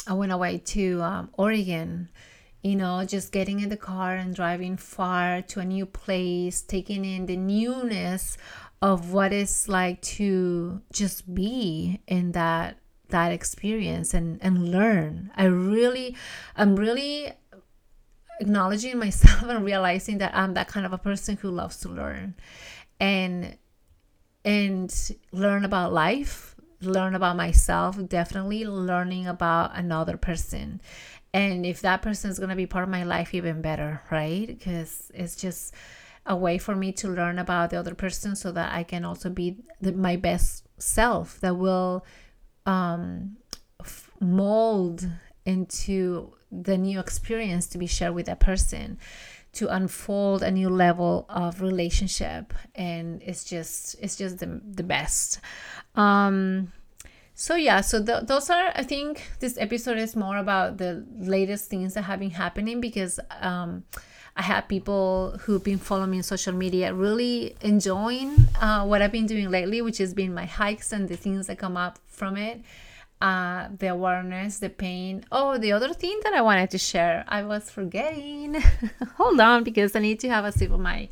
I 0.06 0.14
went 0.14 0.32
away 0.32 0.58
to 0.58 1.02
um, 1.02 1.30
Oregon. 1.34 2.08
You 2.62 2.76
know, 2.76 3.04
just 3.04 3.32
getting 3.32 3.58
in 3.58 3.70
the 3.70 3.76
car 3.76 4.14
and 4.14 4.34
driving 4.34 4.76
far 4.76 5.42
to 5.42 5.60
a 5.60 5.64
new 5.64 5.84
place, 5.84 6.62
taking 6.62 7.04
in 7.04 7.26
the 7.26 7.36
newness 7.36 8.38
of 8.80 9.12
what 9.12 9.32
it's 9.32 9.68
like 9.68 10.00
to 10.02 10.80
just 10.92 11.34
be 11.34 12.00
in 12.06 12.32
that 12.32 12.78
that 13.08 13.32
experience 13.32 14.14
and 14.14 14.38
and 14.42 14.70
learn. 14.70 15.30
I 15.36 15.44
really, 15.44 16.16
I'm 16.56 16.76
really 16.76 17.32
acknowledging 18.40 18.98
myself 19.06 19.42
and 19.42 19.64
realizing 19.64 20.18
that 20.18 20.34
I'm 20.34 20.54
that 20.54 20.68
kind 20.68 20.84
of 20.84 20.92
a 20.92 20.98
person 20.98 21.36
who 21.36 21.50
loves 21.50 21.78
to 21.78 21.88
learn. 21.88 22.34
And 23.00 23.56
and 24.44 25.16
learn 25.32 25.64
about 25.64 25.92
life, 25.92 26.54
learn 26.80 27.14
about 27.14 27.36
myself, 27.36 27.96
definitely 28.08 28.64
learning 28.64 29.26
about 29.26 29.72
another 29.74 30.16
person. 30.16 30.80
And 31.34 31.64
if 31.64 31.80
that 31.82 32.02
person 32.02 32.30
is 32.30 32.38
going 32.38 32.50
to 32.50 32.56
be 32.56 32.66
part 32.66 32.84
of 32.84 32.90
my 32.90 33.04
life, 33.04 33.34
even 33.34 33.62
better, 33.62 34.02
right? 34.10 34.46
Because 34.46 35.10
it's 35.14 35.36
just 35.36 35.74
a 36.26 36.36
way 36.36 36.58
for 36.58 36.74
me 36.74 36.92
to 36.92 37.08
learn 37.08 37.38
about 37.38 37.70
the 37.70 37.76
other 37.76 37.94
person 37.94 38.36
so 38.36 38.52
that 38.52 38.72
I 38.72 38.82
can 38.82 39.04
also 39.04 39.30
be 39.30 39.56
the, 39.80 39.92
my 39.92 40.16
best 40.16 40.66
self 40.78 41.40
that 41.40 41.56
will 41.56 42.04
um, 42.66 43.36
f- 43.80 44.10
mold 44.20 45.08
into 45.44 46.34
the 46.50 46.76
new 46.76 47.00
experience 47.00 47.66
to 47.68 47.78
be 47.78 47.86
shared 47.86 48.14
with 48.14 48.26
that 48.26 48.38
person 48.38 48.98
to 49.52 49.68
unfold 49.68 50.42
a 50.42 50.50
new 50.50 50.70
level 50.70 51.26
of 51.28 51.60
relationship 51.60 52.54
and 52.74 53.22
it's 53.22 53.44
just 53.44 53.96
it's 54.00 54.16
just 54.16 54.38
the, 54.38 54.60
the 54.64 54.82
best 54.82 55.40
um 55.94 56.72
so 57.34 57.54
yeah 57.54 57.80
so 57.80 58.02
th- 58.02 58.24
those 58.24 58.48
are 58.48 58.72
i 58.74 58.82
think 58.82 59.30
this 59.40 59.58
episode 59.58 59.98
is 59.98 60.16
more 60.16 60.38
about 60.38 60.78
the 60.78 61.04
latest 61.18 61.68
things 61.68 61.94
that 61.94 62.02
have 62.02 62.20
been 62.20 62.30
happening 62.30 62.80
because 62.80 63.20
um 63.40 63.82
I 64.34 64.42
have 64.42 64.66
people 64.66 65.36
who've 65.42 65.62
been 65.62 65.78
following 65.78 66.10
me 66.10 66.16
on 66.18 66.22
social 66.22 66.54
media 66.54 66.94
really 66.94 67.54
enjoying 67.60 68.48
uh, 68.60 68.84
what 68.86 69.02
I've 69.02 69.12
been 69.12 69.26
doing 69.26 69.50
lately, 69.50 69.82
which 69.82 69.98
has 69.98 70.14
been 70.14 70.32
my 70.32 70.46
hikes 70.46 70.92
and 70.92 71.06
the 71.06 71.16
things 71.16 71.48
that 71.48 71.58
come 71.58 71.76
up 71.76 71.98
from 72.06 72.38
it. 72.38 72.62
Uh, 73.22 73.68
the 73.78 73.86
awareness, 73.86 74.58
the 74.58 74.68
pain. 74.68 75.24
Oh, 75.30 75.56
the 75.56 75.70
other 75.70 75.94
thing 75.94 76.18
that 76.24 76.34
I 76.34 76.42
wanted 76.42 76.70
to 76.70 76.78
share, 76.78 77.24
I 77.28 77.44
was 77.44 77.70
forgetting. 77.70 78.60
Hold 79.16 79.38
on, 79.38 79.62
because 79.62 79.94
I 79.94 80.00
need 80.00 80.18
to 80.20 80.28
have 80.28 80.44
a 80.44 80.50
sip 80.50 80.72
of 80.72 80.80
my 80.80 81.08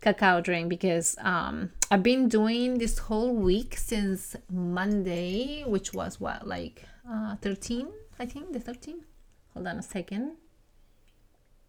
cacao 0.00 0.40
drink 0.40 0.70
because 0.70 1.14
um, 1.20 1.70
I've 1.90 2.02
been 2.02 2.26
doing 2.30 2.78
this 2.78 2.96
whole 2.96 3.34
week 3.34 3.76
since 3.76 4.34
Monday, 4.50 5.62
which 5.66 5.92
was 5.92 6.18
what, 6.18 6.48
like 6.48 6.86
uh, 7.06 7.36
13, 7.42 7.86
I 8.18 8.24
think, 8.24 8.54
the 8.54 8.58
13. 8.58 9.04
Hold 9.52 9.66
on 9.66 9.76
a 9.76 9.82
second. 9.82 10.36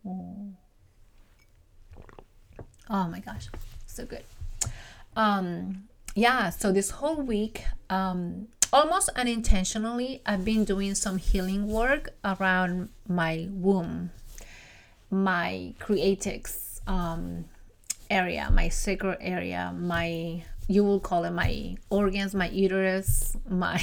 Oh. 0.08 0.54
oh 2.90 3.08
my 3.10 3.20
gosh, 3.20 3.50
so 3.86 4.06
good. 4.06 4.24
Um, 5.18 5.90
yeah, 6.16 6.52
so 6.52 6.72
this 6.72 6.90
whole 6.90 7.22
week, 7.22 7.66
um, 7.90 8.48
almost 8.74 9.10
unintentionally, 9.16 10.22
I've 10.26 10.44
been 10.44 10.66
doing 10.66 10.96
some 10.96 11.18
healing 11.18 11.68
work 11.68 12.10
around 12.26 12.90
my 13.08 13.48
womb, 13.52 14.10
my 15.12 15.76
creatix 15.80 16.82
um, 16.88 17.46
area, 18.10 18.50
my 18.52 18.70
sacral 18.70 19.16
area, 19.22 19.74
my 19.78 20.44
you 20.68 20.84
will 20.84 21.00
call 21.00 21.26
it 21.26 21.32
my 21.32 21.76
organs, 21.90 22.34
my 22.34 22.50
uterus, 22.50 23.38
my 23.50 23.82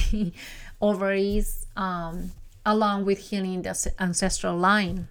ovaries, 0.80 1.66
um, 1.76 2.32
along 2.66 3.04
with 3.04 3.18
healing 3.18 3.62
the 3.62 3.92
ancestral 4.00 4.56
line, 4.56 5.06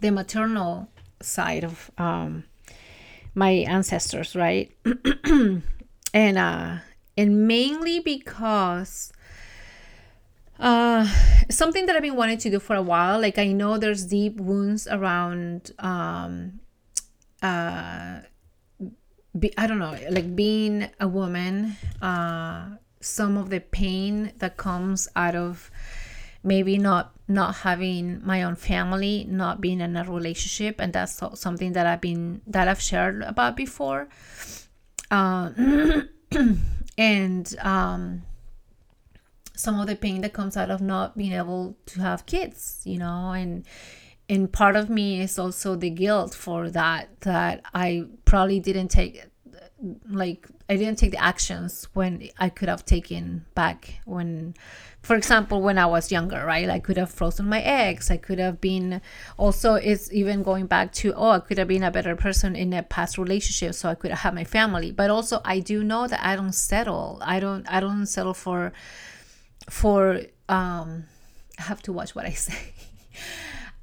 the 0.00 0.10
maternal 0.10 0.88
side 1.22 1.64
of 1.64 1.90
um, 1.96 2.44
my 3.34 3.50
ancestors, 3.50 4.36
right? 4.36 4.70
and 6.12 6.38
uh, 6.38 6.76
and 7.16 7.46
mainly 7.46 8.00
because 8.00 9.12
uh 10.58 11.06
something 11.50 11.86
that 11.86 11.96
i've 11.96 12.02
been 12.02 12.16
wanting 12.16 12.38
to 12.38 12.50
do 12.50 12.58
for 12.58 12.74
a 12.76 12.82
while 12.82 13.20
like 13.20 13.38
i 13.38 13.46
know 13.46 13.76
there's 13.76 14.06
deep 14.06 14.40
wounds 14.40 14.86
around 14.86 15.70
um 15.78 16.60
uh 17.42 18.20
be, 19.38 19.52
I 19.58 19.66
don't 19.66 19.78
know, 19.78 19.96
like 20.10 20.34
being 20.34 20.88
a 21.00 21.08
woman, 21.08 21.76
uh, 22.00 22.76
some 23.00 23.36
of 23.36 23.50
the 23.50 23.60
pain 23.60 24.32
that 24.38 24.56
comes 24.56 25.08
out 25.14 25.34
of 25.34 25.70
maybe 26.42 26.78
not 26.78 27.12
not 27.28 27.56
having 27.56 28.24
my 28.24 28.42
own 28.42 28.54
family, 28.54 29.26
not 29.28 29.60
being 29.60 29.80
in 29.80 29.96
a 29.96 30.04
relationship, 30.04 30.80
and 30.80 30.92
that's 30.92 31.20
something 31.34 31.72
that 31.72 31.86
I've 31.86 32.00
been 32.00 32.40
that 32.46 32.68
I've 32.68 32.80
shared 32.80 33.22
about 33.22 33.56
before. 33.56 34.08
Uh, 35.10 35.50
and 36.98 37.54
um, 37.60 38.22
some 39.54 39.80
of 39.80 39.86
the 39.86 39.96
pain 39.96 40.20
that 40.22 40.32
comes 40.32 40.56
out 40.56 40.70
of 40.70 40.80
not 40.80 41.16
being 41.16 41.32
able 41.32 41.76
to 41.86 42.00
have 42.00 42.26
kids, 42.26 42.80
you 42.84 42.98
know, 42.98 43.30
and 43.30 43.64
and 44.28 44.52
part 44.52 44.76
of 44.76 44.90
me 44.90 45.20
is 45.20 45.38
also 45.38 45.76
the 45.76 45.90
guilt 45.90 46.34
for 46.34 46.68
that 46.70 47.20
that 47.20 47.62
i 47.74 48.04
probably 48.24 48.58
didn't 48.60 48.88
take 48.88 49.24
like 50.08 50.48
i 50.68 50.76
didn't 50.76 50.98
take 50.98 51.10
the 51.10 51.22
actions 51.22 51.88
when 51.94 52.28
i 52.38 52.48
could 52.48 52.68
have 52.68 52.84
taken 52.84 53.44
back 53.54 54.00
when 54.04 54.54
for 55.02 55.14
example 55.14 55.62
when 55.62 55.78
i 55.78 55.86
was 55.86 56.10
younger 56.10 56.44
right? 56.46 56.68
I 56.68 56.78
could 56.78 56.96
have 56.96 57.10
frozen 57.10 57.48
my 57.48 57.60
eggs. 57.60 58.10
I 58.10 58.16
could 58.16 58.38
have 58.38 58.60
been 58.60 59.00
also 59.36 59.74
it's 59.74 60.12
even 60.12 60.42
going 60.42 60.66
back 60.66 60.92
to 61.00 61.12
oh 61.14 61.30
i 61.30 61.40
could 61.40 61.58
have 61.58 61.68
been 61.68 61.82
a 61.82 61.90
better 61.90 62.16
person 62.16 62.56
in 62.56 62.72
a 62.72 62.82
past 62.82 63.18
relationship 63.18 63.74
so 63.74 63.88
i 63.88 63.94
could 63.94 64.10
have 64.10 64.20
had 64.20 64.34
my 64.34 64.44
family. 64.44 64.90
But 64.92 65.10
also 65.10 65.40
i 65.44 65.60
do 65.60 65.84
know 65.84 66.06
that 66.06 66.24
i 66.24 66.36
don't 66.36 66.54
settle. 66.54 67.18
I 67.20 67.40
don't 67.40 67.66
i 67.70 67.80
don't 67.80 68.06
settle 68.06 68.34
for 68.34 68.72
for 69.68 70.20
um 70.48 71.04
i 71.58 71.62
have 71.62 71.82
to 71.82 71.92
watch 71.92 72.14
what 72.14 72.24
i 72.24 72.30
say 72.46 72.72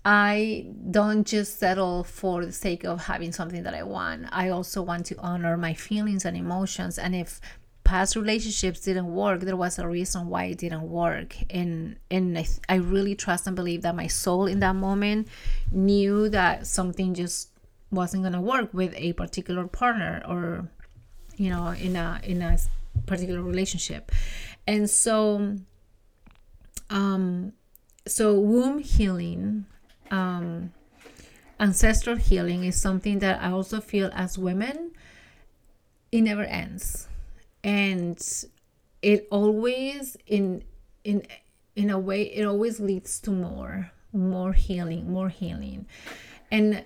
I 0.06 0.68
don't 0.92 1.26
just 1.26 1.60
settle 1.60 2.04
for 2.04 2.46
the 2.46 2.52
sake 2.52 2.84
of 2.84 3.06
having 3.06 3.32
something 3.32 3.64
that 3.64 3.74
I 3.74 3.84
want. 3.84 4.26
I 4.32 4.50
also 4.50 4.82
want 4.82 5.06
to 5.08 5.18
honor 5.20 5.56
my 5.56 5.74
feelings 5.74 6.26
and 6.26 6.36
emotions. 6.36 7.00
And 7.00 7.16
if 7.16 7.40
past 7.86 8.16
relationships 8.16 8.82
didn't 8.82 9.14
work, 9.14 9.42
there 9.42 9.56
was 9.56 9.80
a 9.80 9.88
reason 9.88 10.28
why 10.28 10.46
it 10.46 10.58
didn't 10.58 10.90
work. 10.90 11.36
And 11.50 11.98
and 12.12 12.38
I, 12.38 12.46
I 12.68 12.76
really 12.76 13.16
trust 13.16 13.48
and 13.48 13.56
believe 13.56 13.82
that 13.84 13.96
my 13.96 14.08
soul 14.08 14.46
in 14.46 14.60
that 14.60 14.76
moment 14.76 15.30
knew 15.72 16.28
that 16.30 16.68
something 16.68 17.14
just 17.14 17.50
wasn't 17.90 18.24
gonna 18.24 18.42
work 18.42 18.74
with 18.74 18.94
a 18.98 19.14
particular 19.14 19.68
partner 19.68 20.24
or 20.28 20.68
you 21.38 21.50
know 21.50 21.68
in 21.70 21.96
a 21.96 22.20
in 22.24 22.42
a 22.42 22.58
particular 23.06 23.42
relationship. 23.42 24.12
And 24.68 24.90
so 24.90 25.56
um 26.90 27.54
so 28.06 28.38
womb 28.38 28.80
healing 28.80 29.66
um, 30.14 30.72
ancestral 31.60 32.16
healing 32.16 32.64
is 32.64 32.80
something 32.80 33.20
that 33.20 33.42
I 33.42 33.52
also 33.52 33.82
feel 33.82 34.12
as 34.14 34.38
women, 34.38 34.92
it 36.12 36.22
never 36.22 36.44
ends. 36.44 37.08
And 37.64 38.22
it 39.02 39.28
always 39.32 40.16
in 40.28 40.64
in 41.04 41.24
in 41.76 41.90
a 41.90 41.98
way 41.98 42.24
it 42.24 42.46
always 42.46 42.80
leads 42.80 43.20
to 43.22 43.32
more 43.32 43.92
more 44.14 44.54
healing 44.54 45.12
more 45.12 45.30
healing. 45.30 45.88
And 46.52 46.86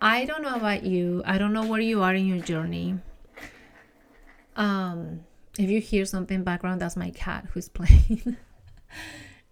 i 0.00 0.24
don't 0.24 0.42
know 0.42 0.54
about 0.54 0.84
you 0.84 1.22
i 1.26 1.38
don't 1.38 1.52
know 1.52 1.66
where 1.66 1.80
you 1.80 2.02
are 2.02 2.14
in 2.14 2.26
your 2.26 2.40
journey. 2.40 2.98
Um 4.56 5.20
if 5.58 5.70
you 5.70 5.80
hear 5.80 6.04
something 6.04 6.42
background 6.42 6.80
that's 6.80 6.96
my 6.96 7.10
cat 7.10 7.46
who's 7.52 7.68
playing. 7.78 8.36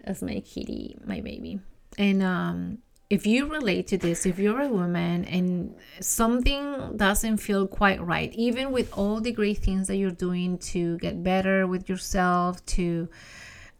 That's 0.05 0.23
my 0.23 0.41
kitty 0.41 0.97
my 1.05 1.21
baby. 1.21 1.61
And 1.99 2.23
um 2.23 2.79
if 3.09 3.27
you 3.27 3.47
relate 3.47 3.87
to 3.89 3.99
this, 3.99 4.27
if 4.27 4.39
you're 4.39 4.61
a 4.61 4.69
woman 4.69 5.25
and 5.27 5.75
something 6.01 6.97
doesn't 6.97 7.37
feel 7.37 7.67
quite 7.67 8.01
right, 8.05 8.33
even 8.35 8.73
with 8.73 8.93
all 8.93 9.21
the 9.21 9.31
great 9.31 9.59
things 9.59 9.87
that 9.87 9.97
you're 9.97 10.11
doing 10.11 10.59
to 10.59 10.99
get 10.99 11.23
better 11.23 11.67
with 11.67 11.89
yourself, 11.89 12.65
to 12.67 13.09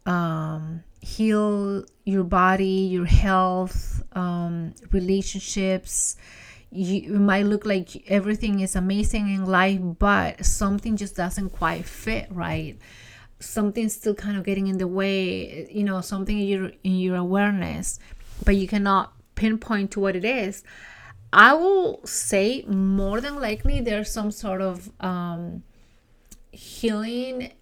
um, 0.05 0.81
heal 1.01 1.83
your 2.05 2.23
body, 2.23 2.87
your 2.89 3.05
health, 3.05 4.01
um, 4.13 4.73
relationships, 4.91 6.15
you, 6.71 7.15
it 7.15 7.19
might 7.19 7.45
look 7.45 7.65
like 7.65 8.09
everything 8.09 8.61
is 8.61 8.77
amazing 8.77 9.33
in 9.33 9.45
life, 9.45 9.79
but 9.99 10.45
something 10.45 10.95
just 10.95 11.17
doesn't 11.17 11.49
quite 11.49 11.85
fit 11.85 12.27
right. 12.29 12.77
Something's 13.39 13.93
still 13.93 14.15
kind 14.15 14.37
of 14.37 14.45
getting 14.45 14.67
in 14.67 14.77
the 14.77 14.87
way, 14.87 15.67
you 15.69 15.83
know, 15.83 16.01
something 16.01 16.39
in 16.39 16.47
your 16.47 16.71
in 16.83 16.97
your 16.97 17.17
awareness, 17.17 17.99
but 18.43 18.55
you 18.55 18.67
cannot 18.67 19.13
pinpoint 19.37 19.91
to 19.91 20.01
what 20.01 20.17
it 20.17 20.25
is, 20.25 20.63
I 21.31 21.53
will 21.53 22.05
say 22.05 22.63
more 22.67 23.21
than 23.21 23.39
likely 23.39 23.79
there's 23.79 24.11
some 24.11 24.31
sort 24.31 24.61
of 24.61 24.91
um, 24.99 25.63
healing 26.51 27.53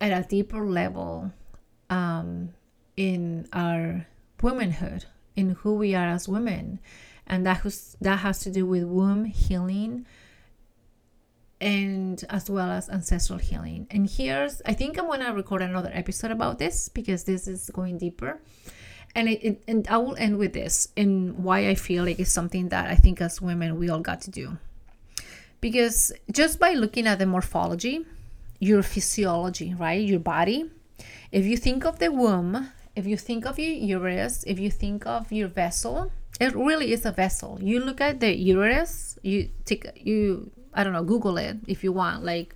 at 0.00 0.12
a 0.12 0.28
deeper 0.28 0.64
level 0.64 1.32
um, 1.90 2.50
in 2.96 3.48
our 3.52 4.06
womanhood, 4.42 5.06
in 5.34 5.50
who 5.50 5.74
we 5.74 5.94
are 5.94 6.06
as 6.06 6.28
women, 6.28 6.78
and 7.26 7.46
that 7.46 7.62
has 7.62 7.96
that 8.00 8.18
has 8.18 8.40
to 8.40 8.50
do 8.50 8.66
with 8.66 8.84
womb 8.84 9.24
healing 9.24 10.04
and 11.60 12.24
as 12.28 12.50
well 12.50 12.70
as 12.70 12.90
ancestral 12.90 13.38
healing. 13.38 13.86
And 13.90 14.10
here's 14.10 14.60
I 14.66 14.74
think 14.74 14.98
I'm 14.98 15.06
gonna 15.06 15.32
record 15.32 15.62
another 15.62 15.90
episode 15.94 16.30
about 16.30 16.58
this 16.58 16.88
because 16.88 17.24
this 17.24 17.48
is 17.48 17.70
going 17.70 17.98
deeper 17.98 18.40
and 19.14 19.28
it, 19.28 19.44
it, 19.44 19.62
and 19.68 19.86
I 19.88 19.98
will 19.98 20.16
end 20.16 20.38
with 20.38 20.52
this 20.52 20.88
and 20.96 21.44
why 21.44 21.68
I 21.68 21.74
feel 21.74 22.04
like 22.04 22.18
it's 22.18 22.32
something 22.32 22.68
that 22.70 22.90
I 22.90 22.94
think 22.94 23.20
as 23.20 23.40
women 23.40 23.78
we 23.78 23.88
all 23.88 24.00
got 24.00 24.20
to 24.22 24.30
do. 24.30 24.58
Because 25.60 26.12
just 26.30 26.58
by 26.58 26.72
looking 26.72 27.06
at 27.06 27.18
the 27.18 27.26
morphology, 27.26 28.04
your 28.58 28.82
physiology, 28.82 29.74
right? 29.74 30.00
Your 30.00 30.18
body, 30.18 30.70
if 31.32 31.44
you 31.44 31.56
think 31.56 31.84
of 31.84 31.98
the 31.98 32.10
womb, 32.10 32.70
if 32.96 33.06
you 33.06 33.16
think 33.16 33.46
of 33.46 33.58
your 33.58 33.70
uterus, 33.72 34.44
if 34.46 34.58
you 34.58 34.70
think 34.70 35.06
of 35.06 35.32
your 35.32 35.48
vessel, 35.48 36.12
it 36.40 36.54
really 36.54 36.92
is 36.92 37.06
a 37.06 37.12
vessel. 37.12 37.58
You 37.62 37.80
look 37.80 38.00
at 38.00 38.20
the 38.20 38.36
uterus, 38.36 39.18
you 39.22 39.50
take 39.64 39.86
you 39.94 40.50
I 40.74 40.82
don't 40.82 40.92
know, 40.92 41.04
Google 41.04 41.38
it 41.38 41.56
if 41.66 41.84
you 41.84 41.92
want, 41.92 42.24
like 42.24 42.54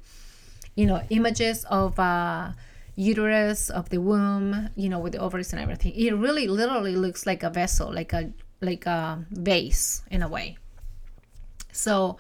you 0.75 0.87
know, 0.87 1.03
images 1.11 1.65
of 1.65 1.99
uh 1.99 2.53
uterus 2.99 3.71
of 3.71 3.89
the 3.91 4.01
womb 4.01 4.71
you 4.75 4.89
know 4.89 4.99
with 4.99 5.13
the 5.13 5.19
ovaries 5.19 5.53
and 5.53 5.63
everything 5.63 5.93
it 5.95 6.11
really 6.17 6.49
literally 6.49 6.97
looks 6.97 7.27
like 7.27 7.45
a 7.45 7.51
vessel 7.51 7.93
like 7.95 8.13
a 8.13 8.33
like 8.61 8.87
a 8.87 9.25
vase 9.31 10.03
in 10.11 10.21
a 10.21 10.29
way 10.29 10.59
so 11.71 12.17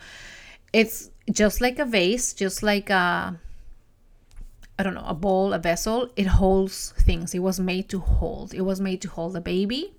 it's 0.72 1.10
just 1.32 1.60
like 1.60 1.80
a 1.80 1.84
vase 1.84 2.32
just 2.32 2.62
like 2.62 2.90
a 2.90 3.38
I 4.80 4.84
don't 4.84 4.94
know, 4.94 5.04
a 5.04 5.14
bowl, 5.14 5.54
a 5.54 5.58
vessel, 5.58 6.08
it 6.14 6.28
holds 6.28 6.92
things. 6.92 7.34
It 7.34 7.40
was 7.40 7.58
made 7.58 7.88
to 7.88 7.98
hold. 7.98 8.54
It 8.54 8.60
was 8.60 8.80
made 8.80 9.02
to 9.02 9.08
hold 9.08 9.34
a 9.34 9.40
baby. 9.40 9.97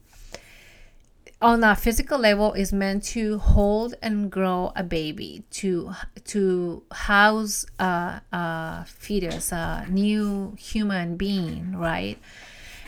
Oh, 1.42 1.54
On 1.54 1.64
a 1.64 1.74
physical 1.74 2.20
level, 2.20 2.52
is 2.52 2.74
meant 2.74 3.04
to 3.16 3.38
hold 3.38 3.96
and 4.02 4.30
grow 4.30 4.74
a 4.76 4.84
baby, 4.84 5.46
to 5.52 5.94
to 6.26 6.84
house 6.92 7.66
a, 7.80 8.22
a 8.34 8.86
fetus, 8.86 9.54
a 9.54 9.86
new 9.90 10.56
human 10.60 11.16
being, 11.16 11.78
right? 11.78 12.18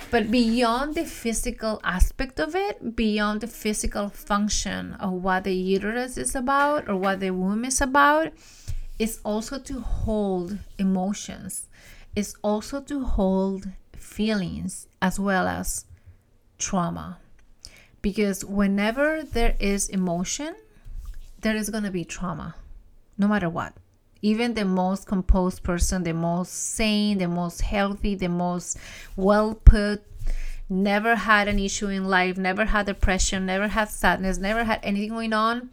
But 0.10 0.30
beyond 0.30 0.95
the 0.95 1.06
physical 1.06 1.80
aspect 1.86 2.41
of 2.41 2.54
it, 2.54 2.93
beyond 2.93 3.39
the 3.39 3.47
physical 3.47 4.10
function 4.10 4.95
of 4.95 5.24
what 5.24 5.45
the 5.45 5.56
uterus 5.56 6.18
is 6.18 6.36
about 6.36 6.89
or 6.89 6.97
what 6.97 7.22
the 7.22 7.32
womb 7.32 7.64
is 7.64 7.80
about, 7.80 8.34
is 8.99 9.22
also 9.24 9.60
to 9.60 9.80
hold 9.80 10.60
emotions, 10.78 11.70
is 12.18 12.36
also 12.41 12.82
to 12.82 13.06
hold 13.06 13.70
feelings 13.95 14.88
as 15.02 15.18
well 15.18 15.47
as 15.47 15.86
trauma. 16.58 17.18
Because 18.02 18.43
whenever 18.43 19.24
there 19.24 19.56
is 19.60 19.89
emotion, 19.89 20.56
there 21.41 21.56
is 21.56 21.70
going 21.70 21.84
to 21.84 21.91
be 21.91 22.04
trauma, 22.04 22.56
no 23.18 23.28
matter 23.28 23.49
what. 23.49 23.74
Even 24.22 24.54
the 24.54 24.66
most 24.66 25.08
composed 25.08 25.64
person, 25.64 26.04
the 26.04 26.14
most 26.14 26.52
sane, 26.52 27.18
the 27.18 27.28
most 27.28 27.62
healthy, 27.62 28.16
the 28.16 28.30
most 28.30 28.78
well 29.16 29.56
put, 29.56 30.04
never 30.70 31.16
had 31.16 31.47
an 31.47 31.60
issue 31.60 31.88
in 31.88 32.06
life, 32.06 32.38
never 32.38 32.66
had 32.66 32.86
depression, 32.86 33.45
never 33.45 33.68
had 33.68 33.89
sadness, 33.89 34.38
never 34.38 34.64
had 34.64 34.80
anything 34.84 35.10
going 35.10 35.34
on, 35.34 35.70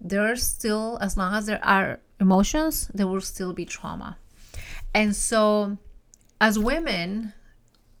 there's 0.00 0.42
still, 0.42 0.98
as 1.00 1.16
long 1.16 1.34
as 1.34 1.46
there 1.46 1.62
are 1.64 2.00
emotions, 2.18 2.90
there 2.94 3.06
will 3.06 3.20
still 3.20 3.52
be 3.52 3.66
trauma. 3.66 4.16
And 4.94 5.14
so, 5.14 5.76
as 6.40 6.58
women, 6.58 7.34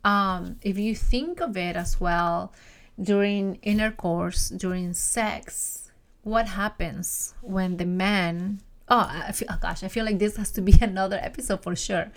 um, 0.02 0.56
if 0.62 0.78
you 0.78 0.94
think 0.94 1.40
of 1.40 1.56
it 1.56 1.76
as 1.76 2.00
well, 2.00 2.54
during 3.00 3.56
intercourse, 3.56 4.48
during 4.48 4.92
sex, 4.94 5.90
what 6.22 6.46
happens 6.48 7.34
when 7.40 7.76
the 7.76 7.86
man 7.86 8.60
oh, 8.90 9.08
I 9.08 9.32
feel, 9.32 9.48
oh 9.50 9.58
gosh, 9.60 9.82
I 9.82 9.88
feel 9.88 10.04
like 10.04 10.18
this 10.18 10.36
has 10.36 10.50
to 10.52 10.60
be 10.60 10.74
another 10.82 11.18
episode 11.22 11.62
for 11.62 11.76
sure. 11.76 12.10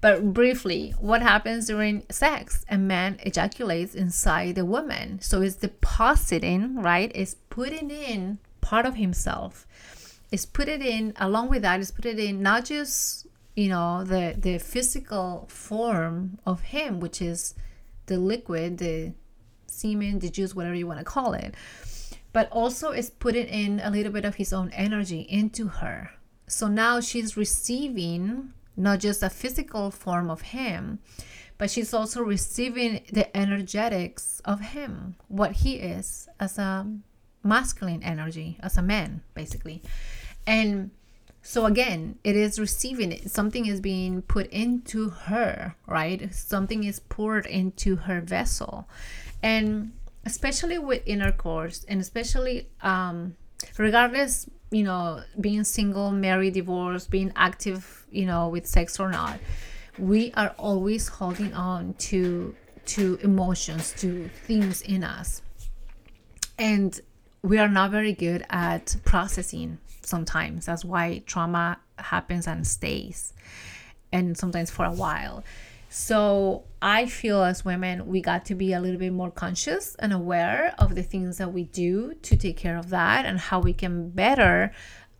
But 0.00 0.32
briefly, 0.32 0.94
what 0.98 1.22
happens 1.22 1.66
during 1.66 2.02
sex? 2.10 2.64
A 2.68 2.78
man 2.78 3.18
ejaculates 3.22 3.94
inside 3.94 4.54
the 4.54 4.64
woman. 4.64 5.20
So 5.20 5.42
it's 5.42 5.56
depositing, 5.56 6.76
right? 6.76 7.12
It's 7.14 7.36
putting 7.50 7.90
in 7.90 8.38
part 8.60 8.86
of 8.86 8.96
himself. 8.96 9.66
It's 10.32 10.46
put 10.46 10.68
it 10.68 10.82
in, 10.82 11.12
along 11.16 11.50
with 11.50 11.62
that, 11.62 11.80
it's 11.80 11.90
put 11.90 12.06
it 12.06 12.18
in 12.18 12.42
not 12.42 12.64
just, 12.64 13.26
you 13.54 13.68
know, 13.68 14.02
the, 14.02 14.34
the 14.36 14.58
physical 14.58 15.46
form 15.48 16.38
of 16.44 16.60
him, 16.62 16.98
which 16.98 17.22
is 17.22 17.54
the 18.06 18.18
liquid, 18.18 18.78
the 18.78 19.12
semen, 19.74 20.18
the 20.20 20.30
juice, 20.30 20.54
whatever 20.54 20.74
you 20.74 20.86
want 20.86 21.00
to 21.00 21.04
call 21.04 21.34
it 21.34 21.54
but 22.34 22.50
also 22.50 22.90
is 22.90 23.08
putting 23.08 23.46
in 23.46 23.80
a 23.80 23.90
little 23.90 24.12
bit 24.12 24.24
of 24.24 24.34
his 24.34 24.52
own 24.52 24.68
energy 24.72 25.20
into 25.30 25.68
her. 25.68 26.10
So 26.48 26.66
now 26.66 26.98
she's 27.00 27.36
receiving 27.36 28.52
not 28.76 28.98
just 28.98 29.22
a 29.22 29.30
physical 29.30 29.92
form 29.92 30.28
of 30.28 30.42
him, 30.42 30.98
but 31.58 31.70
she's 31.70 31.94
also 31.94 32.22
receiving 32.22 33.04
the 33.12 33.34
energetics 33.36 34.42
of 34.44 34.60
him, 34.60 35.14
what 35.28 35.52
he 35.52 35.76
is 35.76 36.28
as 36.40 36.58
a 36.58 36.90
masculine 37.44 38.02
energy, 38.02 38.58
as 38.60 38.76
a 38.76 38.82
man, 38.82 39.22
basically. 39.34 39.80
And 40.44 40.90
so 41.40 41.66
again, 41.66 42.18
it 42.24 42.34
is 42.34 42.58
receiving 42.58 43.12
it. 43.12 43.30
Something 43.30 43.66
is 43.66 43.80
being 43.80 44.22
put 44.22 44.48
into 44.48 45.10
her, 45.10 45.76
right? 45.86 46.34
Something 46.34 46.82
is 46.82 46.98
poured 46.98 47.46
into 47.46 47.94
her 47.94 48.20
vessel. 48.20 48.88
And 49.44 49.92
especially 50.26 50.78
with 50.78 51.02
intercourse 51.06 51.84
and 51.88 52.00
especially 52.00 52.68
um, 52.82 53.36
regardless 53.78 54.48
you 54.70 54.82
know 54.82 55.22
being 55.38 55.62
single 55.62 56.10
married 56.10 56.54
divorced 56.54 57.10
being 57.10 57.30
active 57.36 58.06
you 58.10 58.24
know 58.24 58.48
with 58.48 58.66
sex 58.66 58.98
or 58.98 59.10
not 59.10 59.38
we 59.98 60.32
are 60.32 60.54
always 60.58 61.08
holding 61.08 61.52
on 61.52 61.92
to 61.94 62.54
to 62.86 63.18
emotions 63.22 63.94
to 63.98 64.28
things 64.46 64.82
in 64.82 65.02
us. 65.04 65.42
And 66.58 66.98
we 67.42 67.58
are 67.58 67.68
not 67.68 67.90
very 67.90 68.12
good 68.12 68.44
at 68.50 68.96
processing 69.04 69.78
sometimes. 70.02 70.66
That's 70.66 70.84
why 70.84 71.22
trauma 71.26 71.78
happens 71.98 72.46
and 72.46 72.66
stays 72.66 73.32
and 74.12 74.36
sometimes 74.36 74.70
for 74.70 74.84
a 74.84 74.92
while 74.92 75.44
so 75.96 76.64
I 76.82 77.06
feel 77.06 77.44
as 77.44 77.64
women, 77.64 78.08
we 78.08 78.20
got 78.20 78.44
to 78.46 78.56
be 78.56 78.72
a 78.72 78.80
little 78.80 78.98
bit 78.98 79.12
more 79.12 79.30
conscious 79.30 79.94
and 80.00 80.12
aware 80.12 80.74
of 80.76 80.96
the 80.96 81.04
things 81.04 81.38
that 81.38 81.52
we 81.52 81.66
do 81.66 82.14
to 82.14 82.36
take 82.36 82.56
care 82.56 82.76
of 82.76 82.90
that 82.90 83.24
and 83.24 83.38
how 83.38 83.60
we 83.60 83.72
can 83.72 84.10
better 84.10 84.72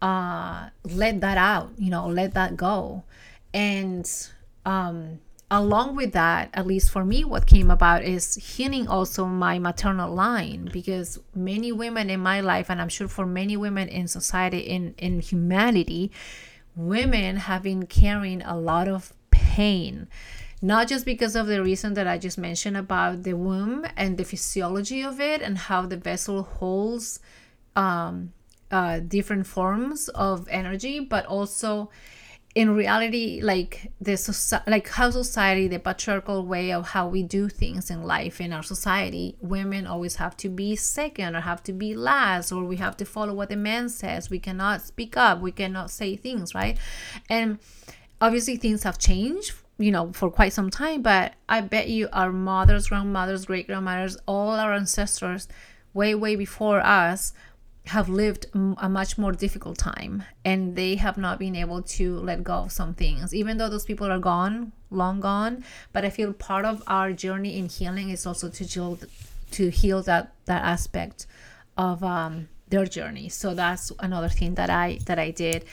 uh, 0.03 0.71
let 0.83 1.21
that 1.21 1.39
out, 1.39 1.71
you 1.79 1.91
know, 1.91 2.09
let 2.09 2.35
that 2.35 2.57
go. 2.57 3.05
And 3.55 4.05
um, 4.67 5.21
along 5.49 5.95
with 5.95 6.13
that, 6.15 6.51
at 6.55 6.67
least 6.67 6.91
for 6.91 7.05
me, 7.05 7.23
what 7.23 7.47
came 7.47 7.71
about 7.71 8.03
is 8.03 8.35
healing 8.35 8.89
also 8.89 9.27
my 9.27 9.61
maternal 9.61 10.13
line 10.13 10.71
because 10.73 11.21
many 11.37 11.71
women 11.71 12.11
in 12.11 12.19
my 12.19 12.41
life, 12.41 12.69
and 12.69 12.81
I'm 12.81 12.89
sure 12.89 13.07
for 13.07 13.27
many 13.27 13.57
women 13.57 13.87
in 13.87 14.09
society, 14.09 14.59
in, 14.59 14.97
in 14.99 15.21
humanity, 15.21 16.11
women 16.75 17.37
have 17.37 17.63
been 17.63 17.87
carrying 17.87 18.43
a 18.43 18.59
lot 18.59 18.89
of 18.89 19.13
pain 19.31 20.09
not 20.65 20.89
just 20.89 21.05
because 21.05 21.37
of 21.37 21.47
the 21.47 21.63
reason 21.63 21.93
that 21.93 22.07
I 22.07 22.17
just 22.17 22.39
mentioned 22.39 22.79
about 22.79 23.23
the 23.23 23.35
womb 23.35 23.87
and 23.99 24.17
the 24.17 24.25
physiology 24.25 25.03
of 25.03 25.21
it 25.21 25.43
and 25.43 25.59
how 25.59 25.85
the 25.85 25.99
vessel 25.99 26.43
holds 26.43 27.21
um, 27.77 28.33
uh, 28.71 29.01
different 29.01 29.47
forms 29.47 30.09
of 30.09 30.49
energy, 30.49 31.01
but 31.01 31.27
also 31.27 31.91
in 32.55 32.71
reality, 32.71 33.41
like 33.43 33.93
the 34.01 34.17
like 34.67 34.89
how 34.89 35.11
society, 35.11 35.69
the 35.69 35.79
patriarchal 35.79 36.47
way 36.47 36.73
of 36.73 36.89
how 36.89 37.09
we 37.09 37.23
do 37.23 37.51
things 37.51 37.91
in 37.91 38.03
life 38.05 38.41
in 38.41 38.51
our 38.51 38.63
society, 38.63 39.37
women 39.43 39.87
always 39.87 40.17
have 40.17 40.35
to 40.39 40.49
be 40.49 40.77
second 40.77 41.37
or 41.37 41.41
have 41.41 41.63
to 41.65 41.75
be 41.75 41.95
last, 41.95 42.53
or 42.53 42.65
we 42.65 42.77
have 42.77 42.97
to 42.97 43.05
follow 43.05 43.35
what 43.35 43.51
the 43.51 43.57
man 43.57 43.91
says. 43.91 44.31
We 44.31 44.39
cannot 44.39 44.81
speak 44.81 45.15
up. 45.15 45.43
We 45.43 45.53
cannot 45.53 45.91
say 45.91 46.17
things, 46.17 46.55
right? 46.55 46.79
And 47.29 47.59
obviously, 48.19 48.57
things 48.57 48.85
have 48.85 48.99
changed 48.99 49.53
you 49.79 49.91
know 49.91 50.13
for 50.13 50.31
quite 50.31 50.53
some 50.53 50.71
time 50.71 51.03
but 51.03 51.35
i 51.49 51.61
bet 51.61 51.89
you 51.89 52.09
our 52.13 52.33
mothers 52.33 52.89
grandmothers 52.89 53.45
great 53.47 53.67
grandmothers 53.67 54.17
all 54.27 54.51
our 54.51 54.73
ancestors 54.73 55.49
way 55.93 56.15
way 56.15 56.37
before 56.37 56.81
us 56.81 57.33
have 57.87 58.09
lived 58.09 58.47
a 58.79 58.89
much 58.89 59.19
more 59.19 59.33
difficult 59.33 59.77
time 59.77 60.23
and 60.43 60.75
they 60.75 60.95
have 60.95 61.19
not 61.19 61.39
been 61.39 61.55
able 61.55 61.83
to 61.83 62.19
let 62.21 62.43
go 62.43 62.55
of 62.55 62.73
some 62.73 62.95
things 62.95 63.35
even 63.35 63.59
though 63.59 63.69
those 63.69 63.85
people 63.85 64.11
are 64.11 64.19
gone 64.19 64.73
long 64.95 65.21
gone. 65.21 65.65
But 65.93 66.05
i 66.05 66.11
feel 66.11 66.33
part 66.33 66.65
of 66.65 66.83
our 66.87 67.13
journey 67.13 67.59
in 67.59 67.69
healing 67.69 68.11
is 68.11 68.27
also 68.27 68.49
to 68.49 68.65
heal 68.65 68.99
to 69.53 69.71
heal 69.71 70.03
that 70.03 70.33
that 70.47 70.63
aspect 70.65 71.27
of 71.77 72.03
um, 72.03 72.49
their 72.69 72.87
journey. 72.87 73.29
So 73.29 73.55
that's 73.55 73.93
another 73.99 74.29
thing 74.29 74.55
that 74.55 74.71
i 74.71 74.99
that 75.07 75.19
i 75.19 75.31
did 75.31 75.65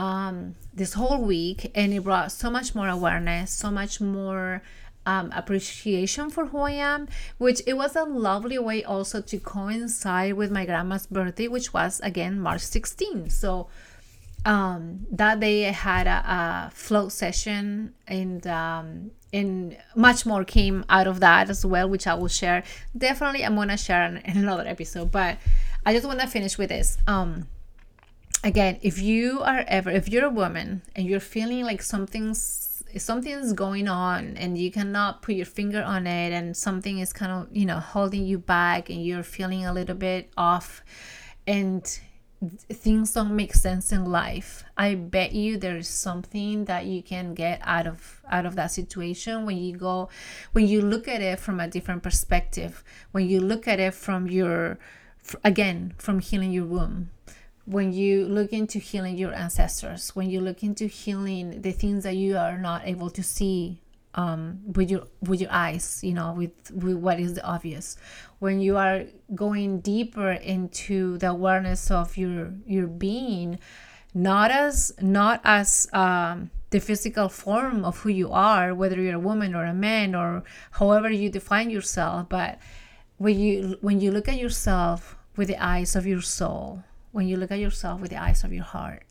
um, 0.00 0.54
this 0.72 0.94
whole 0.94 1.22
week, 1.22 1.70
and 1.74 1.92
it 1.92 2.02
brought 2.02 2.32
so 2.32 2.48
much 2.50 2.74
more 2.74 2.88
awareness, 2.88 3.52
so 3.52 3.70
much 3.70 4.00
more 4.00 4.62
um, 5.04 5.30
appreciation 5.36 6.30
for 6.30 6.46
who 6.46 6.60
I 6.60 6.70
am, 6.72 7.06
which 7.36 7.60
it 7.66 7.74
was 7.74 7.94
a 7.96 8.04
lovely 8.04 8.58
way 8.58 8.82
also 8.82 9.20
to 9.20 9.38
coincide 9.38 10.34
with 10.34 10.50
my 10.50 10.64
grandma's 10.64 11.06
birthday, 11.06 11.48
which 11.48 11.74
was 11.74 12.00
again 12.00 12.40
March 12.40 12.62
16. 12.62 13.28
So 13.28 13.68
um, 14.46 15.06
that 15.12 15.38
day 15.38 15.68
I 15.68 15.72
had 15.72 16.06
a, 16.06 16.24
a 16.36 16.70
float 16.72 17.12
session, 17.12 17.92
and 18.08 18.46
um, 18.46 19.10
and 19.34 19.76
much 19.94 20.24
more 20.24 20.44
came 20.44 20.82
out 20.88 21.08
of 21.08 21.20
that 21.20 21.50
as 21.50 21.66
well, 21.66 21.90
which 21.90 22.06
I 22.06 22.14
will 22.14 22.28
share. 22.28 22.64
Definitely, 22.96 23.44
I'm 23.44 23.54
gonna 23.54 23.76
share 23.76 24.06
in, 24.06 24.16
in 24.18 24.38
another 24.38 24.66
episode, 24.66 25.12
but 25.12 25.36
I 25.84 25.92
just 25.92 26.06
want 26.06 26.20
to 26.20 26.26
finish 26.26 26.56
with 26.56 26.70
this. 26.70 26.96
Um, 27.06 27.48
again 28.42 28.78
if 28.82 29.00
you 29.00 29.40
are 29.40 29.64
ever 29.68 29.90
if 29.90 30.08
you're 30.08 30.24
a 30.24 30.30
woman 30.30 30.82
and 30.96 31.06
you're 31.06 31.20
feeling 31.20 31.64
like 31.64 31.82
something's 31.82 32.82
something's 32.96 33.52
going 33.52 33.86
on 33.86 34.36
and 34.36 34.58
you 34.58 34.70
cannot 34.70 35.22
put 35.22 35.34
your 35.34 35.46
finger 35.46 35.82
on 35.82 36.06
it 36.06 36.32
and 36.32 36.56
something 36.56 36.98
is 36.98 37.12
kind 37.12 37.30
of 37.30 37.48
you 37.54 37.64
know 37.64 37.78
holding 37.78 38.24
you 38.24 38.38
back 38.38 38.90
and 38.90 39.04
you're 39.04 39.22
feeling 39.22 39.64
a 39.64 39.72
little 39.72 39.94
bit 39.94 40.30
off 40.36 40.82
and 41.46 42.00
things 42.72 43.12
don't 43.12 43.36
make 43.36 43.54
sense 43.54 43.92
in 43.92 44.06
life 44.06 44.64
i 44.78 44.94
bet 44.94 45.32
you 45.32 45.58
there's 45.58 45.86
something 45.86 46.64
that 46.64 46.86
you 46.86 47.02
can 47.02 47.34
get 47.34 47.60
out 47.62 47.86
of 47.86 48.22
out 48.30 48.46
of 48.46 48.56
that 48.56 48.72
situation 48.72 49.44
when 49.44 49.58
you 49.58 49.76
go 49.76 50.08
when 50.52 50.66
you 50.66 50.80
look 50.80 51.06
at 51.06 51.20
it 51.20 51.38
from 51.38 51.60
a 51.60 51.68
different 51.68 52.02
perspective 52.02 52.82
when 53.12 53.28
you 53.28 53.38
look 53.38 53.68
at 53.68 53.78
it 53.78 53.92
from 53.92 54.26
your 54.26 54.78
again 55.44 55.92
from 55.98 56.18
healing 56.18 56.50
your 56.50 56.64
womb 56.64 57.10
when 57.66 57.92
you 57.92 58.26
look 58.26 58.52
into 58.52 58.78
healing 58.78 59.16
your 59.16 59.34
ancestors, 59.34 60.10
when 60.16 60.30
you 60.30 60.40
look 60.40 60.62
into 60.62 60.86
healing 60.86 61.62
the 61.62 61.72
things 61.72 62.04
that 62.04 62.16
you 62.16 62.36
are 62.36 62.58
not 62.58 62.86
able 62.86 63.10
to 63.10 63.22
see 63.22 63.80
um, 64.14 64.60
with 64.66 64.90
your 64.90 65.06
with 65.22 65.40
your 65.40 65.52
eyes, 65.52 66.00
you 66.02 66.14
know, 66.14 66.32
with, 66.32 66.70
with 66.72 66.96
what 66.96 67.20
is 67.20 67.34
the 67.34 67.44
obvious, 67.44 67.96
when 68.40 68.60
you 68.60 68.76
are 68.76 69.04
going 69.34 69.80
deeper 69.80 70.32
into 70.32 71.18
the 71.18 71.30
awareness 71.30 71.90
of 71.90 72.16
your 72.16 72.52
your 72.66 72.86
being, 72.88 73.58
not 74.12 74.50
as 74.50 74.92
not 75.00 75.40
as 75.44 75.86
um, 75.92 76.50
the 76.70 76.80
physical 76.80 77.28
form 77.28 77.84
of 77.84 77.98
who 77.98 78.08
you 78.08 78.32
are, 78.32 78.74
whether 78.74 79.00
you're 79.00 79.14
a 79.14 79.20
woman 79.20 79.54
or 79.54 79.64
a 79.64 79.74
man 79.74 80.14
or 80.14 80.42
however 80.72 81.10
you 81.10 81.30
define 81.30 81.70
yourself, 81.70 82.28
but 82.28 82.58
when 83.18 83.38
you 83.38 83.78
when 83.80 84.00
you 84.00 84.10
look 84.10 84.28
at 84.28 84.38
yourself 84.38 85.16
with 85.36 85.46
the 85.46 85.64
eyes 85.64 85.94
of 85.94 86.06
your 86.06 86.22
soul 86.22 86.82
when 87.12 87.28
you 87.28 87.36
look 87.36 87.50
at 87.50 87.58
yourself 87.58 88.00
with 88.00 88.10
the 88.10 88.20
eyes 88.20 88.44
of 88.44 88.52
your 88.52 88.64
heart. 88.64 89.04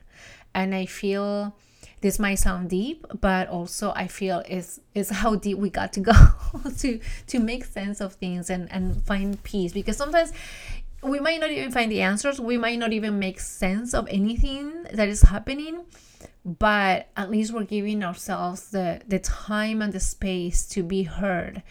And 0.54 0.74
I 0.74 0.86
feel 0.86 1.56
this 2.02 2.20
might 2.20 2.36
sound 2.36 2.70
deep, 2.70 3.06
but 3.20 3.48
also 3.50 3.92
I 3.96 4.08
feel 4.08 4.44
is 4.48 4.82
is 4.96 5.10
how 5.10 5.36
deep 5.36 5.58
we 5.58 5.70
got 5.70 5.94
to 5.94 6.00
go 6.00 6.14
to 6.80 7.00
to 7.28 7.40
make 7.40 7.66
sense 7.66 8.02
of 8.02 8.14
things 8.14 8.50
and 8.50 8.72
and 8.72 9.04
find 9.04 9.42
peace. 9.44 9.74
Because 9.74 9.98
sometimes 9.98 10.34
we 11.02 11.20
might 11.20 11.40
not 11.40 11.52
even 11.52 11.72
find 11.72 11.92
the 11.92 12.02
answers. 12.02 12.40
We 12.40 12.58
might 12.58 12.80
not 12.80 12.94
even 12.94 13.20
make 13.20 13.40
sense 13.40 13.94
of 13.94 14.08
anything 14.10 14.84
that 14.92 15.08
is 15.08 15.22
happening 15.24 15.86
but 16.46 17.10
at 17.18 17.30
least 17.30 17.54
we're 17.54 17.64
giving 17.64 18.04
ourselves 18.04 18.72
the 18.72 19.02
the 19.08 19.20
time 19.20 19.82
and 19.82 19.94
the 19.94 20.00
space 20.00 20.68
to 20.68 20.84
be 20.84 21.04
heard. 21.04 21.62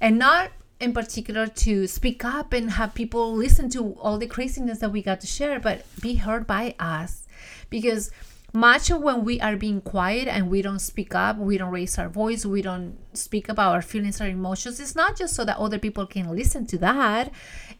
And 0.00 0.18
not 0.18 0.50
in 0.80 0.92
particular 0.94 1.46
to 1.46 1.86
speak 1.86 2.24
up 2.24 2.52
and 2.52 2.72
have 2.72 2.94
people 2.94 3.32
listen 3.34 3.68
to 3.70 3.92
all 4.00 4.18
the 4.18 4.26
craziness 4.26 4.78
that 4.78 4.90
we 4.90 5.02
got 5.02 5.20
to 5.20 5.26
share, 5.26 5.60
but 5.60 5.84
be 6.00 6.14
heard 6.14 6.46
by 6.46 6.74
us. 6.78 7.28
Because 7.68 8.10
much 8.52 8.90
of 8.90 9.00
when 9.00 9.24
we 9.24 9.40
are 9.40 9.56
being 9.56 9.80
quiet 9.80 10.26
and 10.26 10.50
we 10.50 10.62
don't 10.62 10.80
speak 10.80 11.14
up, 11.14 11.36
we 11.36 11.58
don't 11.58 11.70
raise 11.70 11.98
our 11.98 12.08
voice, 12.08 12.44
we 12.44 12.62
don't 12.62 12.98
speak 13.12 13.48
about 13.48 13.72
our 13.74 13.82
feelings 13.82 14.20
or 14.20 14.26
emotions, 14.26 14.80
it's 14.80 14.96
not 14.96 15.16
just 15.16 15.34
so 15.34 15.44
that 15.44 15.58
other 15.58 15.78
people 15.78 16.06
can 16.06 16.34
listen 16.34 16.66
to 16.66 16.78
that. 16.78 17.30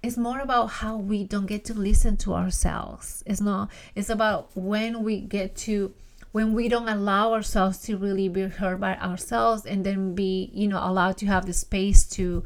It's 0.02 0.16
more 0.16 0.40
about 0.40 0.66
how 0.66 0.96
we 0.96 1.24
don't 1.24 1.46
get 1.46 1.64
to 1.66 1.74
listen 1.74 2.16
to 2.18 2.34
ourselves. 2.34 3.22
It's 3.26 3.40
not, 3.40 3.70
it's 3.94 4.10
about 4.10 4.50
when 4.54 5.02
we 5.02 5.20
get 5.20 5.56
to 5.56 5.92
when 6.32 6.54
we 6.54 6.68
don't 6.68 6.88
allow 6.88 7.32
ourselves 7.32 7.78
to 7.80 7.96
really 7.96 8.28
be 8.28 8.42
heard 8.42 8.80
by 8.80 8.94
ourselves 8.96 9.66
and 9.66 9.84
then 9.84 10.14
be 10.14 10.48
you 10.52 10.68
know 10.68 10.78
allowed 10.80 11.16
to 11.16 11.26
have 11.26 11.44
the 11.44 11.52
space 11.52 12.04
to 12.04 12.44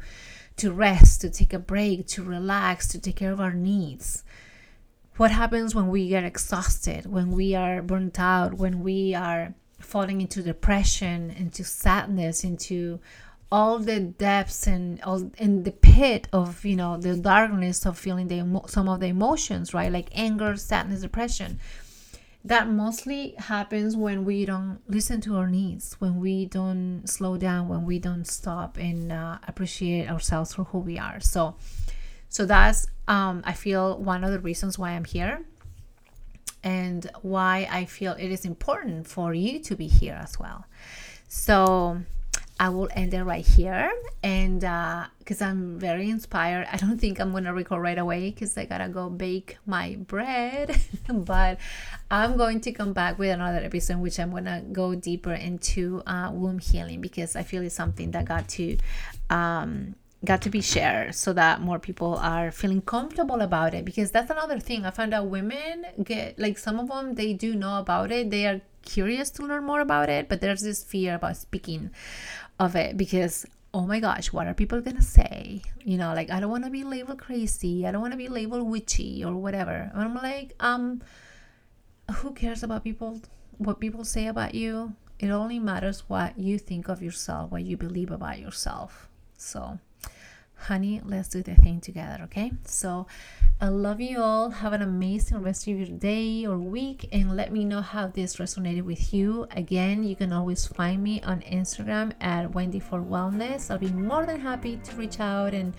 to 0.57 0.71
rest, 0.71 1.21
to 1.21 1.29
take 1.29 1.53
a 1.53 1.59
break, 1.59 2.07
to 2.07 2.23
relax, 2.23 2.87
to 2.89 2.99
take 2.99 3.17
care 3.17 3.31
of 3.31 3.41
our 3.41 3.53
needs. 3.53 4.23
What 5.17 5.31
happens 5.31 5.73
when 5.73 5.87
we 5.87 6.09
get 6.09 6.23
exhausted, 6.23 7.05
when 7.05 7.31
we 7.31 7.55
are 7.55 7.81
burnt 7.81 8.19
out, 8.19 8.55
when 8.55 8.81
we 8.81 9.15
are 9.15 9.53
falling 9.79 10.21
into 10.21 10.41
depression, 10.41 11.31
into 11.31 11.63
sadness, 11.63 12.43
into 12.43 12.99
all 13.51 13.79
the 13.79 13.99
depths 13.99 14.67
and 14.67 15.01
all 15.03 15.31
in 15.37 15.63
the 15.63 15.71
pit 15.71 16.27
of 16.33 16.65
you 16.65 16.75
know 16.75 16.97
the 16.97 17.15
darkness 17.15 17.85
of 17.85 17.97
feeling 17.97 18.27
the 18.27 18.61
some 18.67 18.89
of 18.89 18.99
the 18.99 19.07
emotions, 19.07 19.73
right? 19.73 19.91
Like 19.91 20.09
anger, 20.13 20.57
sadness, 20.57 21.01
depression 21.01 21.59
that 22.45 22.69
mostly 22.69 23.33
happens 23.39 23.97
when 23.97 24.23
we 24.23 24.45
don't 24.45 24.79
listen 24.87 25.19
to 25.21 25.35
our 25.35 25.49
needs, 25.49 25.93
when 25.99 26.19
we 26.19 26.45
don't 26.45 27.07
slow 27.07 27.37
down, 27.37 27.67
when 27.67 27.85
we 27.85 27.97
don't 27.97 28.25
stop 28.25 28.77
and 28.77 29.11
uh, 29.11 29.39
appreciate 29.47 30.07
ourselves 30.07 30.53
for 30.53 30.65
who 30.65 30.77
we 30.77 30.99
are. 30.99 31.19
So, 31.19 31.55
so 32.29 32.45
that's 32.45 32.85
um, 33.07 33.41
I 33.45 33.53
feel 33.53 33.97
one 33.97 34.23
of 34.23 34.31
the 34.31 34.39
reasons 34.39 34.77
why 34.77 34.91
I'm 34.91 35.05
here, 35.05 35.43
and 36.63 37.09
why 37.23 37.67
I 37.71 37.85
feel 37.85 38.13
it 38.13 38.31
is 38.31 38.45
important 38.45 39.07
for 39.07 39.33
you 39.33 39.59
to 39.61 39.75
be 39.75 39.87
here 39.87 40.19
as 40.21 40.39
well. 40.39 40.65
So 41.27 42.01
I 42.59 42.69
will 42.69 42.87
end 42.95 43.13
it 43.13 43.23
right 43.23 43.45
here. 43.45 43.91
And 44.23 44.61
because 45.19 45.41
uh, 45.41 45.45
I'm 45.45 45.77
very 45.77 46.09
inspired, 46.09 46.67
I 46.71 46.77
don't 46.77 46.97
think 46.97 47.19
I'm 47.19 47.33
to 47.43 47.53
record 47.53 47.81
right 47.81 47.97
away 47.97 48.31
because 48.31 48.57
I 48.57 48.65
got 48.65 48.77
to 48.77 48.89
go 48.89 49.09
bake 49.09 49.57
my 49.65 49.95
bread. 49.95 50.79
but 51.13 51.59
I'm 52.09 52.37
going 52.37 52.61
to 52.61 52.71
come 52.71 52.93
back 52.93 53.19
with 53.19 53.31
another 53.31 53.59
episode, 53.59 53.93
in 53.93 54.01
which 54.01 54.19
I'm 54.19 54.31
to 54.45 54.63
go 54.71 54.95
deeper 54.95 55.33
into 55.33 56.01
uh, 56.07 56.31
womb 56.31 56.59
healing 56.59 57.01
because 57.01 57.35
I 57.35 57.43
feel 57.43 57.61
it's 57.63 57.75
something 57.75 58.11
that 58.11 58.25
got 58.25 58.47
to. 58.49 58.77
Um, 59.29 59.95
got 60.23 60.41
to 60.41 60.49
be 60.49 60.61
shared 60.61 61.13
so 61.13 61.33
that 61.33 61.61
more 61.61 61.77
people 61.77 62.15
are 62.15 62.51
feeling 62.51 62.81
comfortable 62.81 63.41
about 63.41 63.75
it 63.75 63.85
because 63.85 64.09
that's 64.09 64.31
another 64.31 64.59
thing 64.59 64.83
i 64.83 64.89
found 64.89 65.13
out 65.13 65.27
women 65.27 65.85
get 66.03 66.39
like 66.39 66.57
some 66.57 66.79
of 66.79 66.87
them 66.87 67.13
they 67.13 67.31
do 67.31 67.53
know 67.53 67.77
about 67.77 68.11
it 68.11 68.31
they 68.31 68.47
are 68.47 68.59
curious 68.83 69.29
to 69.29 69.43
learn 69.43 69.63
more 69.63 69.81
about 69.81 70.09
it 70.09 70.27
but 70.27 70.41
there's 70.41 70.61
this 70.61 70.83
fear 70.83 71.15
about 71.15 71.37
speaking 71.37 71.91
of 72.59 72.75
it 72.75 72.97
because 72.97 73.45
oh 73.73 73.85
my 73.85 73.99
gosh, 73.99 74.31
what 74.31 74.47
are 74.47 74.53
people 74.53 74.79
gonna 74.79 75.01
say? 75.01 75.61
You 75.83 75.97
know, 75.97 76.13
like 76.13 76.31
I 76.31 76.39
don't 76.39 76.49
want 76.49 76.63
to 76.63 76.69
be 76.69 76.83
labeled 76.85 77.19
crazy. 77.19 77.85
I 77.85 77.91
don't 77.91 78.01
want 78.01 78.13
to 78.13 78.17
be 78.17 78.29
labeled 78.29 78.65
witchy 78.67 79.23
or 79.23 79.35
whatever. 79.35 79.91
And 79.93 80.01
I'm 80.01 80.15
like, 80.15 80.55
um, 80.61 81.01
who 82.09 82.31
cares 82.31 82.63
about 82.63 82.85
people? 82.85 83.21
What 83.57 83.79
people 83.79 84.05
say 84.05 84.27
about 84.27 84.55
you? 84.55 84.93
It 85.19 85.29
only 85.29 85.59
matters 85.59 86.03
what 86.07 86.37
you 86.39 86.57
think 86.57 86.87
of 86.87 87.01
yourself, 87.01 87.51
what 87.51 87.63
you 87.63 87.75
believe 87.75 88.11
about 88.11 88.39
yourself. 88.39 89.09
So 89.37 89.77
honey, 90.57 91.01
let's 91.03 91.29
do 91.29 91.43
the 91.43 91.55
thing 91.55 91.81
together, 91.81 92.23
okay? 92.23 92.51
So 92.65 93.07
I 93.61 93.69
love 93.69 94.01
you 94.01 94.21
all. 94.21 94.49
Have 94.49 94.73
an 94.73 94.81
amazing 94.81 95.41
rest 95.41 95.67
of 95.67 95.77
your 95.77 95.87
day 95.97 96.45
or 96.45 96.57
week 96.57 97.07
and 97.11 97.35
let 97.35 97.51
me 97.51 97.63
know 97.63 97.81
how 97.81 98.07
this 98.07 98.35
resonated 98.37 98.83
with 98.83 99.13
you. 99.13 99.47
Again, 99.51 100.03
you 100.03 100.15
can 100.15 100.33
always 100.33 100.65
find 100.65 101.01
me 101.03 101.21
on 101.21 101.41
Instagram 101.41 102.13
at 102.19 102.53
Wendy 102.53 102.79
for 102.79 102.99
Wellness. 102.99 103.71
I'll 103.71 103.77
be 103.77 103.91
more 103.91 104.25
than 104.25 104.39
happy 104.39 104.79
to 104.83 104.95
reach 104.95 105.19
out 105.19 105.53
and 105.53 105.73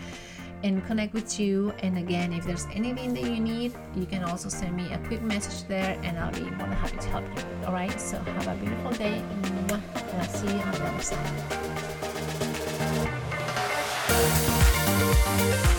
and 0.63 0.85
connect 0.87 1.13
with 1.13 1.39
you. 1.39 1.73
And 1.83 1.99
again, 1.99 2.33
if 2.33 2.47
there's 2.47 2.67
anything 2.73 3.13
that 3.15 3.25
you 3.25 3.41
need, 3.41 3.75
you 3.95 4.07
can 4.07 4.25
also 4.25 4.49
send 4.49 4.75
me 4.75 4.91
a 4.93 4.99
quick 5.07 5.23
message 5.23 5.69
there 5.69 5.99
and 6.03 6.19
I'll 6.19 6.33
be 6.33 6.41
more 6.43 6.67
than 6.67 6.73
happy 6.73 6.97
to 6.97 7.09
help 7.09 7.25
you. 7.37 7.43
All 7.67 7.73
right, 7.73 8.01
so 8.01 8.19
have 8.19 8.49
a 8.49 8.55
beautiful 8.57 8.91
day 8.93 9.23
and 9.43 9.73
I'll 9.73 10.25
see 10.25 10.47
you 10.47 10.55
on 10.55 10.73
the 10.73 10.85
other. 13.05 13.26
Música 15.27 15.76